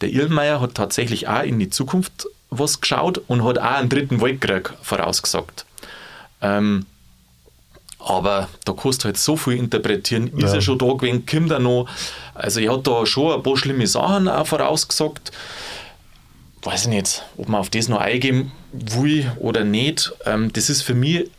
Der 0.01 0.11
Irlmeier 0.11 0.61
hat 0.61 0.75
tatsächlich 0.75 1.29
auch 1.29 1.43
in 1.43 1.59
die 1.59 1.71
Zukunft 1.71 2.27
was 2.51 2.81
geschaut 2.81 3.21
und 3.27 3.45
hat 3.45 3.59
auch 3.59 3.65
einen 3.65 3.89
dritten 3.89 4.21
Weltkrieg 4.21 4.73
vorausgesagt. 4.83 5.67
Ähm, 6.41 6.87
aber 7.99 8.49
da 8.65 8.73
kannst 8.73 9.03
du 9.03 9.07
halt 9.07 9.19
so 9.19 9.37
viel 9.37 9.55
interpretieren. 9.55 10.29
Ist 10.39 10.49
Ja. 10.51 10.55
er 10.55 10.61
schon 10.63 10.79
da 10.79 10.87
gewesen, 10.95 11.27
kommt 11.27 11.51
er 11.51 11.59
noch? 11.59 11.87
Also, 12.35 12.61
er 12.61 12.73
hat 12.73 12.87
da 12.87 13.05
schon 13.05 13.35
ein 13.35 13.43
paar 13.43 13.57
schlimme 13.59 13.87
Sachen 13.87 14.27
auch 14.27 14.47
vorausgesagt. 14.47 15.33
Weiß 16.63 16.83
ich 16.83 16.89
nicht, 16.89 17.23
ob 17.37 17.49
man 17.49 17.61
auf 17.61 17.71
das 17.71 17.89
noch 17.89 18.01
eingehen 18.01 18.53
will 18.73 19.31
oder 19.39 19.65
nicht. 19.65 20.13
Ähm, 20.27 20.53
das 20.53 20.71
ist 20.71 20.83
für 20.83 20.95
mich 20.95 21.31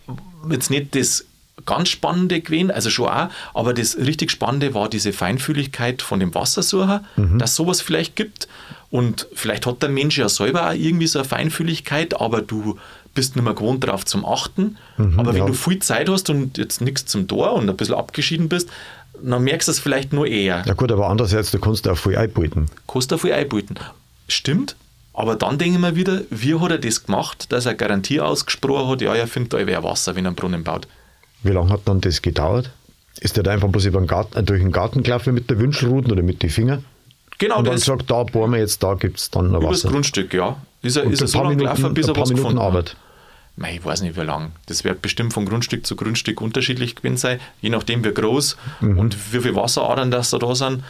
jetzt 0.50 0.70
nicht 0.70 0.96
das 0.96 1.26
ganz 1.66 1.90
Spannende 1.90 2.42
gewesen, 2.42 2.72
also 2.72 2.90
schon 2.90 3.08
auch, 3.08 3.30
aber 3.54 3.74
das 3.74 3.96
richtig 3.98 4.32
Spannende 4.32 4.74
war 4.74 4.90
diese 4.90 5.14
Feinfühligkeit 5.14 6.02
von 6.02 6.20
dem 6.20 6.34
Wassersucher, 6.34 7.04
dass 7.38 7.56
sowas 7.56 7.82
vielleicht 7.82 8.16
gibt. 8.16 8.48
Und 8.90 9.28
vielleicht 9.34 9.66
hat 9.66 9.82
der 9.82 9.90
Mensch 9.90 10.18
ja 10.18 10.28
selber 10.28 10.70
auch 10.70 10.74
irgendwie 10.74 11.08
so 11.08 11.20
eine 11.20 11.28
Feinfühligkeit, 11.28 12.20
aber 12.20 12.42
du 12.42 12.78
bist 13.14 13.36
nicht 13.36 13.46
mehr 13.46 13.54
gewohnt 13.54 13.84
darauf 13.84 14.06
zum 14.06 14.26
Achten. 14.26 14.78
aber 15.18 15.34
wenn 15.34 15.42
ja. 15.42 15.46
du 15.46 15.54
viel 15.54 15.80
Zeit 15.80 16.10
hast 16.10 16.30
und 16.30 16.58
jetzt 16.58 16.82
nichts 16.82 17.06
zum 17.06 17.28
Tor 17.28 17.54
und 17.54 17.70
ein 17.70 17.78
bisschen 17.78 17.96
abgeschieden 17.96 18.50
bist, 18.50 18.70
dann 19.22 19.44
merkst 19.44 19.68
du 19.68 19.72
es 19.72 19.80
vielleicht 19.80 20.14
nur 20.14 20.28
eher. 20.28 20.64
Ja 20.66 20.74
gut, 20.74 20.92
aber 20.92 21.10
andererseits, 21.10 21.52
du 21.52 21.60
kannst 21.60 21.88
auch 21.88 21.98
viel 21.98 22.18
einbeuten. 22.18 22.68
Kostet 22.88 23.22
viel 23.22 23.34
einbieten. 23.34 23.76
Stimmt, 24.28 24.76
aber 25.14 25.36
dann 25.36 25.58
denke 25.58 25.76
ich 25.76 25.82
mir 25.82 25.96
wieder, 25.96 26.22
wie 26.30 26.56
hat 26.60 26.72
er 26.72 26.78
das 26.78 27.06
gemacht, 27.06 27.52
dass 27.52 27.66
er 27.66 27.74
Garantie 27.76 28.20
ausgesprochen 28.22 28.90
hat, 28.90 29.02
ja, 29.02 29.14
er 29.16 29.28
findet 29.28 29.54
da 29.54 29.66
wer 29.66 29.84
Wasser, 29.84 30.16
wenn 30.16 30.26
er 30.26 30.30
einen 30.30 30.36
Brunnen 30.36 30.64
baut. 30.64 30.88
Wie 31.44 31.52
lange 31.52 31.70
hat 31.72 31.82
dann 31.86 32.02
das 32.02 32.22
gedauert? 32.22 32.72
Ist 33.20 33.36
der 33.36 33.44
da 33.44 33.52
einfach 33.52 33.68
bloß 33.70 33.86
über 33.86 34.00
den 34.00 34.08
Garten, 34.08 34.38
äh, 34.38 34.44
durch 34.44 34.62
den 34.62 34.72
Garten 34.72 35.04
gelaufen 35.04 35.34
mit 35.34 35.50
der 35.50 35.60
Wünschelruten 35.60 36.12
oder 36.12 36.24
mit 36.24 36.42
den 36.44 36.50
Fingern? 36.50 36.86
Genau, 37.40 37.58
und 37.58 37.66
dann 37.66 37.74
das 37.74 37.86
gesagt, 37.86 38.10
da 38.10 38.24
bohren 38.24 38.52
wir 38.52 38.60
jetzt, 38.60 38.82
da 38.84 38.94
gibt 38.94 39.18
es 39.20 39.30
dann 39.32 39.52
noch 39.52 39.60
übers 39.62 39.84
Wasser. 39.84 39.90
Grundstück, 39.90 40.34
ja. 40.34 40.58
Ist 40.82 40.96
er, 40.96 41.06
Und 41.06 41.14
ist 41.14 41.22
er 41.22 41.26
ein 41.26 41.28
so 41.28 41.38
paar 41.38 41.44
lange 41.46 41.56
Minuten, 41.58 41.76
gelaufen, 41.76 41.94
bis 41.96 42.08
ein 42.08 42.16
er 42.16 42.22
was 42.22 42.30
Minuten 42.30 42.44
gefunden 42.44 42.62
Arbeit. 42.62 42.90
hat. 42.92 42.98
Mei, 43.58 43.76
Ich 43.76 43.84
weiß 43.86 44.02
nicht, 44.04 44.16
wie 44.16 44.22
lang. 44.22 44.54
Das 44.68 44.84
wird 44.84 45.02
bestimmt 45.02 45.34
von 45.34 45.46
Grundstück 45.46 45.86
zu 45.86 45.96
Grundstück 45.96 46.40
unterschiedlich 46.40 46.96
gewesen 46.96 47.18
sein, 47.18 47.40
je 47.62 47.70
nachdem, 47.70 48.04
wie 48.06 48.14
groß 48.14 48.56
Mhm. 48.80 48.98
und 48.98 49.34
wie 49.34 49.40
viele 49.42 49.56
Wasseradern 49.56 50.10
das 50.10 50.30
da, 50.30 50.38
da 50.38 50.56
sind. 50.56 50.84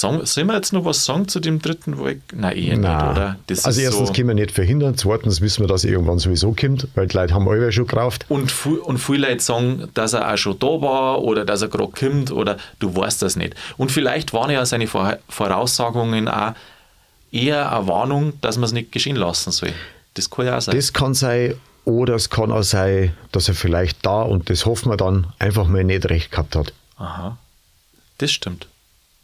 Sagen, 0.00 0.26
sollen 0.26 0.46
wir 0.48 0.54
jetzt 0.54 0.72
noch 0.72 0.84
was 0.84 1.04
sagen 1.04 1.26
zu 1.28 1.40
dem 1.40 1.60
dritten 1.62 2.02
Weg? 2.04 2.20
Nein, 2.34 2.56
eh 2.56 2.60
nicht, 2.70 2.80
Nein. 2.80 3.10
oder? 3.10 3.36
Das 3.46 3.64
also 3.64 3.80
erstens 3.80 4.08
so, 4.08 4.12
können 4.14 4.28
wir 4.28 4.34
nicht 4.34 4.50
verhindern, 4.50 4.96
zweitens 4.96 5.40
wissen 5.40 5.62
wir, 5.62 5.68
dass 5.68 5.84
er 5.84 5.92
irgendwann 5.92 6.18
sowieso 6.18 6.52
kommt, 6.52 6.88
weil 6.94 7.06
die 7.06 7.16
Leute 7.16 7.32
haben 7.34 7.48
alle 7.48 7.72
schon 7.72 7.86
gekauft. 7.86 8.26
Und, 8.28 8.52
viel- 8.52 8.78
und 8.78 8.98
viele 8.98 9.28
Leute 9.28 9.42
sagen, 9.42 9.88
dass 9.94 10.12
er 10.12 10.32
auch 10.32 10.36
schon 10.36 10.58
da 10.58 10.66
war 10.66 11.22
oder 11.22 11.44
dass 11.44 11.62
er 11.62 11.68
gerade 11.68 11.92
kommt 11.92 12.30
oder 12.30 12.58
du 12.78 12.94
weißt 12.94 13.22
das 13.22 13.36
nicht. 13.36 13.54
Und 13.76 13.90
vielleicht 13.90 14.32
waren 14.32 14.50
ja 14.50 14.64
seine 14.66 14.86
Vor- 14.86 15.18
Voraussagungen 15.28 16.28
auch 16.28 16.52
eher 17.32 17.72
eine 17.76 17.86
Warnung, 17.88 18.34
dass 18.40 18.56
man 18.56 18.64
es 18.64 18.72
nicht 18.72 18.92
geschehen 18.92 19.16
lassen 19.16 19.50
soll. 19.50 19.72
Das 20.14 20.30
kann 20.30 20.46
ja 20.46 20.56
auch 20.58 20.60
sein. 20.60 20.74
Das 20.76 20.92
kann 20.92 21.14
sein, 21.14 21.54
oder 21.84 22.14
es 22.14 22.30
kann 22.30 22.52
auch 22.52 22.62
sein, 22.62 23.12
dass 23.32 23.48
er 23.48 23.54
vielleicht 23.54 24.04
da, 24.04 24.22
und 24.22 24.50
das 24.50 24.66
hoffen 24.66 24.90
wir 24.90 24.96
dann, 24.96 25.28
einfach 25.38 25.66
mal 25.66 25.84
nicht 25.84 26.08
recht 26.08 26.30
gehabt 26.30 26.56
hat. 26.56 26.72
Aha. 26.98 27.38
Das 28.18 28.30
stimmt. 28.30 28.66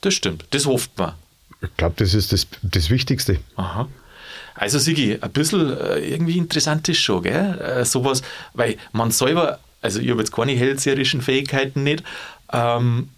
Das 0.03 0.15
stimmt. 0.15 0.45
Das 0.51 0.67
hofft 0.67 0.97
man. 0.99 1.15
Ich 1.63 1.77
glaube, 1.77 1.95
das 1.97 2.13
ist 2.13 2.33
das, 2.33 2.47
das 2.63 2.91
Wichtigste. 2.91 3.39
Aha. 3.57 3.89
Also 4.55 4.79
Sigi, 4.79 5.19
ein 5.21 5.31
bisschen 5.31 5.77
äh, 5.79 5.99
irgendwie 6.01 6.37
interessant 6.37 6.89
ist 6.89 6.99
schon, 6.99 7.23
gell? 7.23 7.59
Äh, 7.59 7.85
sowas, 7.85 8.23
weil 8.53 8.77
man 8.93 9.11
selber, 9.11 9.61
also 9.81 10.01
ich 10.01 10.11
habe 10.11 10.21
jetzt 10.21 10.33
keine 10.33 10.53
hellseherischen 10.53 11.23
Fähigkeiten 11.23 11.85
nicht, 11.85 12.05
ähm, 12.53 13.09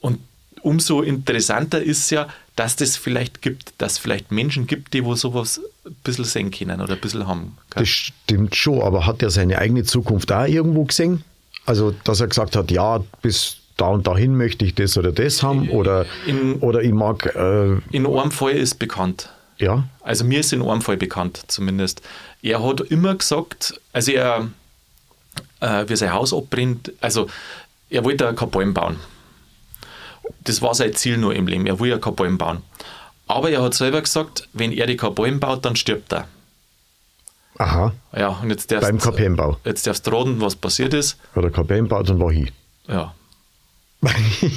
und 0.00 0.20
umso 0.62 1.02
interessanter 1.02 1.82
ist 1.82 2.10
ja, 2.10 2.28
dass 2.54 2.76
das 2.76 2.96
vielleicht 2.96 3.42
gibt, 3.42 3.72
dass 3.78 3.92
es 3.92 3.98
vielleicht 3.98 4.30
Menschen 4.30 4.66
gibt, 4.66 4.94
die 4.94 5.04
wo 5.04 5.14
sowas 5.14 5.60
ein 5.86 5.96
bisschen 6.04 6.24
sehen 6.24 6.50
können 6.50 6.80
oder 6.80 6.94
ein 6.94 7.00
bisschen 7.00 7.26
haben. 7.26 7.56
gell? 7.70 7.82
Das 7.82 7.88
stimmt 7.88 8.54
schon, 8.54 8.82
aber 8.82 9.06
hat 9.06 9.22
er 9.22 9.30
seine 9.30 9.58
eigene 9.58 9.84
Zukunft 9.84 10.30
auch 10.32 10.46
irgendwo 10.46 10.84
gesehen? 10.84 11.24
Also, 11.66 11.92
dass 12.04 12.20
er 12.20 12.28
gesagt 12.28 12.56
hat, 12.56 12.70
ja, 12.70 13.00
bis 13.22 13.58
da 13.78 13.86
und 13.86 14.06
dahin 14.06 14.36
möchte 14.36 14.64
ich 14.66 14.74
das 14.74 14.98
oder 14.98 15.12
das 15.12 15.42
haben 15.42 15.70
oder, 15.70 16.04
In- 16.26 16.56
oder 16.56 16.82
ich 16.82 16.92
mag, 16.92 17.24
äh, 17.34 17.78
In 17.90 18.06
einem 18.06 18.30
Fall 18.30 18.52
ist 18.52 18.78
bekannt, 18.78 19.30
ja, 19.56 19.84
Also 20.02 20.24
mir 20.24 20.40
ist 20.40 20.52
in 20.52 20.62
einem 20.62 20.82
Fall 20.82 20.96
bekannt 20.98 21.42
zumindest. 21.48 22.02
Er 22.42 22.62
hat 22.62 22.80
immer 22.82 23.14
gesagt, 23.14 23.80
also 23.92 24.12
er, 24.12 24.48
äh, 25.60 25.84
wie 25.88 25.96
sein 25.96 26.12
Haus 26.12 26.32
abbrennt, 26.34 26.92
also 27.00 27.28
er 27.90 28.04
wollte 28.04 28.32
kein 28.34 28.50
Bäume 28.50 28.72
bauen. 28.72 28.96
Das 30.44 30.60
war 30.60 30.74
sein 30.74 30.94
Ziel 30.94 31.16
nur 31.16 31.34
im 31.34 31.46
Leben, 31.46 31.66
er 31.66 31.80
will 31.80 31.88
ja 31.90 31.98
kein 31.98 32.14
Bäume 32.14 32.36
bauen. 32.36 32.58
Aber 33.26 33.50
er 33.50 33.62
hat 33.62 33.74
selber 33.74 34.00
gesagt, 34.02 34.48
wenn 34.52 34.72
er 34.72 34.86
die 34.86 34.96
kein 34.96 35.14
Bäume 35.14 35.38
baut, 35.38 35.64
dann 35.64 35.76
stirbt 35.76 36.12
er. 36.12 36.26
Aha. 37.58 37.92
Ja, 38.16 38.28
und 38.42 38.50
jetzt 38.50 38.70
darfst, 38.70 38.88
Beim 38.88 38.98
KPM-Bau. 38.98 39.56
jetzt 39.64 39.86
darfst 39.86 40.06
du 40.06 40.10
raten, 40.12 40.40
was 40.40 40.54
passiert 40.54 40.94
ist. 40.94 41.16
Hat 41.34 41.42
der 41.42 41.50
KPM-Bau, 41.50 42.02
dann 42.04 42.20
war 42.20 42.30
ich. 42.30 42.52
Ja. 42.86 43.14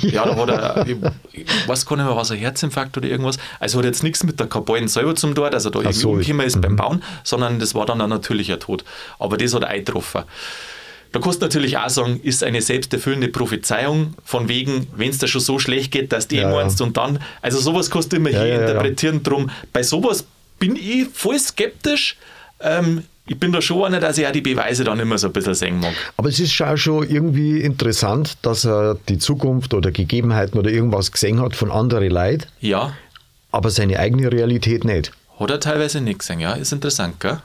Ja, 0.04 0.26
da 0.26 0.38
war 0.38 0.46
der, 0.46 0.86
ich, 1.34 1.46
weiß 1.68 1.86
gar 1.86 1.96
nicht 1.96 2.06
mehr, 2.06 2.16
was 2.16 2.30
ein 2.32 2.38
Herzinfarkt 2.38 2.96
oder 2.98 3.08
irgendwas. 3.08 3.38
Also 3.60 3.80
hat 3.80 3.86
jetzt 3.86 4.04
nichts 4.04 4.24
mit 4.24 4.40
der 4.40 4.48
Kabalen 4.48 4.88
selber 4.88 5.16
zum 5.16 5.34
Tod, 5.34 5.54
also 5.54 5.70
da 5.70 5.80
irgendwie 5.80 5.98
so. 5.98 6.12
umgekommen 6.12 6.46
ist 6.46 6.58
Mhm. 6.58 6.62
beim 6.62 6.76
Bauen, 6.76 7.04
sondern 7.24 7.60
das 7.60 7.74
war 7.74 7.86
dann 7.86 8.02
ein 8.02 8.10
natürlicher 8.10 8.60
Tod. 8.60 8.84
Aber 9.18 9.38
das 9.38 9.54
hat 9.54 9.64
er 9.64 9.70
eingetroffen. 9.70 10.24
Da 11.12 11.20
kannst 11.20 11.42
du 11.42 11.46
natürlich 11.46 11.78
auch 11.78 11.90
sagen, 11.90 12.20
ist 12.24 12.44
eine 12.44 12.62
selbsterfüllende 12.62 13.28
Prophezeiung, 13.30 14.14
von 14.24 14.48
wegen, 14.48 14.88
wenn 14.96 15.10
es 15.10 15.18
dir 15.18 15.28
schon 15.28 15.42
so 15.42 15.60
schlecht 15.60 15.92
geht, 15.92 16.14
dass 16.14 16.28
du 16.28 16.36
eh 16.36 16.42
Ja, 16.42 16.50
ja. 16.50 16.56
meinst 16.56 16.80
und 16.80 16.96
dann, 16.96 17.20
also 17.42 17.60
sowas 17.60 17.90
kannst 17.90 18.14
du 18.14 18.18
immer 18.18 18.30
Ja, 18.30 18.40
hier 18.44 18.48
ja, 18.48 18.54
ja. 18.62 18.68
interpretieren. 18.68 19.22
Drum, 19.24 19.50
bei 19.74 19.84
sowas 19.84 20.24
bin 20.60 20.76
ich 20.78 21.08
voll 21.14 21.38
skeptisch. 21.40 22.16
Ähm, 22.62 23.04
ich 23.32 23.40
bin 23.40 23.54
da 23.54 23.62
schon 23.62 23.84
einer, 23.86 24.00
dass 24.02 24.18
ich 24.18 24.28
auch 24.28 24.32
die 24.34 24.42
Beweise 24.42 24.84
dann 24.84 25.00
immer 25.00 25.18
so 25.18 25.28
ein 25.28 25.34
bisschen 25.34 25.54
sehen 25.54 25.80
mag. 25.80 25.94
Aber 26.18 26.28
es 26.28 26.40
ist 26.40 26.52
schon 26.52 26.78
schon 26.78 27.10
irgendwie 27.10 27.62
interessant, 27.62 28.38
dass 28.42 28.66
er 28.66 28.98
die 29.08 29.18
Zukunft 29.20 29.74
oder 29.74 29.92
Gegebenheiten 29.92 30.60
oder 30.60 30.70
irgendwas 30.70 31.12
gesehen 31.14 31.40
hat 31.42 31.56
von 31.56 31.72
anderen 31.72 32.12
Leuten, 32.12 32.46
Ja, 32.60 32.94
aber 33.52 33.70
seine 33.70 34.00
eigene 34.00 34.32
Realität 34.32 34.84
nicht. 34.84 35.12
hat 35.40 35.50
er 35.50 35.60
teilweise 35.62 36.02
nicht 36.02 36.20
gesehen, 36.20 36.40
ja, 36.42 36.54
ist 36.54 36.74
interessant, 36.74 37.20
gell? 37.22 37.38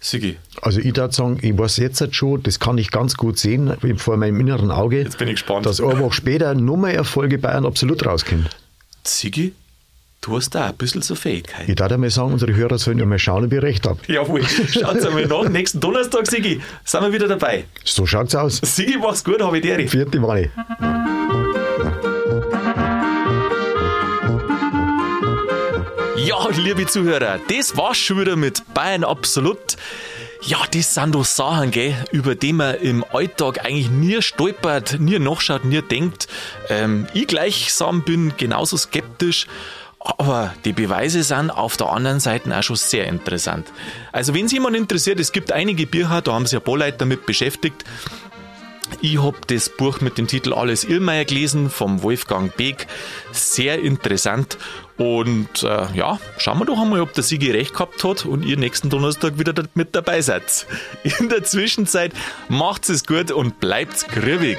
Sigi, 0.00 0.36
Also 0.60 0.80
ich 0.80 0.94
würde 0.96 1.12
sagen, 1.14 1.38
ich 1.42 1.56
weiß 1.56 1.76
jetzt 1.78 2.00
halt 2.00 2.14
schon, 2.16 2.42
das 2.42 2.58
kann 2.58 2.76
ich 2.76 2.90
ganz 2.90 3.14
gut 3.16 3.38
sehen 3.38 3.72
vor 3.96 4.16
meinem 4.18 4.38
inneren 4.40 4.70
Auge, 4.70 4.98
Jetzt 5.00 5.16
bin 5.18 5.28
ich 5.28 5.34
gespannt. 5.36 5.64
dass 5.64 5.80
eine 5.80 5.98
Woche 6.00 6.12
später 6.12 6.54
nochmal 6.54 6.90
Erfolge 6.92 7.38
Bayern 7.38 7.64
absolut 7.64 8.04
rauskommt. 8.04 8.50
Sigi, 9.04 9.54
du 10.22 10.36
hast 10.36 10.50
da 10.54 10.68
ein 10.68 10.76
bisschen 10.76 11.02
so 11.02 11.14
Fähigkeit. 11.14 11.68
Ich 11.68 11.74
darf 11.74 11.92
einmal 11.92 12.10
sagen, 12.10 12.32
unsere 12.32 12.54
Hörer 12.54 12.78
sollen 12.78 12.98
ja 12.98 13.04
mal 13.04 13.18
schauen, 13.18 13.44
ob 13.44 13.52
ich 13.52 13.60
recht 13.60 13.86
habe. 13.86 13.98
Jawohl, 14.06 14.44
schaut's 14.44 15.04
einmal 15.04 15.26
nach. 15.26 15.48
Nächsten 15.48 15.80
Donnerstag, 15.80 16.26
Sigi, 16.26 16.60
sind 16.84 17.02
wir 17.02 17.12
wieder 17.12 17.28
dabei. 17.28 17.64
So 17.84 18.06
schaut's 18.06 18.34
aus. 18.34 18.60
Sigi, 18.62 18.96
mach's 18.98 19.22
gut, 19.22 19.42
habe 19.42 19.58
ich 19.58 19.62
dir. 19.62 19.86
Vierte 19.88 20.20
Mani. 20.20 20.48
Ja, 26.16 26.48
liebe 26.56 26.86
Zuhörer, 26.86 27.40
das 27.48 27.76
war's 27.76 27.98
schon 27.98 28.20
wieder 28.20 28.36
mit 28.36 28.62
Bayern 28.74 29.02
Absolut. 29.02 29.76
Ja, 30.44 30.58
das 30.72 30.94
sind 30.94 31.14
doch 31.14 31.24
Sachen, 31.24 31.70
gell, 31.70 31.94
über 32.10 32.34
die 32.34 32.52
man 32.52 32.74
im 32.76 33.04
Alltag 33.12 33.64
eigentlich 33.64 33.90
nie 33.90 34.20
stolpert, 34.22 34.98
nie 34.98 35.20
nachschaut, 35.20 35.64
nie 35.64 35.82
denkt. 35.82 36.26
Ähm, 36.68 37.06
ich 37.14 37.28
gleichsam 37.28 38.02
bin 38.02 38.32
genauso 38.36 38.76
skeptisch, 38.76 39.46
aber 40.04 40.54
die 40.64 40.72
Beweise 40.72 41.22
sind 41.22 41.50
auf 41.50 41.76
der 41.76 41.88
anderen 41.88 42.20
Seite 42.20 42.56
auch 42.56 42.62
schon 42.62 42.76
sehr 42.76 43.06
interessant. 43.06 43.68
Also, 44.10 44.34
wenn 44.34 44.46
es 44.46 44.52
jemand 44.52 44.76
interessiert, 44.76 45.20
es 45.20 45.32
gibt 45.32 45.52
einige 45.52 45.86
Bücher, 45.86 46.22
da 46.22 46.32
haben 46.32 46.46
sich 46.46 46.58
ein 46.58 46.64
paar 46.64 46.78
Leute 46.78 46.98
damit 46.98 47.26
beschäftigt. 47.26 47.84
Ich 49.00 49.22
habe 49.22 49.38
das 49.46 49.68
Buch 49.70 50.00
mit 50.00 50.18
dem 50.18 50.26
Titel 50.26 50.52
Alles 50.52 50.84
Irrmeier 50.84 51.24
gelesen 51.24 51.70
vom 51.70 52.02
Wolfgang 52.02 52.54
Beck. 52.56 52.86
Sehr 53.32 53.80
interessant. 53.80 54.58
Und 54.98 55.62
äh, 55.62 55.86
ja, 55.94 56.20
schauen 56.36 56.58
wir 56.58 56.66
doch 56.66 56.78
einmal, 56.78 57.00
ob 57.00 57.14
der 57.14 57.24
Sigi 57.24 57.50
recht 57.50 57.72
gehabt 57.72 58.04
hat 58.04 58.26
und 58.26 58.44
ihr 58.44 58.58
nächsten 58.58 58.90
Donnerstag 58.90 59.38
wieder 59.38 59.54
mit 59.74 59.94
dabei 59.94 60.20
seid. 60.20 60.66
In 61.18 61.28
der 61.28 61.42
Zwischenzeit 61.44 62.12
macht's 62.48 62.90
es 62.90 63.06
gut 63.06 63.30
und 63.30 63.60
bleibt's 63.60 64.06
grübig. 64.06 64.58